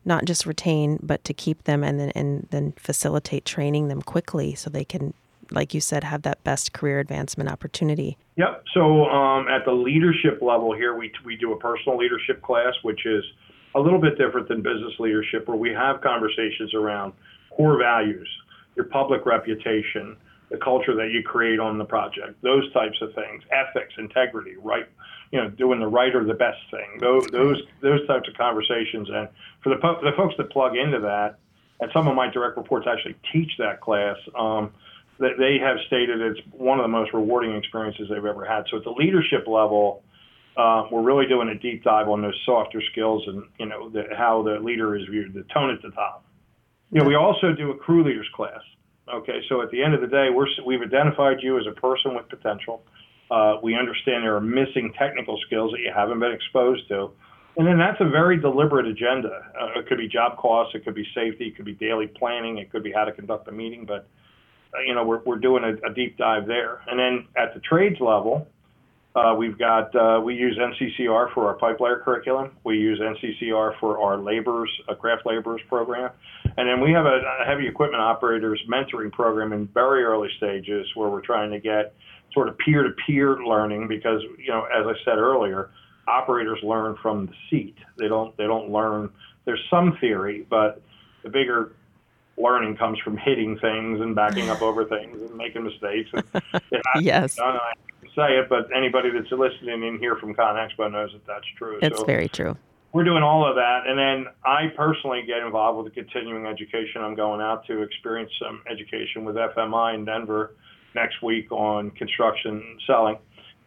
not 0.06 0.26
just 0.26 0.46
retain, 0.46 1.00
but 1.02 1.24
to 1.24 1.34
keep 1.34 1.64
them, 1.64 1.84
and 1.84 2.00
then 2.00 2.12
and 2.16 2.48
then 2.52 2.74
facilitate 2.78 3.46
training 3.46 3.88
them 3.88 4.02
quickly 4.02 4.56
so 4.56 4.70
they 4.70 4.86
can, 4.86 5.14
like 5.52 5.74
you 5.74 5.82
said, 5.82 6.04
have 6.04 6.24
that 6.24 6.44
best 6.44 6.74
career 6.74 7.00
advancement 7.00 7.50
opportunity. 7.50 8.18
Yep. 8.36 8.64
So, 8.74 9.06
um, 9.06 9.48
at 9.48 9.66
the 9.66 9.72
leadership 9.72 10.42
level 10.42 10.76
here, 10.76 10.96
we 10.98 11.12
we 11.26 11.36
do 11.36 11.54
a 11.54 11.58
personal 11.58 11.98
leadership 11.98 12.42
class, 12.42 12.74
which 12.84 13.06
is 13.06 13.24
a 13.76 13.80
little 13.80 14.00
bit 14.00 14.18
different 14.18 14.48
than 14.48 14.62
business 14.62 14.94
leadership, 15.00 15.48
where 15.48 15.58
we 15.58 15.72
have 15.72 16.02
conversations 16.02 16.74
around 16.74 17.14
core 17.50 17.78
values, 17.78 18.28
your 18.76 18.86
public 18.86 19.26
reputation, 19.26 20.18
the 20.50 20.58
culture 20.58 20.96
that 20.96 21.10
you 21.12 21.24
create 21.24 21.60
on 21.60 21.78
the 21.78 21.86
project, 21.86 22.42
those 22.42 22.72
types 22.74 22.98
of 23.02 23.14
things, 23.16 23.44
ethics, 23.52 23.94
integrity, 23.98 24.56
right, 24.62 24.88
you 25.34 25.42
know, 25.42 25.50
doing 25.50 25.80
the 25.80 25.88
right 25.88 26.14
or 26.14 26.24
the 26.24 26.36
best 26.36 26.60
thing, 26.70 27.00
those 27.00 27.26
those 27.32 27.60
those 27.82 28.06
types 28.06 28.30
of 28.30 28.36
conversations. 28.36 29.10
And 29.10 29.28
for 29.64 29.70
the 29.70 29.78
the 30.04 30.12
folks 30.16 30.36
that 30.38 30.52
plug 30.52 30.78
into 30.78 31.00
that, 31.00 31.40
and 31.80 31.90
some 31.92 32.08
of 32.08 32.16
my 32.16 32.30
direct 32.30 32.56
reports 32.56 32.86
actually 32.88 33.16
teach 33.34 33.52
that 33.58 33.82
class. 33.82 34.18
Um, 34.38 34.72
that 35.20 35.38
they 35.38 35.58
have 35.64 35.78
stated 35.88 36.22
it's 36.22 36.40
one 36.52 36.80
of 36.80 36.84
the 36.84 36.90
most 36.90 37.14
rewarding 37.14 37.56
experiences 37.56 38.08
they've 38.10 38.26
ever 38.26 38.46
had. 38.46 38.66
So 38.70 38.78
at 38.78 38.84
the 38.84 38.90
leadership 38.90 39.48
level, 39.48 40.04
uh, 40.58 40.88
we're 40.92 41.04
really 41.04 41.28
doing 41.28 41.50
a 41.50 41.56
deep 41.56 41.84
dive 41.84 42.10
on 42.10 42.22
those 42.22 42.40
softer 42.46 42.82
skills 42.92 43.24
and 43.28 43.44
you 43.60 43.66
know 43.66 43.90
the, 43.90 44.04
how 44.16 44.44
the 44.44 44.60
leader 44.60 44.96
is 44.96 45.04
viewed, 45.10 45.34
the 45.34 45.46
tone 45.54 45.70
at 45.70 45.82
the 45.82 45.92
top. 45.92 46.26
You 46.92 47.02
know, 47.02 47.08
we 47.08 47.16
also 47.16 47.54
do 47.54 47.72
a 47.72 47.78
crew 47.78 48.04
leaders 48.04 48.28
class. 48.36 48.62
Okay, 49.12 49.42
so 49.50 49.62
at 49.62 49.72
the 49.72 49.84
end 49.84 49.94
of 49.94 50.02
the 50.02 50.08
day, 50.08 50.30
we're, 50.34 50.48
we've 50.66 50.82
identified 50.82 51.38
you 51.42 51.60
as 51.60 51.66
a 51.68 51.72
person 51.72 52.16
with 52.16 52.30
potential. 52.30 52.84
Uh, 53.32 53.56
we 53.64 53.76
understand 53.76 54.24
there 54.24 54.36
are 54.36 54.42
missing 54.42 54.94
technical 54.98 55.40
skills 55.46 55.72
that 55.72 55.80
you 55.80 55.92
haven't 55.94 56.20
been 56.20 56.32
exposed 56.32 56.88
to. 56.90 57.12
And 57.56 57.68
then 57.68 57.78
that's 57.78 58.00
a 58.02 58.10
very 58.10 58.40
deliberate 58.40 58.88
agenda. 58.88 59.30
Uh, 59.60 59.80
it 59.80 59.88
could 59.88 60.00
be 60.00 60.08
job 60.08 60.38
costs, 60.38 60.74
it 60.76 60.84
could 60.84 60.96
be 60.96 61.06
safety, 61.14 61.48
it 61.48 61.56
could 61.56 61.66
be 61.66 61.74
daily 61.74 62.08
planning, 62.08 62.58
it 62.58 62.72
could 62.72 62.84
be 62.84 62.92
how 62.92 63.06
to 63.06 63.12
conduct 63.12 63.48
a 63.48 63.52
meeting. 63.52 63.86
But, 63.86 64.08
uh, 64.74 64.82
you 64.88 64.96
know, 64.96 65.06
we're, 65.06 65.22
we're 65.24 65.38
doing 65.38 65.64
a, 65.64 65.88
a 65.88 65.94
deep 65.94 66.18
dive 66.18 66.48
there. 66.48 66.82
And 66.88 66.98
then 66.98 67.28
at 67.38 67.54
the 67.54 67.60
trades 67.60 68.00
level, 68.00 68.48
uh, 69.16 69.36
we've 69.38 69.60
got 69.60 69.96
uh, 69.96 70.20
we 70.20 70.34
use 70.34 70.58
NCCER 70.58 71.34
for 71.34 71.48
our 71.48 71.54
pipe 71.54 71.80
layer 71.80 72.02
curriculum. 72.04 72.52
We 72.64 72.78
use 72.78 73.00
NCCER 73.00 73.80
for 73.80 74.02
our 74.02 74.18
laborers, 74.18 74.72
a 74.90 74.96
craft 74.96 75.28
laborers 75.28 75.62
program, 75.70 76.12
and 76.58 76.68
then 76.68 76.82
we 76.82 76.92
have 76.94 77.06
a, 77.06 77.22
a 77.42 77.46
heavy 77.46 77.68
equipment 77.68 78.02
operators 78.02 78.60
mentoring 78.68 79.12
program 79.12 79.54
in 79.54 79.68
very 79.68 80.04
early 80.04 80.30
stages 80.38 80.88
where 80.96 81.10
we're 81.10 81.22
trying 81.22 81.52
to 81.52 81.60
get 81.60 81.94
sort 82.34 82.48
of 82.48 82.58
peer-to-peer 82.58 83.44
learning 83.44 83.88
because 83.88 84.22
you 84.38 84.50
know 84.50 84.66
as 84.66 84.86
I 84.86 84.94
said 85.06 85.18
earlier, 85.18 85.70
operators 86.08 86.60
learn 86.64 86.96
from 87.02 87.28
the 87.28 87.34
seat. 87.50 87.78
They 87.98 88.08
don't 88.08 88.36
they 88.38 88.46
don't 88.46 88.70
learn. 88.70 89.10
There's 89.46 89.64
some 89.70 89.98
theory, 90.00 90.46
but 90.50 90.82
the 91.24 91.30
bigger 91.30 91.74
learning 92.38 92.78
comes 92.78 92.98
from 93.00 93.18
hitting 93.18 93.58
things 93.60 94.02
and 94.02 94.16
backing 94.16 94.50
up 94.50 94.62
over 94.62 94.86
things 94.86 95.18
and 95.30 95.36
making 95.38 95.64
mistakes. 95.64 96.10
And 96.14 96.44
yes. 97.02 97.36
Done 97.36 97.60
say 98.16 98.38
it, 98.38 98.50
but 98.50 98.70
anybody 98.76 99.10
that's 99.10 99.32
listening 99.32 99.84
in 99.84 100.00
here 100.00 100.16
from 100.16 100.34
ConExpo 100.36 100.92
knows 100.92 101.12
that 101.14 101.26
that's 101.26 101.46
true. 101.58 101.80
It's 101.82 102.00
so 102.00 102.06
very 102.06 102.30
true. 102.30 102.58
We're 102.94 103.04
doing 103.04 103.24
all 103.24 103.48
of 103.48 103.56
that, 103.56 103.88
and 103.88 103.98
then 103.98 104.32
I 104.46 104.68
personally 104.76 105.24
get 105.26 105.40
involved 105.40 105.84
with 105.84 105.94
the 105.94 106.04
continuing 106.04 106.46
education. 106.46 107.02
I'm 107.02 107.16
going 107.16 107.42
out 107.42 107.66
to 107.66 107.82
experience 107.82 108.32
some 108.40 108.62
education 108.70 109.26
with 109.26 109.36
FMI 109.36 109.96
in 109.96 110.06
Denver 110.06 110.56
next 110.96 111.22
week 111.22 111.52
on 111.52 111.92
construction 111.92 112.78
selling. 112.88 113.18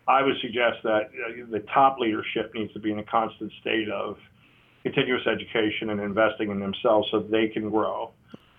I 0.08 0.22
would 0.22 0.36
suggest 0.40 0.78
that 0.84 1.10
uh, 1.10 1.46
the 1.50 1.64
top 1.74 1.98
leadership 1.98 2.52
needs 2.54 2.72
to 2.74 2.78
be 2.78 2.92
in 2.92 2.98
a 2.98 3.04
constant 3.04 3.52
state 3.60 3.88
of 3.88 4.16
continuous 4.82 5.26
education 5.26 5.90
and 5.90 6.00
investing 6.00 6.50
in 6.50 6.60
themselves 6.60 7.08
so 7.10 7.20
they 7.20 7.48
can 7.48 7.70
grow 7.70 8.12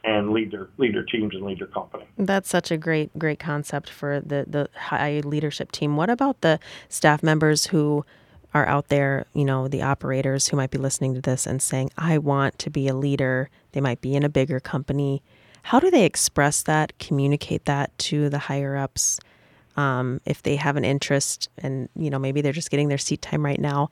and 0.03 0.31
lead 0.31 0.51
their 0.51 0.67
lead 0.77 0.93
their 0.93 1.03
teams 1.03 1.33
and 1.33 1.43
lead 1.43 1.59
their 1.59 1.67
company. 1.67 2.05
That's 2.17 2.49
such 2.49 2.71
a 2.71 2.77
great 2.77 3.17
great 3.17 3.39
concept 3.39 3.89
for 3.89 4.19
the 4.19 4.45
the 4.47 4.69
high 4.75 5.21
leadership 5.23 5.71
team. 5.71 5.95
What 5.95 6.09
about 6.09 6.41
the 6.41 6.59
staff 6.89 7.23
members 7.23 7.67
who 7.67 8.05
are 8.53 8.65
out 8.65 8.87
there, 8.87 9.25
you 9.33 9.45
know, 9.45 9.67
the 9.67 9.81
operators 9.81 10.47
who 10.47 10.57
might 10.57 10.71
be 10.71 10.77
listening 10.77 11.13
to 11.13 11.21
this 11.21 11.45
and 11.45 11.61
saying, 11.61 11.91
"I 11.97 12.17
want 12.17 12.57
to 12.59 12.69
be 12.69 12.87
a 12.87 12.93
leader." 12.93 13.49
They 13.71 13.81
might 13.81 14.01
be 14.01 14.15
in 14.15 14.23
a 14.23 14.29
bigger 14.29 14.59
company. 14.59 15.21
How 15.67 15.79
do 15.79 15.91
they 15.91 16.05
express 16.05 16.63
that, 16.63 16.97
communicate 16.97 17.65
that 17.65 17.97
to 17.99 18.29
the 18.29 18.39
higher 18.39 18.75
ups? 18.75 19.19
Um, 19.75 20.21
if 20.25 20.41
they 20.41 20.55
have 20.55 20.75
an 20.75 20.83
interest 20.85 21.49
and 21.57 21.87
you 21.95 22.09
know 22.09 22.17
maybe 22.17 22.41
they're 22.41 22.51
just 22.51 22.71
getting 22.71 22.87
their 22.87 22.97
seat 22.97 23.21
time 23.21 23.45
right 23.45 23.59
now 23.59 23.91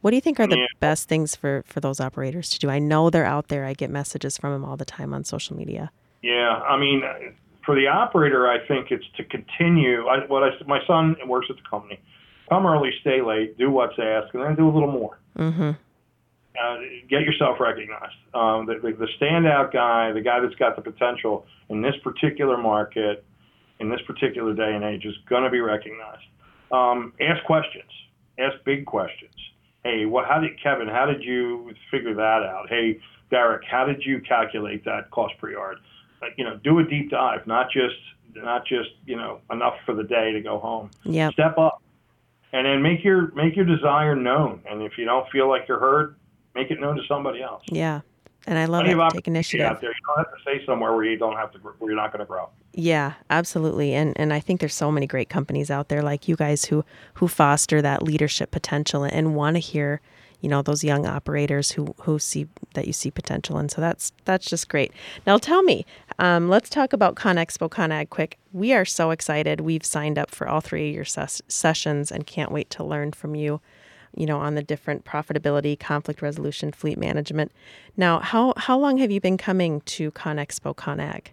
what 0.00 0.10
do 0.10 0.16
you 0.16 0.20
think 0.20 0.40
are 0.40 0.46
the 0.46 0.56
yeah. 0.56 0.66
best 0.80 1.08
things 1.08 1.36
for, 1.36 1.62
for 1.66 1.80
those 1.80 2.00
operators 2.00 2.50
to 2.50 2.58
do? 2.58 2.70
I 2.70 2.78
know 2.78 3.10
they're 3.10 3.26
out 3.26 3.48
there. 3.48 3.64
I 3.64 3.74
get 3.74 3.90
messages 3.90 4.38
from 4.38 4.52
them 4.52 4.64
all 4.64 4.76
the 4.76 4.84
time 4.84 5.12
on 5.12 5.24
social 5.24 5.56
media. 5.56 5.90
Yeah, 6.22 6.54
I 6.66 6.78
mean, 6.78 7.02
for 7.64 7.74
the 7.74 7.86
operator, 7.86 8.48
I 8.48 8.66
think 8.66 8.90
it's 8.90 9.04
to 9.16 9.24
continue. 9.24 10.06
I, 10.06 10.26
what 10.26 10.42
I, 10.42 10.50
my 10.66 10.80
son 10.86 11.16
works 11.26 11.48
at 11.50 11.56
the 11.56 11.62
company. 11.68 12.00
Come 12.48 12.66
early, 12.66 12.90
stay 13.00 13.22
late, 13.22 13.58
do 13.58 13.70
what's 13.70 13.98
asked, 13.98 14.34
and 14.34 14.42
then 14.42 14.56
do 14.56 14.68
a 14.68 14.72
little 14.72 14.90
more. 14.90 15.18
Mm-hmm. 15.38 15.70
Uh, 16.58 16.78
get 17.08 17.22
yourself 17.22 17.58
recognized. 17.60 18.14
Um, 18.34 18.66
the, 18.66 18.80
the, 18.82 18.92
the 18.92 19.08
standout 19.20 19.72
guy, 19.72 20.12
the 20.12 20.20
guy 20.20 20.40
that's 20.40 20.54
got 20.56 20.76
the 20.76 20.82
potential 20.82 21.46
in 21.68 21.80
this 21.80 21.94
particular 22.02 22.56
market, 22.56 23.24
in 23.78 23.88
this 23.88 24.00
particular 24.06 24.54
day 24.54 24.74
and 24.74 24.84
age, 24.84 25.04
is 25.04 25.14
going 25.28 25.44
to 25.44 25.50
be 25.50 25.60
recognized. 25.60 26.24
Um, 26.72 27.12
ask 27.20 27.44
questions. 27.44 27.90
Ask 28.38 28.56
big 28.64 28.86
questions 28.86 29.34
hey, 29.84 30.04
what, 30.04 30.26
how 30.26 30.40
did 30.40 30.62
Kevin, 30.62 30.88
how 30.88 31.06
did 31.06 31.22
you 31.22 31.72
figure 31.90 32.14
that 32.14 32.42
out? 32.42 32.66
Hey, 32.68 33.00
Derek, 33.30 33.62
how 33.68 33.84
did 33.84 34.02
you 34.04 34.20
calculate 34.20 34.84
that 34.84 35.10
cost 35.10 35.34
per 35.38 35.50
yard? 35.50 35.78
Like, 36.20 36.34
you 36.36 36.44
know, 36.44 36.58
do 36.62 36.78
a 36.80 36.84
deep 36.84 37.10
dive, 37.10 37.46
not 37.46 37.70
just 37.70 37.96
not 38.36 38.64
just 38.64 38.90
you 39.06 39.16
know 39.16 39.40
enough 39.50 39.74
for 39.84 39.94
the 39.94 40.04
day 40.04 40.32
to 40.32 40.40
go 40.40 40.58
home. 40.58 40.90
Yeah. 41.04 41.30
Step 41.30 41.58
up, 41.58 41.82
and 42.52 42.66
then 42.66 42.82
make 42.82 43.02
your 43.02 43.32
make 43.34 43.56
your 43.56 43.64
desire 43.64 44.14
known. 44.14 44.62
And 44.68 44.82
if 44.82 44.92
you 44.98 45.04
don't 45.04 45.28
feel 45.30 45.48
like 45.48 45.66
you're 45.66 45.80
heard, 45.80 46.16
make 46.54 46.70
it 46.70 46.80
known 46.80 46.96
to 46.96 47.02
somebody 47.06 47.42
else. 47.42 47.62
Yeah. 47.66 48.00
And 48.46 48.58
I 48.58 48.64
love 48.64 48.84
Plenty 48.84 49.00
it. 49.00 49.12
Take 49.12 49.28
initiative. 49.28 49.66
Out 49.66 49.80
there. 49.80 49.90
You 49.90 49.96
don't 50.06 50.24
have 50.24 50.34
to 50.34 50.42
stay 50.42 50.64
somewhere 50.64 50.94
where 50.94 51.04
you 51.04 51.18
don't 51.18 51.36
have 51.36 51.52
to, 51.52 51.58
where 51.58 51.90
you're 51.90 52.00
not 52.00 52.12
going 52.12 52.20
to 52.20 52.26
grow. 52.26 52.48
Yeah, 52.72 53.14
absolutely. 53.28 53.94
And 53.94 54.18
and 54.18 54.32
I 54.32 54.40
think 54.40 54.60
there's 54.60 54.74
so 54.74 54.90
many 54.90 55.06
great 55.06 55.28
companies 55.28 55.70
out 55.70 55.88
there 55.88 56.02
like 56.02 56.28
you 56.28 56.36
guys 56.36 56.64
who 56.64 56.84
who 57.14 57.28
foster 57.28 57.82
that 57.82 58.02
leadership 58.02 58.50
potential 58.50 59.04
and 59.04 59.34
want 59.34 59.56
to 59.56 59.60
hear, 59.60 60.00
you 60.40 60.48
know, 60.48 60.62
those 60.62 60.82
young 60.82 61.06
operators 61.06 61.72
who 61.72 61.94
who 62.02 62.18
see 62.18 62.46
that 62.74 62.86
you 62.86 62.92
see 62.92 63.10
potential. 63.10 63.58
And 63.58 63.70
so 63.70 63.80
that's 63.80 64.12
that's 64.24 64.46
just 64.46 64.68
great. 64.68 64.92
Now 65.26 65.36
tell 65.36 65.62
me, 65.62 65.84
um, 66.18 66.48
let's 66.48 66.70
talk 66.70 66.92
about 66.92 67.16
ConExpo 67.16 67.68
ConAg 67.68 68.08
quick. 68.08 68.38
We 68.52 68.72
are 68.72 68.86
so 68.86 69.10
excited. 69.10 69.60
We've 69.60 69.84
signed 69.84 70.18
up 70.18 70.30
for 70.30 70.48
all 70.48 70.60
three 70.60 70.88
of 70.88 70.94
your 70.94 71.04
ses- 71.04 71.42
sessions 71.48 72.10
and 72.10 72.26
can't 72.26 72.52
wait 72.52 72.70
to 72.70 72.84
learn 72.84 73.12
from 73.12 73.34
you 73.34 73.60
you 74.14 74.26
know, 74.26 74.38
on 74.38 74.54
the 74.54 74.62
different 74.62 75.04
profitability, 75.04 75.78
conflict 75.78 76.22
resolution, 76.22 76.72
fleet 76.72 76.98
management. 76.98 77.52
Now, 77.96 78.20
how 78.20 78.54
how 78.56 78.78
long 78.78 78.98
have 78.98 79.10
you 79.10 79.20
been 79.20 79.36
coming 79.36 79.80
to 79.82 80.10
ConExpo 80.12 80.74
ConAg? 80.76 81.28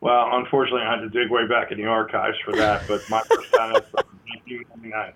Well, 0.00 0.30
unfortunately, 0.32 0.82
I 0.82 0.90
had 0.90 1.00
to 1.02 1.08
dig 1.10 1.30
way 1.30 1.46
back 1.46 1.70
in 1.70 1.78
the 1.78 1.86
archives 1.86 2.38
for 2.44 2.52
that, 2.56 2.88
but 2.88 3.02
my 3.10 3.20
first 3.20 3.52
time 3.52 3.72
was 3.72 3.82
1999. 3.92 5.12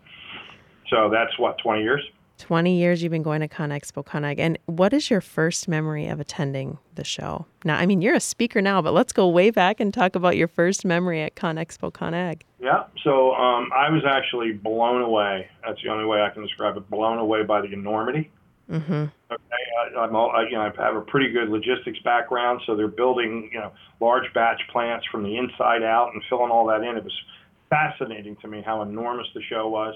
So 0.90 1.08
that's 1.08 1.38
what 1.38 1.56
20 1.58 1.82
years. 1.82 2.02
20 2.38 2.76
years 2.76 3.02
you've 3.02 3.12
been 3.12 3.22
going 3.22 3.40
to 3.40 3.48
ConExpo 3.48 4.04
ConAg. 4.04 4.38
And 4.38 4.58
what 4.66 4.92
is 4.92 5.10
your 5.10 5.20
first 5.20 5.68
memory 5.68 6.06
of 6.08 6.20
attending 6.20 6.78
the 6.94 7.04
show? 7.04 7.46
Now, 7.64 7.76
I 7.76 7.86
mean, 7.86 8.02
you're 8.02 8.14
a 8.14 8.20
speaker 8.20 8.60
now, 8.60 8.82
but 8.82 8.92
let's 8.92 9.12
go 9.12 9.28
way 9.28 9.50
back 9.50 9.80
and 9.80 9.92
talk 9.92 10.16
about 10.16 10.36
your 10.36 10.48
first 10.48 10.84
memory 10.84 11.22
at 11.22 11.36
ConExpo 11.36 11.92
ConAg. 11.92 12.42
Yeah, 12.60 12.84
so 13.02 13.34
um, 13.34 13.70
I 13.74 13.90
was 13.90 14.02
actually 14.08 14.52
blown 14.52 15.02
away. 15.02 15.48
That's 15.66 15.82
the 15.82 15.90
only 15.90 16.06
way 16.06 16.22
I 16.22 16.30
can 16.30 16.42
describe 16.42 16.76
it. 16.76 16.88
Blown 16.90 17.18
away 17.18 17.42
by 17.42 17.60
the 17.60 17.72
enormity. 17.72 18.30
Mm-hmm. 18.70 18.92
Okay, 19.30 19.96
I, 19.96 20.00
I'm 20.00 20.16
all, 20.16 20.30
I, 20.30 20.44
you 20.44 20.52
know 20.52 20.62
I 20.62 20.82
have 20.82 20.96
a 20.96 21.02
pretty 21.02 21.30
good 21.30 21.50
logistics 21.50 21.98
background, 22.02 22.62
so 22.64 22.74
they're 22.74 22.88
building 22.88 23.50
you 23.52 23.60
know 23.60 23.72
large 24.00 24.24
batch 24.32 24.62
plants 24.72 25.04
from 25.12 25.22
the 25.22 25.36
inside 25.36 25.82
out 25.82 26.12
and 26.14 26.22
filling 26.30 26.50
all 26.50 26.66
that 26.68 26.82
in. 26.82 26.96
It 26.96 27.04
was 27.04 27.12
fascinating 27.68 28.36
to 28.36 28.48
me 28.48 28.62
how 28.64 28.80
enormous 28.80 29.26
the 29.34 29.42
show 29.42 29.68
was 29.68 29.94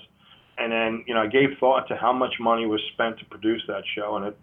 and 0.59 0.73
then 0.73 1.05
you 1.07 1.15
know 1.15 1.23
I 1.23 1.27
gave 1.27 1.51
thought 1.59 1.89
to 1.89 1.97
how 1.97 2.13
much 2.13 2.35
money 2.41 2.67
was 2.67 2.81
spent 2.93 3.19
to 3.19 3.25
produce 3.27 3.63
that 3.69 3.83
show, 3.95 4.17
and 4.17 4.27
it, 4.27 4.39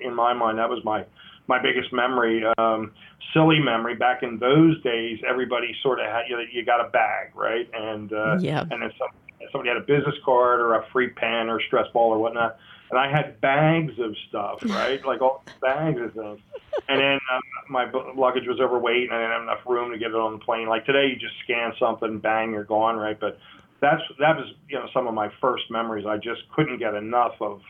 in 0.00 0.14
my 0.14 0.32
mind 0.32 0.58
that 0.58 0.68
was 0.68 0.82
my 0.84 1.04
my 1.48 1.60
biggest 1.60 1.92
memory, 1.92 2.44
um, 2.58 2.92
silly 3.32 3.58
memory. 3.58 3.94
Back 3.96 4.22
in 4.22 4.38
those 4.38 4.80
days, 4.82 5.18
everybody 5.26 5.74
sort 5.82 5.98
of 5.98 6.06
had 6.06 6.22
you, 6.28 6.36
know, 6.36 6.44
you 6.52 6.64
got 6.64 6.84
a 6.84 6.90
bag, 6.90 7.34
right? 7.34 7.68
And 7.72 8.12
uh, 8.12 8.38
yeah. 8.40 8.60
and 8.70 8.82
then 8.82 8.92
some, 8.98 9.08
somebody 9.50 9.68
had 9.70 9.78
a 9.78 9.86
business 9.86 10.14
card 10.24 10.60
or 10.60 10.74
a 10.74 10.86
free 10.92 11.08
pen 11.08 11.48
or 11.48 11.60
stress 11.62 11.86
ball 11.92 12.12
or 12.12 12.18
whatnot, 12.18 12.58
and 12.90 12.98
I 12.98 13.10
had 13.10 13.40
bags 13.40 13.98
of 13.98 14.14
stuff, 14.28 14.58
right? 14.64 15.04
like 15.04 15.20
all 15.20 15.42
bags 15.60 16.00
of 16.00 16.14
things. 16.14 16.40
And 16.88 17.00
then 17.00 17.18
um, 17.32 17.40
my 17.68 17.90
luggage 18.16 18.46
was 18.46 18.60
overweight, 18.60 19.10
and 19.10 19.14
I 19.14 19.20
didn't 19.20 19.32
have 19.32 19.42
enough 19.42 19.66
room 19.66 19.90
to 19.92 19.98
get 19.98 20.08
it 20.08 20.16
on 20.16 20.32
the 20.32 20.38
plane. 20.38 20.68
Like 20.68 20.86
today, 20.86 21.08
you 21.08 21.16
just 21.16 21.34
scan 21.44 21.72
something, 21.78 22.18
bang, 22.18 22.52
you're 22.52 22.64
gone, 22.64 22.96
right? 22.96 23.18
But 23.18 23.38
that's 23.80 24.02
that 24.18 24.36
was 24.36 24.46
you 24.68 24.78
know 24.78 24.86
some 24.92 25.06
of 25.06 25.14
my 25.14 25.30
first 25.40 25.64
memories. 25.70 26.06
I 26.06 26.16
just 26.16 26.42
couldn't 26.54 26.78
get 26.78 26.94
enough 26.94 27.34
of 27.40 27.60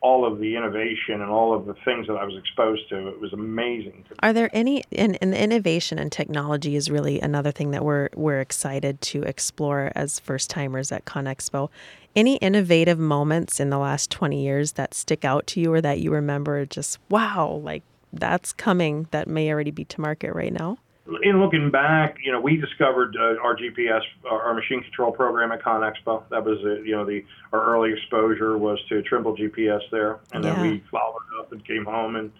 all 0.00 0.30
of 0.30 0.38
the 0.38 0.56
innovation 0.56 1.20
and 1.22 1.30
all 1.30 1.54
of 1.54 1.66
the 1.66 1.74
things 1.84 2.06
that 2.06 2.14
I 2.14 2.24
was 2.24 2.36
exposed 2.36 2.88
to. 2.90 3.08
It 3.08 3.20
was 3.20 3.32
amazing. 3.32 4.04
Are 4.20 4.32
there 4.32 4.50
any 4.52 4.84
and, 4.92 5.18
and 5.20 5.34
innovation 5.34 5.98
and 5.98 6.12
technology 6.12 6.76
is 6.76 6.90
really 6.90 7.20
another 7.20 7.50
thing 7.50 7.70
that 7.70 7.84
we're 7.84 8.08
we're 8.14 8.40
excited 8.40 9.00
to 9.02 9.22
explore 9.22 9.92
as 9.94 10.20
first 10.20 10.50
timers 10.50 10.92
at 10.92 11.04
ConExpo. 11.04 11.70
Any 12.14 12.36
innovative 12.36 12.98
moments 12.98 13.60
in 13.60 13.70
the 13.70 13.78
last 13.78 14.10
20 14.10 14.42
years 14.42 14.72
that 14.72 14.94
stick 14.94 15.24
out 15.24 15.46
to 15.48 15.60
you 15.60 15.72
or 15.72 15.80
that 15.80 16.00
you 16.00 16.10
remember 16.12 16.64
just 16.66 16.98
wow, 17.08 17.60
like 17.62 17.82
that's 18.12 18.52
coming 18.52 19.08
that 19.10 19.28
may 19.28 19.50
already 19.52 19.70
be 19.70 19.84
to 19.86 20.00
market 20.00 20.32
right 20.34 20.52
now? 20.52 20.78
In 21.22 21.40
looking 21.40 21.70
back, 21.70 22.16
you 22.22 22.32
know, 22.32 22.40
we 22.40 22.56
discovered 22.56 23.16
uh, 23.16 23.40
our 23.42 23.56
GPS, 23.56 24.02
our 24.28 24.54
machine 24.54 24.82
control 24.82 25.12
program 25.12 25.52
at 25.52 25.62
ConExpo. 25.62 26.24
That 26.30 26.44
was, 26.44 26.58
uh, 26.64 26.80
you 26.82 26.96
know, 26.96 27.04
the 27.04 27.24
our 27.52 27.64
early 27.64 27.92
exposure 27.92 28.58
was 28.58 28.78
to 28.88 29.02
Trimble 29.02 29.36
GPS 29.36 29.82
there, 29.90 30.18
and 30.32 30.44
yeah. 30.44 30.54
then 30.54 30.62
we 30.62 30.82
followed 30.90 31.22
up 31.38 31.52
and 31.52 31.64
came 31.64 31.84
home 31.84 32.16
and 32.16 32.32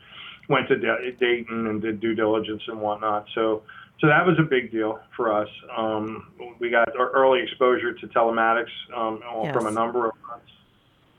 went 0.48 0.68
to 0.68 0.76
Dayton 0.76 1.66
and 1.66 1.80
did 1.80 2.00
due 2.00 2.14
diligence 2.14 2.62
and 2.68 2.80
whatnot. 2.80 3.26
So, 3.34 3.62
so 4.00 4.06
that 4.08 4.26
was 4.26 4.38
a 4.38 4.44
big 4.44 4.70
deal 4.70 5.00
for 5.16 5.32
us. 5.32 5.48
Um, 5.76 6.32
we 6.58 6.70
got 6.70 6.96
our 6.96 7.10
early 7.10 7.42
exposure 7.42 7.92
to 7.92 8.06
telematics 8.08 8.70
um, 8.94 9.20
yes. 9.42 9.54
from 9.54 9.66
a 9.66 9.70
number 9.70 10.06
of 10.06 10.12
fronts. 10.24 10.50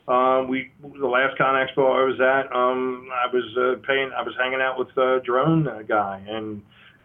Um, 0.08 0.48
we 0.48 0.72
the 0.82 1.08
last 1.08 1.38
ConExpo 1.38 1.80
I 1.80 2.04
was 2.04 2.20
at, 2.22 2.56
um, 2.56 3.10
I 3.12 3.28
was 3.34 3.58
uh, 3.58 3.86
paying, 3.86 4.12
I 4.16 4.22
was 4.22 4.34
hanging 4.38 4.62
out 4.62 4.80
with 4.80 4.96
a 4.98 5.22
drone 5.24 5.68
uh, 5.68 5.82
guy 5.82 6.24
and 6.28 6.62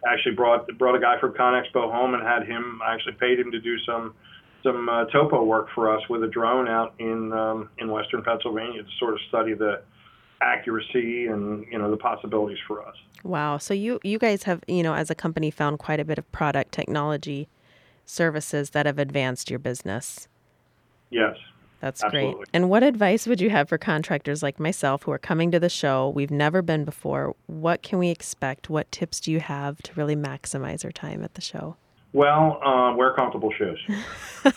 actually 0.07 0.35
brought 0.35 0.67
brought 0.77 0.95
a 0.95 0.99
guy 0.99 1.19
from 1.19 1.33
ConExpo 1.33 1.91
home 1.91 2.13
and 2.13 2.23
had 2.23 2.45
him. 2.45 2.81
I 2.85 2.93
actually 2.93 3.13
paid 3.13 3.39
him 3.39 3.51
to 3.51 3.59
do 3.59 3.77
some 3.79 4.13
some 4.63 4.87
uh, 4.87 5.05
topo 5.05 5.43
work 5.43 5.67
for 5.75 5.95
us 5.95 6.01
with 6.09 6.23
a 6.23 6.27
drone 6.27 6.67
out 6.67 6.93
in 6.99 7.31
um, 7.33 7.69
in 7.77 7.89
western 7.89 8.23
Pennsylvania 8.23 8.83
to 8.83 8.89
sort 8.99 9.13
of 9.13 9.19
study 9.29 9.53
the 9.53 9.81
accuracy 10.41 11.27
and 11.27 11.65
you 11.71 11.77
know 11.77 11.89
the 11.89 11.97
possibilities 11.97 12.59
for 12.67 12.85
us. 12.85 12.95
Wow! 13.23 13.57
So 13.57 13.73
you 13.73 13.99
you 14.03 14.19
guys 14.19 14.43
have 14.43 14.63
you 14.67 14.83
know 14.83 14.93
as 14.93 15.09
a 15.09 15.15
company 15.15 15.51
found 15.51 15.79
quite 15.79 15.99
a 15.99 16.05
bit 16.05 16.17
of 16.17 16.29
product 16.31 16.71
technology 16.71 17.47
services 18.05 18.71
that 18.71 18.85
have 18.85 18.99
advanced 18.99 19.49
your 19.49 19.59
business. 19.59 20.27
Yes. 21.09 21.35
That's 21.83 22.01
Absolutely. 22.01 22.35
great. 22.35 22.47
And 22.53 22.69
what 22.69 22.81
advice 22.81 23.27
would 23.27 23.41
you 23.41 23.49
have 23.49 23.67
for 23.67 23.77
contractors 23.77 24.41
like 24.41 24.57
myself 24.57 25.03
who 25.03 25.11
are 25.11 25.17
coming 25.17 25.51
to 25.51 25.59
the 25.59 25.67
show? 25.67 26.07
We've 26.07 26.31
never 26.31 26.61
been 26.61 26.85
before. 26.85 27.35
What 27.47 27.83
can 27.83 27.99
we 27.99 28.07
expect? 28.07 28.69
What 28.69 28.89
tips 28.89 29.19
do 29.19 29.33
you 29.33 29.41
have 29.41 29.83
to 29.83 29.91
really 29.95 30.15
maximize 30.15 30.85
our 30.85 30.93
time 30.93 31.25
at 31.25 31.33
the 31.33 31.41
show? 31.41 31.75
Well, 32.13 32.61
uh, 32.65 32.95
wear 32.95 33.13
comfortable 33.15 33.51
shoes. 33.51 33.77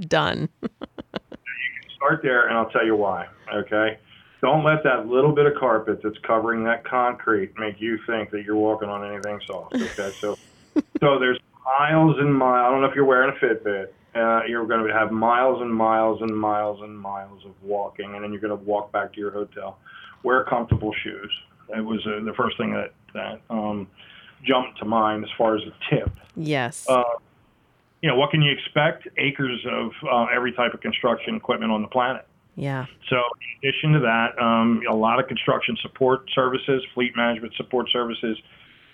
Done. 0.00 0.50
you 0.60 0.68
can 0.78 1.90
start 1.96 2.20
there, 2.22 2.48
and 2.48 2.58
I'll 2.58 2.68
tell 2.68 2.84
you 2.84 2.94
why. 2.94 3.26
Okay. 3.54 3.98
Don't 4.42 4.64
let 4.64 4.84
that 4.84 5.06
little 5.06 5.34
bit 5.34 5.46
of 5.46 5.54
carpet 5.58 6.00
that's 6.04 6.18
covering 6.18 6.64
that 6.64 6.84
concrete 6.84 7.58
make 7.58 7.80
you 7.80 7.98
think 8.06 8.30
that 8.32 8.42
you're 8.42 8.56
walking 8.56 8.90
on 8.90 9.10
anything 9.10 9.40
soft. 9.46 9.74
Okay. 9.74 10.10
So, 10.20 10.36
so 11.00 11.18
there's 11.18 11.40
miles 11.64 12.16
and 12.18 12.34
miles. 12.34 12.66
I 12.66 12.70
don't 12.72 12.82
know 12.82 12.88
if 12.88 12.94
you're 12.94 13.06
wearing 13.06 13.34
a 13.34 13.42
Fitbit 13.42 13.86
uh, 14.14 14.40
you're 14.48 14.66
going 14.66 14.86
to 14.86 14.92
have 14.92 15.10
miles 15.10 15.60
and 15.60 15.72
miles 15.72 16.20
and 16.22 16.36
miles 16.36 16.80
and 16.82 16.98
miles 16.98 17.44
of 17.44 17.52
walking, 17.62 18.14
and 18.14 18.24
then 18.24 18.32
you're 18.32 18.40
going 18.40 18.56
to 18.56 18.64
walk 18.64 18.90
back 18.92 19.12
to 19.12 19.20
your 19.20 19.30
hotel. 19.30 19.78
Wear 20.22 20.44
comfortable 20.44 20.92
shoes. 21.02 21.30
It 21.76 21.84
was 21.84 22.00
uh, 22.06 22.24
the 22.24 22.32
first 22.36 22.56
thing 22.56 22.72
that 22.72 22.92
that 23.14 23.40
um, 23.50 23.86
jumped 24.44 24.78
to 24.78 24.84
mind 24.84 25.24
as 25.24 25.30
far 25.36 25.56
as 25.56 25.62
a 25.62 25.94
tip. 25.94 26.10
Yes. 26.36 26.86
Uh, 26.88 27.02
you 28.02 28.08
know, 28.08 28.16
what 28.16 28.30
can 28.30 28.42
you 28.42 28.52
expect? 28.52 29.08
Acres 29.16 29.64
of 29.70 29.90
uh, 30.10 30.26
every 30.34 30.52
type 30.52 30.72
of 30.72 30.80
construction 30.80 31.34
equipment 31.34 31.72
on 31.72 31.82
the 31.82 31.88
planet. 31.88 32.26
Yeah. 32.54 32.86
So, 33.08 33.16
in 33.16 33.68
addition 33.68 33.92
to 33.92 34.00
that, 34.00 34.42
um, 34.42 34.82
a 34.88 34.94
lot 34.94 35.20
of 35.20 35.28
construction 35.28 35.76
support 35.82 36.28
services, 36.34 36.84
fleet 36.94 37.16
management 37.16 37.54
support 37.56 37.88
services, 37.92 38.36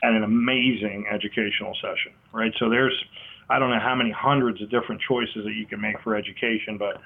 and 0.02 0.16
an 0.16 0.22
amazing 0.22 1.06
educational 1.10 1.74
session, 1.80 2.12
right? 2.32 2.52
So, 2.58 2.68
there's 2.68 2.94
I 3.48 3.58
don't 3.58 3.70
know 3.70 3.80
how 3.80 3.94
many 3.94 4.10
hundreds 4.10 4.62
of 4.62 4.70
different 4.70 5.00
choices 5.06 5.44
that 5.44 5.52
you 5.52 5.66
can 5.66 5.80
make 5.80 6.00
for 6.02 6.16
education, 6.16 6.78
but 6.78 7.00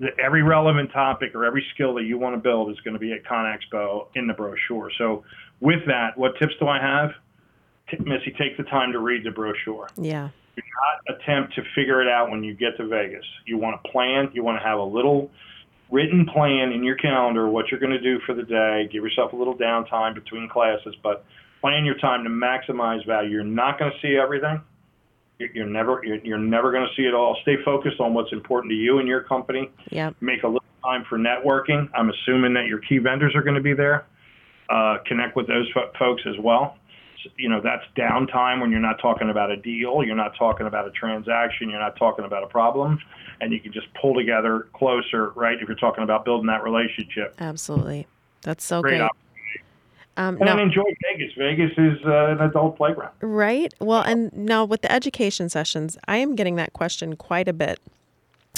the, 0.00 0.08
every 0.22 0.42
relevant 0.42 0.92
topic 0.92 1.34
or 1.34 1.44
every 1.44 1.64
skill 1.74 1.94
that 1.94 2.04
you 2.04 2.18
want 2.18 2.34
to 2.34 2.40
build 2.40 2.70
is 2.70 2.80
going 2.80 2.94
to 2.94 3.00
be 3.00 3.12
at 3.12 3.24
ConExpo 3.24 4.08
in 4.14 4.26
the 4.26 4.34
brochure. 4.34 4.90
So, 4.98 5.24
with 5.60 5.80
that, 5.86 6.16
what 6.16 6.32
tips 6.38 6.54
do 6.60 6.68
I 6.68 6.80
have? 6.80 7.10
T- 7.90 7.98
Missy, 8.04 8.34
take 8.38 8.56
the 8.56 8.64
time 8.64 8.92
to 8.92 8.98
read 8.98 9.24
the 9.24 9.30
brochure. 9.30 9.88
Yeah. 9.96 10.28
Do 10.54 10.62
not 11.06 11.16
attempt 11.16 11.54
to 11.54 11.62
figure 11.74 12.02
it 12.02 12.08
out 12.08 12.30
when 12.30 12.42
you 12.42 12.54
get 12.54 12.76
to 12.78 12.86
Vegas. 12.86 13.24
You 13.46 13.58
want 13.58 13.82
to 13.82 13.90
plan, 13.90 14.30
you 14.32 14.42
want 14.42 14.60
to 14.60 14.66
have 14.66 14.78
a 14.78 14.84
little 14.84 15.30
written 15.90 16.26
plan 16.26 16.72
in 16.72 16.82
your 16.82 16.96
calendar 16.96 17.48
what 17.48 17.70
you're 17.70 17.80
going 17.80 17.92
to 17.92 18.00
do 18.00 18.18
for 18.26 18.34
the 18.34 18.42
day. 18.42 18.88
Give 18.90 19.02
yourself 19.02 19.32
a 19.32 19.36
little 19.36 19.56
downtime 19.56 20.14
between 20.14 20.48
classes, 20.48 20.94
but 21.02 21.24
plan 21.60 21.84
your 21.84 21.96
time 21.98 22.24
to 22.24 22.30
maximize 22.30 23.06
value. 23.06 23.30
You're 23.30 23.44
not 23.44 23.78
going 23.78 23.92
to 23.92 23.98
see 24.00 24.16
everything 24.16 24.60
you're 25.38 25.66
never 25.66 26.00
you're, 26.04 26.18
you're 26.18 26.38
never 26.38 26.72
going 26.72 26.86
to 26.86 26.94
see 26.94 27.06
it 27.06 27.14
all. 27.14 27.36
Stay 27.42 27.56
focused 27.64 28.00
on 28.00 28.14
what's 28.14 28.32
important 28.32 28.70
to 28.70 28.76
you 28.76 28.98
and 28.98 29.08
your 29.08 29.22
company. 29.22 29.70
Yeah. 29.90 30.10
Make 30.20 30.42
a 30.42 30.48
little 30.48 30.62
time 30.82 31.04
for 31.08 31.18
networking. 31.18 31.88
I'm 31.94 32.10
assuming 32.10 32.54
that 32.54 32.66
your 32.66 32.78
key 32.78 32.98
vendors 32.98 33.34
are 33.34 33.42
going 33.42 33.56
to 33.56 33.62
be 33.62 33.74
there. 33.74 34.06
Uh, 34.68 34.98
connect 35.06 35.36
with 35.36 35.46
those 35.46 35.70
fo- 35.72 35.92
folks 35.98 36.22
as 36.26 36.34
well. 36.40 36.76
So, 37.22 37.30
you 37.36 37.48
know 37.48 37.60
that's 37.62 37.84
downtime 37.96 38.60
when 38.60 38.70
you're 38.70 38.80
not 38.80 38.98
talking 39.00 39.30
about 39.30 39.50
a 39.50 39.56
deal, 39.56 40.02
you're 40.04 40.16
not 40.16 40.36
talking 40.36 40.66
about 40.66 40.86
a 40.86 40.90
transaction, 40.90 41.70
you're 41.70 41.80
not 41.80 41.96
talking 41.96 42.24
about 42.24 42.42
a 42.42 42.48
problem, 42.48 42.98
and 43.40 43.52
you 43.52 43.60
can 43.60 43.72
just 43.72 43.86
pull 44.00 44.14
together 44.14 44.68
closer, 44.74 45.30
right? 45.30 45.56
If 45.60 45.68
you're 45.68 45.76
talking 45.76 46.02
about 46.02 46.24
building 46.24 46.46
that 46.48 46.62
relationship. 46.64 47.34
Absolutely, 47.38 48.06
that's 48.42 48.64
so 48.64 48.82
great. 48.82 48.98
great. 48.98 49.10
Um, 50.16 50.36
and 50.36 50.46
now, 50.46 50.58
enjoy 50.58 50.84
Vegas. 51.02 51.32
Vegas 51.36 51.72
is 51.76 51.98
uh, 52.06 52.28
an 52.28 52.40
adult 52.40 52.76
playground. 52.76 53.12
Right. 53.20 53.72
Well, 53.80 54.00
and 54.00 54.32
now 54.32 54.64
with 54.64 54.82
the 54.82 54.90
education 54.90 55.48
sessions, 55.48 55.98
I 56.08 56.16
am 56.18 56.34
getting 56.34 56.56
that 56.56 56.72
question 56.72 57.16
quite 57.16 57.48
a 57.48 57.52
bit 57.52 57.80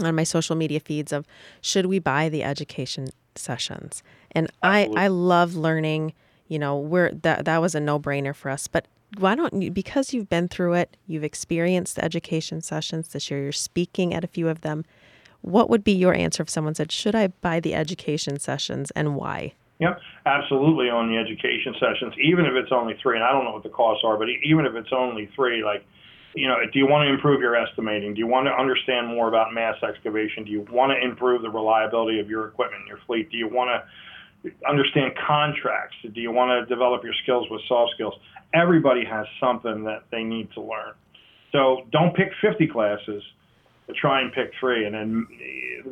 on 0.02 0.14
my 0.14 0.24
social 0.24 0.54
media 0.54 0.78
feeds 0.78 1.12
of 1.12 1.26
should 1.60 1.86
we 1.86 1.98
buy 1.98 2.28
the 2.28 2.44
education 2.44 3.08
sessions? 3.34 4.02
And 4.32 4.50
I 4.62 4.88
I 4.96 5.08
love 5.08 5.56
learning. 5.56 6.12
You 6.46 6.58
know, 6.58 6.78
we're 6.78 7.12
that 7.12 7.44
that 7.44 7.60
was 7.60 7.74
a 7.74 7.80
no 7.80 7.98
brainer 7.98 8.34
for 8.34 8.50
us. 8.50 8.68
But 8.68 8.86
why 9.18 9.34
don't 9.34 9.60
you? 9.60 9.70
Because 9.70 10.12
you've 10.12 10.28
been 10.28 10.48
through 10.48 10.74
it, 10.74 10.96
you've 11.06 11.24
experienced 11.24 11.96
the 11.96 12.04
education 12.04 12.60
sessions 12.60 13.08
this 13.08 13.30
year. 13.30 13.42
You're 13.42 13.52
speaking 13.52 14.14
at 14.14 14.22
a 14.22 14.28
few 14.28 14.48
of 14.48 14.60
them. 14.60 14.84
What 15.40 15.70
would 15.70 15.84
be 15.84 15.92
your 15.92 16.14
answer 16.14 16.42
if 16.42 16.50
someone 16.50 16.74
said, 16.74 16.92
"Should 16.92 17.14
I 17.14 17.28
buy 17.28 17.60
the 17.60 17.74
education 17.74 18.38
sessions 18.38 18.90
and 18.92 19.16
why?" 19.16 19.54
Yep, 19.78 20.00
absolutely 20.26 20.90
on 20.90 21.08
the 21.08 21.16
education 21.16 21.74
sessions, 21.78 22.14
even 22.20 22.44
if 22.46 22.52
it's 22.54 22.72
only 22.72 22.94
three, 23.02 23.14
and 23.14 23.24
I 23.24 23.30
don't 23.30 23.44
know 23.44 23.52
what 23.52 23.62
the 23.62 23.70
costs 23.70 24.02
are, 24.04 24.16
but 24.18 24.26
even 24.42 24.66
if 24.66 24.74
it's 24.74 24.92
only 24.92 25.30
three, 25.36 25.62
like, 25.62 25.84
you 26.34 26.48
know, 26.48 26.56
do 26.72 26.78
you 26.78 26.86
want 26.86 27.06
to 27.06 27.14
improve 27.14 27.40
your 27.40 27.54
estimating? 27.54 28.14
Do 28.14 28.18
you 28.18 28.26
want 28.26 28.46
to 28.46 28.52
understand 28.52 29.06
more 29.06 29.28
about 29.28 29.54
mass 29.54 29.76
excavation? 29.82 30.44
Do 30.44 30.50
you 30.50 30.66
want 30.70 30.92
to 30.92 30.98
improve 30.98 31.42
the 31.42 31.50
reliability 31.50 32.18
of 32.20 32.28
your 32.28 32.48
equipment 32.48 32.82
and 32.82 32.88
your 32.88 32.98
fleet? 33.06 33.30
Do 33.30 33.36
you 33.36 33.48
want 33.48 33.70
to 33.70 34.50
understand 34.68 35.12
contracts? 35.26 35.96
Do 36.02 36.20
you 36.20 36.32
want 36.32 36.50
to 36.50 36.66
develop 36.72 37.02
your 37.04 37.14
skills 37.22 37.46
with 37.50 37.62
soft 37.68 37.92
skills? 37.94 38.14
Everybody 38.54 39.04
has 39.04 39.26
something 39.40 39.84
that 39.84 40.04
they 40.10 40.22
need 40.22 40.50
to 40.54 40.60
learn. 40.60 40.94
So 41.52 41.86
don't 41.92 42.14
pick 42.14 42.28
50 42.42 42.66
classes 42.66 43.22
try 43.94 44.20
and 44.20 44.32
pick 44.32 44.52
three, 44.60 44.84
and 44.86 44.94
then 44.94 45.26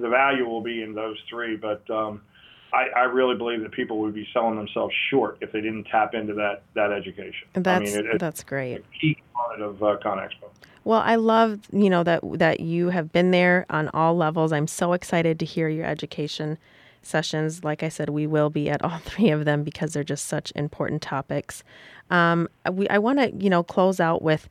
the 0.01 0.09
value 0.09 0.47
will 0.47 0.61
be 0.61 0.83
in 0.83 0.95
those 0.95 1.17
three. 1.31 1.57
But 1.57 1.89
um, 1.91 2.23
I, 2.73 2.89
I 2.97 3.03
really 3.05 3.37
believe 3.37 3.63
that 3.63 3.73
people 3.73 3.99
would 4.01 4.15
be 4.15 4.27
selling 4.33 4.57
themselves 4.57 4.95
short 5.11 5.39
if 5.41 5.53
they 5.53 5.61
didn't 5.61 5.85
tap 5.85 6.15
into 6.15 6.35
that 6.35 6.63
that 6.75 6.93
education. 6.93 7.49
That's 7.55 7.93
I 7.93 7.97
mean, 7.97 8.11
it, 8.13 8.19
that's 8.19 8.43
great. 8.43 8.85
key 9.01 9.17
component 9.33 9.63
of 9.63 9.83
uh, 9.83 9.97
ConExpo. 10.05 10.51
Well, 10.85 11.01
I 11.01 11.17
love 11.17 11.61
you 11.73 11.91
know 11.91 12.03
that 12.05 12.21
that 12.35 12.61
you 12.61 12.91
have 12.91 13.13
been 13.13 13.31
there 13.31 13.67
on 13.71 13.89
all 13.89 14.17
levels. 14.17 14.53
I'm 14.53 14.67
so 14.67 14.93
excited 14.93 15.39
to 15.41 15.45
hear 15.45 15.69
your 15.69 15.85
education 15.85 16.59
sessions. 17.03 17.65
Like 17.65 17.83
I 17.83 17.89
said, 17.89 18.11
we 18.11 18.27
will 18.27 18.51
be 18.51 18.69
at 18.69 18.83
all 18.85 18.99
three 19.05 19.31
of 19.31 19.45
them 19.45 19.63
because 19.63 19.93
they're 19.93 20.05
just 20.05 20.27
such 20.27 20.53
important 20.55 21.03
topics. 21.03 21.65
Um, 22.11 22.49
we, 22.71 22.89
I 22.89 22.99
want 22.99 23.19
to 23.19 23.33
you 23.37 23.51
know 23.51 23.63
close 23.63 24.01
out 24.01 24.23
with 24.23 24.49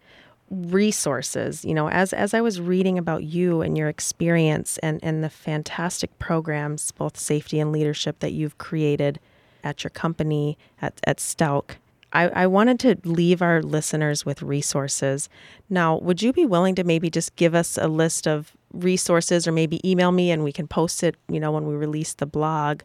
resources 0.51 1.65
you 1.65 1.73
know 1.73 1.89
as 1.89 2.13
as 2.13 2.33
i 2.33 2.39
was 2.39 2.61
reading 2.61 2.99
about 2.99 3.23
you 3.23 3.61
and 3.61 3.77
your 3.77 3.89
experience 3.89 4.77
and 4.79 4.99
and 5.01 5.23
the 5.23 5.29
fantastic 5.29 6.17
programs 6.19 6.91
both 6.91 7.17
safety 7.17 7.59
and 7.59 7.71
leadership 7.71 8.19
that 8.19 8.31
you've 8.31 8.57
created 8.59 9.19
at 9.63 9.83
your 9.83 9.89
company 9.89 10.55
at 10.81 10.99
at 11.05 11.17
Schlouch 11.17 11.77
I, 12.15 12.29
I 12.29 12.47
wanted 12.47 12.79
to 12.79 12.97
leave 13.03 13.41
our 13.41 13.61
listeners 13.61 14.25
with 14.25 14.41
resources. 14.41 15.27
Now, 15.69 15.97
would 15.97 16.21
you 16.21 16.31
be 16.31 16.45
willing 16.45 16.73
to 16.75 16.85
maybe 16.85 17.09
just 17.09 17.35
give 17.35 17.53
us 17.53 17.77
a 17.77 17.89
list 17.89 18.25
of 18.25 18.55
resources 18.71 19.45
or 19.45 19.51
maybe 19.51 19.85
email 19.87 20.13
me 20.13 20.31
and 20.31 20.41
we 20.41 20.53
can 20.53 20.65
post 20.65 21.03
it, 21.03 21.17
you 21.27 21.41
know, 21.41 21.51
when 21.51 21.67
we 21.67 21.75
release 21.75 22.13
the 22.13 22.25
blog? 22.25 22.83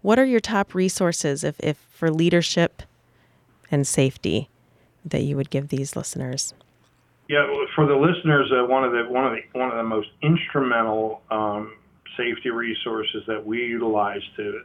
What 0.00 0.18
are 0.18 0.24
your 0.24 0.40
top 0.40 0.74
resources 0.74 1.44
if, 1.44 1.60
if 1.60 1.76
for 1.90 2.10
leadership 2.10 2.82
and 3.70 3.86
safety 3.86 4.48
that 5.04 5.20
you 5.20 5.36
would 5.36 5.50
give 5.50 5.68
these 5.68 5.94
listeners? 5.94 6.54
Yeah, 7.32 7.46
for 7.74 7.86
the 7.86 7.94
listeners, 7.94 8.52
uh, 8.52 8.66
one 8.66 8.84
of 8.84 8.92
the 8.92 9.04
one 9.08 9.24
of 9.24 9.32
the 9.32 9.58
one 9.58 9.70
of 9.70 9.76
the 9.78 9.82
most 9.82 10.08
instrumental 10.22 11.22
um, 11.30 11.78
safety 12.14 12.50
resources 12.50 13.22
that 13.26 13.42
we 13.42 13.56
utilize 13.56 14.20
to 14.36 14.60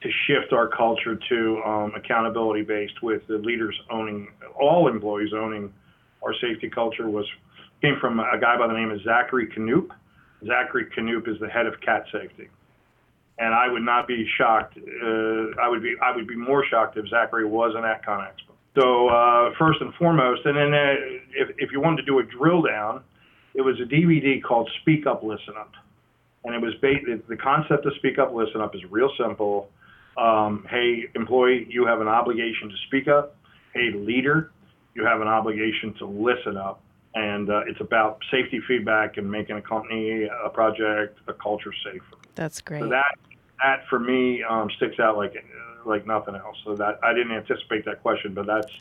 to 0.00 0.08
shift 0.28 0.52
our 0.52 0.68
culture 0.68 1.18
to 1.28 1.62
um, 1.66 1.92
accountability 1.96 2.62
based, 2.62 3.02
with 3.02 3.26
the 3.26 3.38
leaders 3.38 3.76
owning 3.90 4.28
all 4.54 4.86
employees 4.86 5.32
owning 5.34 5.72
our 6.24 6.32
safety 6.40 6.70
culture, 6.70 7.10
was 7.10 7.26
came 7.82 7.96
from 8.00 8.20
a 8.20 8.38
guy 8.40 8.56
by 8.56 8.68
the 8.68 8.74
name 8.74 8.92
of 8.92 9.02
Zachary 9.02 9.48
Knoop. 9.58 9.88
Zachary 10.46 10.86
Knoop 10.96 11.26
is 11.26 11.40
the 11.40 11.48
head 11.48 11.66
of 11.66 11.80
CAT 11.80 12.04
safety, 12.12 12.48
and 13.40 13.52
I 13.52 13.66
would 13.66 13.82
not 13.82 14.06
be 14.06 14.24
shocked. 14.38 14.78
Uh, 14.78 15.60
I 15.60 15.68
would 15.68 15.82
be 15.82 15.96
I 16.00 16.14
would 16.14 16.28
be 16.28 16.36
more 16.36 16.64
shocked 16.64 16.96
if 16.96 17.08
Zachary 17.08 17.44
wasn't 17.44 17.84
at 17.84 18.06
ConExpo. 18.06 18.53
So 18.74 19.08
uh, 19.08 19.50
first 19.58 19.80
and 19.80 19.94
foremost, 19.94 20.42
and 20.44 20.56
then 20.56 20.74
uh, 20.74 20.94
if, 21.36 21.56
if 21.58 21.72
you 21.72 21.80
wanted 21.80 21.98
to 21.98 22.02
do 22.02 22.18
a 22.18 22.24
drill 22.24 22.62
down, 22.62 23.02
it 23.54 23.60
was 23.60 23.76
a 23.80 23.84
DVD 23.84 24.42
called 24.42 24.68
Speak 24.82 25.06
Up, 25.06 25.22
Listen 25.22 25.54
Up, 25.56 25.72
and 26.44 26.54
it 26.54 26.60
was 26.60 26.74
ba- 26.80 27.20
the 27.28 27.36
concept 27.36 27.86
of 27.86 27.92
Speak 27.98 28.18
Up, 28.18 28.34
Listen 28.34 28.60
Up 28.60 28.74
is 28.74 28.80
real 28.90 29.10
simple. 29.16 29.70
Um, 30.16 30.66
hey, 30.68 31.04
employee, 31.14 31.66
you 31.68 31.86
have 31.86 32.00
an 32.00 32.08
obligation 32.08 32.68
to 32.68 32.76
speak 32.86 33.08
up. 33.08 33.36
Hey, 33.74 33.90
leader, 33.92 34.52
you 34.94 35.04
have 35.04 35.20
an 35.20 35.28
obligation 35.28 35.94
to 35.98 36.06
listen 36.06 36.56
up. 36.56 36.80
And 37.16 37.48
uh, 37.50 37.62
it's 37.68 37.80
about 37.80 38.18
safety 38.30 38.60
feedback 38.66 39.16
and 39.18 39.30
making 39.30 39.56
a 39.56 39.62
company, 39.62 40.24
a 40.24 40.48
project, 40.50 41.18
a 41.28 41.32
culture 41.32 41.72
safer. 41.84 42.04
That's 42.34 42.60
great. 42.60 42.80
So 42.82 42.88
that 42.88 43.16
that 43.62 43.86
for 43.88 43.98
me 43.98 44.42
um, 44.42 44.68
sticks 44.76 44.98
out 44.98 45.16
like 45.16 45.34
like 45.86 46.06
nothing 46.06 46.34
else. 46.34 46.56
So 46.64 46.74
that 46.76 46.98
I 47.02 47.12
didn't 47.12 47.32
anticipate 47.32 47.84
that 47.84 48.02
question, 48.02 48.34
but 48.34 48.46
that's 48.46 48.72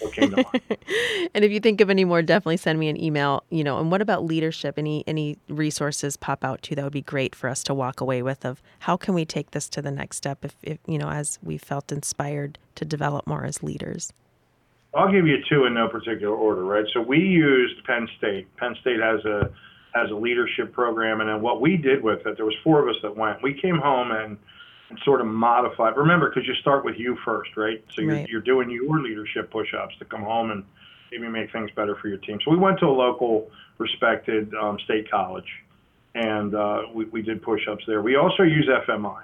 what 0.00 0.12
came 0.12 0.30
to 0.30 0.36
mind. 0.36 0.62
and 1.34 1.44
if 1.44 1.50
you 1.50 1.60
think 1.60 1.80
of 1.80 1.90
any 1.90 2.04
more, 2.04 2.22
definitely 2.22 2.56
send 2.56 2.78
me 2.78 2.88
an 2.88 3.02
email. 3.02 3.44
You 3.50 3.64
know, 3.64 3.78
and 3.78 3.90
what 3.90 4.02
about 4.02 4.24
leadership? 4.24 4.78
Any 4.78 5.04
any 5.06 5.38
resources 5.48 6.16
pop 6.16 6.44
out 6.44 6.62
to 6.62 6.70
you 6.70 6.76
that 6.76 6.84
would 6.84 6.92
be 6.92 7.02
great 7.02 7.34
for 7.34 7.48
us 7.48 7.62
to 7.64 7.74
walk 7.74 8.00
away 8.00 8.22
with 8.22 8.44
of 8.44 8.62
how 8.80 8.96
can 8.96 9.14
we 9.14 9.24
take 9.24 9.52
this 9.52 9.68
to 9.70 9.82
the 9.82 9.90
next 9.90 10.16
step 10.16 10.44
if, 10.44 10.56
if 10.62 10.78
you 10.86 10.98
know 10.98 11.10
as 11.10 11.38
we 11.42 11.58
felt 11.58 11.92
inspired 11.92 12.58
to 12.74 12.84
develop 12.84 13.26
more 13.26 13.44
as 13.44 13.62
leaders. 13.62 14.12
I'll 14.94 15.12
give 15.12 15.26
you 15.26 15.36
two 15.48 15.64
in 15.66 15.74
no 15.74 15.88
particular 15.88 16.34
order, 16.34 16.64
right? 16.64 16.86
So 16.94 17.02
we 17.02 17.18
used 17.18 17.84
Penn 17.84 18.08
State. 18.16 18.54
Penn 18.56 18.74
State 18.80 19.00
has 19.00 19.22
a 19.24 19.50
has 19.94 20.10
a 20.10 20.14
leadership 20.14 20.72
program, 20.72 21.20
and 21.20 21.28
then 21.28 21.42
what 21.42 21.60
we 21.60 21.76
did 21.76 22.02
with 22.02 22.26
it, 22.26 22.36
there 22.36 22.44
was 22.44 22.56
four 22.62 22.82
of 22.82 22.88
us 22.88 23.00
that 23.02 23.16
went. 23.16 23.42
We 23.42 23.54
came 23.54 23.78
home 23.78 24.10
and 24.10 24.38
and 24.90 24.98
sort 25.04 25.20
of 25.20 25.26
modified. 25.26 25.96
Remember, 25.96 26.28
because 26.30 26.46
you 26.46 26.54
start 26.54 26.84
with 26.84 26.96
you 26.98 27.16
first, 27.24 27.56
right? 27.56 27.84
So 27.94 28.02
you're, 28.02 28.14
right. 28.14 28.28
you're 28.28 28.40
doing 28.40 28.70
your 28.70 29.00
leadership 29.00 29.50
push-ups 29.50 29.94
to 29.98 30.04
come 30.04 30.22
home 30.22 30.50
and 30.50 30.64
maybe 31.10 31.28
make 31.28 31.52
things 31.52 31.70
better 31.76 31.96
for 31.96 32.08
your 32.08 32.18
team. 32.18 32.38
So 32.44 32.50
we 32.50 32.56
went 32.56 32.78
to 32.80 32.86
a 32.86 32.90
local, 32.90 33.50
respected 33.78 34.52
um, 34.54 34.78
state 34.84 35.10
college, 35.10 35.48
and 36.14 36.54
uh, 36.54 36.82
we, 36.92 37.04
we 37.06 37.22
did 37.22 37.42
push-ups 37.42 37.84
there. 37.86 38.02
We 38.02 38.16
also 38.16 38.42
use 38.42 38.68
FMI, 38.88 39.22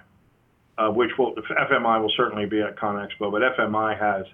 uh, 0.79 0.91
which 0.91 1.11
will 1.19 1.35
FMI 1.35 2.01
will 2.01 2.13
certainly 2.17 2.47
be 2.47 2.61
at 2.61 2.77
ConExpo, 2.77 3.31
but 3.31 3.41
FMI 3.59 3.99
has 3.99 4.27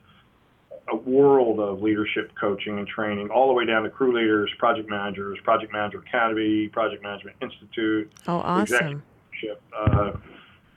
a 0.91 0.97
world 0.97 1.61
of 1.61 1.83
leadership 1.83 2.33
coaching 2.41 2.79
and 2.79 2.87
training, 2.87 3.31
all 3.31 3.49
the 3.49 3.53
way 3.53 3.65
down 3.65 3.83
to 3.83 3.91
crew 3.91 4.15
leaders, 4.15 4.51
project 4.59 4.89
managers, 4.89 5.39
project 5.45 5.73
manager 5.73 5.99
academy, 5.99 6.69
project 6.69 7.03
management 7.03 7.37
institute. 7.41 8.13
Oh, 8.27 8.37
awesome! 8.37 9.03
Uh, 9.77 10.13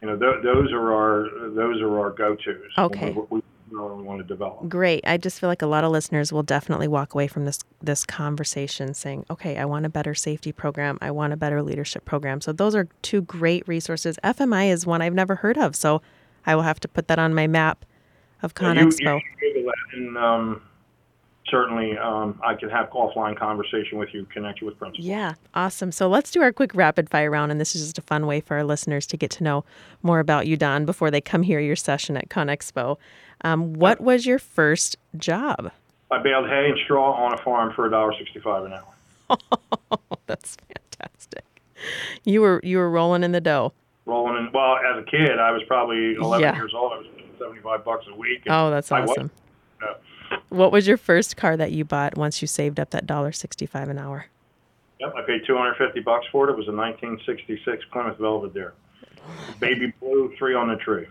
you 0.01 0.07
know, 0.07 0.17
th- 0.17 0.43
those 0.43 0.71
are 0.71 0.93
our 0.93 1.49
those 1.49 1.81
are 1.81 1.99
our 1.99 2.11
go 2.11 2.35
tos. 2.35 2.55
Okay. 2.77 3.11
We, 3.11 3.21
we, 3.29 3.41
we 3.71 4.03
want 4.03 4.19
to 4.19 4.27
develop. 4.27 4.69
Great. 4.69 5.03
I 5.07 5.17
just 5.17 5.39
feel 5.39 5.49
like 5.49 5.61
a 5.61 5.67
lot 5.67 5.83
of 5.83 5.91
listeners 5.91 6.31
will 6.31 6.43
definitely 6.43 6.87
walk 6.87 7.13
away 7.13 7.27
from 7.27 7.45
this 7.45 7.59
this 7.81 8.05
conversation 8.05 8.93
saying, 8.93 9.25
"Okay, 9.29 9.57
I 9.57 9.65
want 9.65 9.85
a 9.85 9.89
better 9.89 10.13
safety 10.13 10.51
program. 10.51 10.97
I 11.01 11.11
want 11.11 11.33
a 11.33 11.37
better 11.37 11.61
leadership 11.61 12.05
program." 12.05 12.41
So 12.41 12.51
those 12.51 12.75
are 12.75 12.87
two 13.01 13.21
great 13.21 13.67
resources. 13.67 14.17
FMI 14.23 14.71
is 14.71 14.85
one 14.85 15.01
I've 15.01 15.13
never 15.13 15.35
heard 15.35 15.57
of, 15.57 15.75
so 15.75 16.01
I 16.45 16.55
will 16.55 16.63
have 16.63 16.79
to 16.81 16.87
put 16.87 17.07
that 17.07 17.19
on 17.19 17.33
my 17.33 17.47
map 17.47 17.85
of 18.43 18.53
ConExpo. 18.53 18.99
Yeah, 19.01 19.19
you, 19.41 19.49
you 19.55 19.73
and, 19.93 20.17
um, 20.17 20.61
certainly 21.49 21.97
um, 21.97 22.39
I 22.43 22.55
can 22.55 22.69
have 22.69 22.89
offline 22.89 23.37
conversation 23.37 23.97
with 23.97 24.13
you, 24.13 24.25
connect 24.25 24.61
you 24.61 24.67
with 24.67 24.77
principals. 24.77 25.05
Yeah, 25.05 25.33
awesome. 25.53 25.91
So 25.91 26.07
let's 26.07 26.31
do 26.31 26.41
our 26.41 26.51
quick 26.51 26.73
rapid 26.73 27.09
fire 27.09 27.31
round, 27.31 27.51
and 27.51 27.59
this 27.59 27.75
is 27.75 27.83
just 27.83 27.97
a 27.97 28.01
fun 28.01 28.25
way 28.25 28.41
for 28.41 28.57
our 28.57 28.63
listeners 28.63 29.07
to 29.07 29.17
get 29.17 29.31
to 29.31 29.43
know 29.43 29.65
more 30.01 30.19
about 30.19 30.47
you, 30.47 30.57
Don, 30.57 30.85
before 30.85 31.11
they 31.11 31.21
come 31.21 31.43
hear 31.43 31.59
your 31.59 31.75
session 31.75 32.17
at 32.17 32.29
ConExpo. 32.29 32.97
Um, 33.41 33.73
what 33.73 34.01
was 34.01 34.25
your 34.25 34.39
first 34.39 34.97
job? 35.17 35.71
I 36.11 36.21
baled 36.21 36.47
hay 36.47 36.69
and 36.69 36.79
straw 36.83 37.13
on 37.13 37.33
a 37.33 37.43
farm 37.43 37.73
for 37.73 37.87
a 37.87 37.89
dollar 37.89 38.13
sixty-five 38.17 38.65
an 38.65 38.73
hour. 38.73 39.37
That's 40.27 40.55
fantastic. 40.55 41.43
You 42.23 42.41
were 42.41 42.61
you 42.63 42.77
were 42.77 42.89
rolling 42.89 43.23
in 43.23 43.31
the 43.31 43.41
dough. 43.41 43.73
Rolling 44.05 44.37
in. 44.37 44.51
Well, 44.53 44.77
as 44.77 45.01
a 45.01 45.05
kid, 45.09 45.39
I 45.39 45.51
was 45.51 45.63
probably 45.67 46.13
eleven 46.13 46.41
yeah. 46.41 46.55
years 46.55 46.73
old. 46.75 46.93
I 46.93 46.97
was 46.97 47.07
seventy-five 47.43 47.83
bucks 47.83 48.05
a 48.09 48.15
week. 48.15 48.43
Oh, 48.47 48.69
that's 48.69 48.91
awesome. 48.91 49.31
What 50.49 50.71
was 50.71 50.87
your 50.87 50.97
first 50.97 51.37
car 51.37 51.57
that 51.57 51.71
you 51.71 51.83
bought 51.85 52.17
once 52.17 52.41
you 52.41 52.47
saved 52.47 52.79
up 52.79 52.91
that 52.91 53.05
dollar 53.05 53.31
sixty-five 53.31 53.89
an 53.89 53.99
hour? 53.99 54.27
Yep, 54.99 55.13
I 55.15 55.21
paid 55.23 55.41
two 55.45 55.57
hundred 55.57 55.75
fifty 55.77 55.99
bucks 55.99 56.25
for 56.31 56.49
it. 56.49 56.53
It 56.53 56.57
was 56.57 56.67
a 56.67 56.71
nineteen 56.71 57.19
sixty-six 57.25 57.83
Plymouth 57.91 58.19
Belvedere, 58.19 58.73
baby 59.59 59.93
blue, 59.99 60.33
three 60.37 60.55
on 60.55 60.69
the 60.69 60.75
tree. 60.75 61.07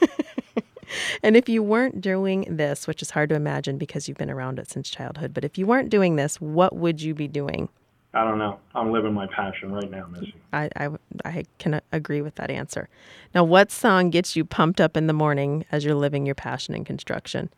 and 1.22 1.36
if 1.36 1.48
you 1.48 1.62
weren't 1.62 2.00
doing 2.00 2.56
this, 2.56 2.86
which 2.86 3.02
is 3.02 3.10
hard 3.10 3.28
to 3.30 3.34
imagine 3.34 3.78
because 3.78 4.08
you've 4.08 4.18
been 4.18 4.30
around 4.30 4.58
it 4.58 4.68
since 4.68 4.90
childhood, 4.90 5.32
but 5.32 5.44
if 5.44 5.56
you 5.56 5.66
weren't 5.66 5.88
doing 5.88 6.16
this, 6.16 6.40
what 6.40 6.76
would 6.76 7.00
you 7.00 7.14
be 7.14 7.28
doing? 7.28 7.68
I 8.12 8.24
don't 8.24 8.38
know. 8.38 8.58
I'm 8.74 8.90
living 8.90 9.14
my 9.14 9.26
passion 9.28 9.72
right 9.72 9.88
now, 9.88 10.06
Missy. 10.06 10.34
I, 10.52 10.68
I, 10.76 10.88
I 11.24 11.44
can 11.58 11.80
agree 11.92 12.22
with 12.22 12.34
that 12.36 12.50
answer. 12.50 12.88
Now, 13.34 13.44
what 13.44 13.70
song 13.70 14.10
gets 14.10 14.34
you 14.34 14.44
pumped 14.44 14.80
up 14.80 14.96
in 14.96 15.06
the 15.06 15.12
morning 15.12 15.64
as 15.70 15.84
you're 15.84 15.94
living 15.94 16.26
your 16.26 16.34
passion 16.34 16.74
in 16.74 16.84
construction? 16.84 17.50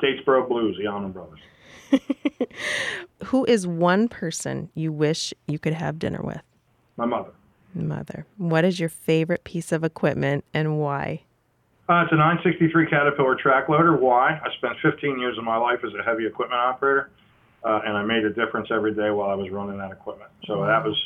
Statesboro 0.00 0.48
Blues, 0.48 0.78
the 0.80 0.86
Allman 0.86 1.12
Brothers. 1.12 1.40
Who 3.26 3.44
is 3.44 3.66
one 3.66 4.08
person 4.08 4.70
you 4.74 4.92
wish 4.92 5.34
you 5.46 5.58
could 5.58 5.74
have 5.74 5.98
dinner 5.98 6.22
with? 6.22 6.40
My 6.96 7.04
mother. 7.04 7.32
Mother. 7.74 8.26
What 8.38 8.64
is 8.64 8.80
your 8.80 8.88
favorite 8.88 9.44
piece 9.44 9.72
of 9.72 9.84
equipment 9.84 10.44
and 10.54 10.78
why? 10.78 11.24
Uh, 11.88 12.02
it's 12.02 12.12
a 12.12 12.16
963 12.16 12.86
Caterpillar 12.86 13.34
track 13.34 13.68
loader. 13.68 13.96
Why? 13.96 14.40
I 14.42 14.48
spent 14.56 14.74
15 14.80 15.18
years 15.18 15.36
of 15.36 15.44
my 15.44 15.56
life 15.56 15.80
as 15.84 15.90
a 15.98 16.02
heavy 16.02 16.26
equipment 16.26 16.60
operator, 16.60 17.10
uh, 17.64 17.80
and 17.84 17.96
I 17.96 18.02
made 18.04 18.24
a 18.24 18.30
difference 18.30 18.68
every 18.70 18.94
day 18.94 19.10
while 19.10 19.30
I 19.30 19.34
was 19.34 19.50
running 19.50 19.78
that 19.78 19.92
equipment. 19.92 20.30
So 20.46 20.60
wow. 20.60 20.66
that 20.66 20.84
was 20.84 20.96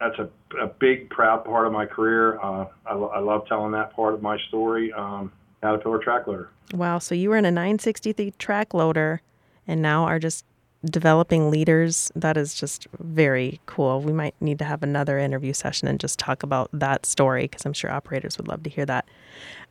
that's 0.00 0.18
a, 0.18 0.28
a 0.58 0.66
big, 0.66 1.10
proud 1.10 1.44
part 1.44 1.66
of 1.66 1.72
my 1.72 1.86
career. 1.86 2.40
Uh, 2.40 2.66
I, 2.86 2.94
lo- 2.94 3.12
I 3.14 3.20
love 3.20 3.46
telling 3.46 3.72
that 3.72 3.94
part 3.94 4.14
of 4.14 4.22
my 4.22 4.38
story. 4.48 4.92
Um, 4.92 5.30
Caterpillar 5.62 5.98
track 5.98 6.26
loader. 6.26 6.48
Wow. 6.72 6.98
So 6.98 7.14
you 7.14 7.28
were 7.28 7.36
in 7.36 7.44
a 7.44 7.50
963 7.50 8.32
track 8.38 8.72
loader 8.72 9.20
and 9.66 9.82
now 9.82 10.04
are 10.04 10.18
just 10.18 10.44
developing 10.84 11.50
leaders. 11.50 12.10
That 12.14 12.36
is 12.36 12.54
just 12.54 12.86
very 12.98 13.60
cool. 13.66 14.00
We 14.00 14.12
might 14.12 14.34
need 14.40 14.58
to 14.60 14.64
have 14.64 14.82
another 14.82 15.18
interview 15.18 15.52
session 15.52 15.86
and 15.88 16.00
just 16.00 16.18
talk 16.18 16.42
about 16.42 16.70
that 16.72 17.04
story 17.04 17.44
because 17.44 17.66
I'm 17.66 17.74
sure 17.74 17.90
operators 17.90 18.38
would 18.38 18.48
love 18.48 18.62
to 18.62 18.70
hear 18.70 18.86
that. 18.86 19.06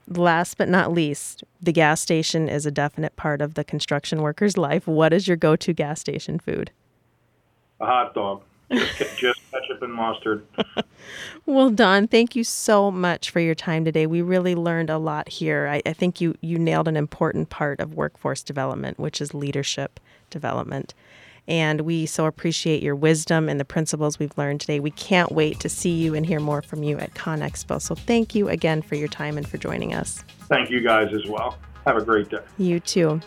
Last 0.10 0.57
but 0.57 0.68
not 0.68 0.91
least, 0.91 1.43
the 1.62 1.72
gas 1.72 2.01
station 2.01 2.49
is 2.49 2.66
a 2.66 2.72
definite 2.72 3.16
part 3.16 3.41
of 3.41 3.53
the 3.53 3.64
construction 3.64 4.22
worker's 4.22 4.57
life. 4.57 4.88
What 4.88 5.14
is 5.14 5.28
your 5.28 5.38
go 5.38 5.55
to 5.55 5.74
gas 5.74 5.99
station 5.99 6.39
food? 6.39 6.72
A 7.80 7.86
hot 7.86 8.14
dog. 8.14 8.41
just, 8.72 9.18
just 9.18 9.39
ketchup 9.51 9.82
and 9.82 9.93
mustard. 9.93 10.45
Well, 11.45 11.72
Don, 11.72 12.07
thank 12.07 12.36
you 12.36 12.43
so 12.43 12.91
much 12.91 13.32
for 13.32 13.39
your 13.39 13.55
time 13.55 13.84
today. 13.84 14.05
We 14.05 14.22
really 14.22 14.53
learned 14.53 14.91
a 14.91 14.99
lot 14.99 15.28
here. 15.30 15.68
I, 15.68 15.82
I, 15.84 15.93
think 15.93 16.22
you, 16.22 16.36
you 16.41 16.60
nailed 16.60 16.88
an 16.88 16.95
important 16.95 17.49
part 17.49 17.80
of 17.80 17.95
workforce 17.95 18.43
development, 18.43 18.99
which 18.99 19.20
is 19.20 19.34
leadership 19.34 19.99
development. 20.30 20.93
And 21.49 21.81
we 21.81 22.05
so 22.05 22.25
appreciate 22.25 22.83
your 22.83 22.95
wisdom 22.95 23.49
and 23.49 23.59
the 23.59 23.65
principles 23.65 24.19
we've 24.19 24.37
learned 24.37 24.61
today. 24.61 24.79
We 24.79 24.91
can't 24.91 25.31
wait 25.31 25.59
to 25.61 25.67
see 25.67 25.89
you 25.89 26.13
and 26.13 26.23
hear 26.23 26.39
more 26.39 26.61
from 26.61 26.83
you 26.83 26.99
at 26.99 27.15
ConExpo. 27.15 27.81
So 27.81 27.95
thank 27.95 28.35
you 28.35 28.47
again 28.47 28.83
for 28.83 28.93
your 28.93 29.07
time 29.07 29.35
and 29.35 29.49
for 29.49 29.57
joining 29.57 29.95
us. 29.95 30.23
Thank 30.47 30.69
you 30.69 30.79
guys 30.79 31.11
as 31.11 31.25
well. 31.25 31.57
Have 31.87 31.97
a 31.97 32.03
great 32.03 32.29
day. 32.29 32.43
You 32.59 32.79
too. 32.79 33.19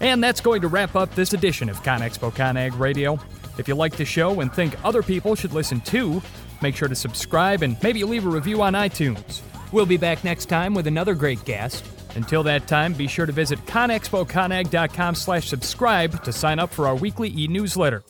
And 0.00 0.22
that's 0.22 0.40
going 0.40 0.60
to 0.60 0.68
wrap 0.68 0.94
up 0.94 1.12
this 1.16 1.32
edition 1.32 1.68
of 1.68 1.82
ConExpo 1.82 2.32
ConAg 2.32 2.78
Radio. 2.78 3.18
If 3.58 3.66
you 3.66 3.74
like 3.74 3.96
the 3.96 4.04
show 4.04 4.40
and 4.40 4.52
think 4.52 4.76
other 4.84 5.02
people 5.02 5.34
should 5.34 5.52
listen 5.52 5.80
too, 5.80 6.22
make 6.62 6.76
sure 6.76 6.88
to 6.88 6.94
subscribe 6.94 7.62
and 7.62 7.76
maybe 7.82 8.04
leave 8.04 8.26
a 8.26 8.30
review 8.30 8.62
on 8.62 8.74
iTunes. 8.74 9.40
We'll 9.72 9.86
be 9.86 9.96
back 9.96 10.22
next 10.22 10.46
time 10.46 10.72
with 10.72 10.86
another 10.86 11.14
great 11.14 11.44
guest. 11.44 11.84
Until 12.16 12.42
that 12.44 12.68
time, 12.68 12.92
be 12.92 13.06
sure 13.06 13.26
to 13.26 13.32
visit 13.32 13.58
conexpoconag.com 13.66 15.14
slash 15.14 15.48
subscribe 15.48 16.22
to 16.24 16.32
sign 16.32 16.58
up 16.58 16.72
for 16.72 16.86
our 16.86 16.94
weekly 16.94 17.30
e-newsletter. 17.36 18.02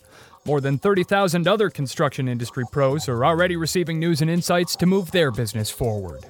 More 0.46 0.60
than 0.60 0.76
30,000 0.78 1.48
other 1.48 1.70
construction 1.70 2.28
industry 2.28 2.64
pros 2.70 3.08
are 3.08 3.24
already 3.24 3.56
receiving 3.56 3.98
news 3.98 4.20
and 4.20 4.30
insights 4.30 4.76
to 4.76 4.86
move 4.86 5.10
their 5.10 5.30
business 5.30 5.70
forward. 5.70 6.22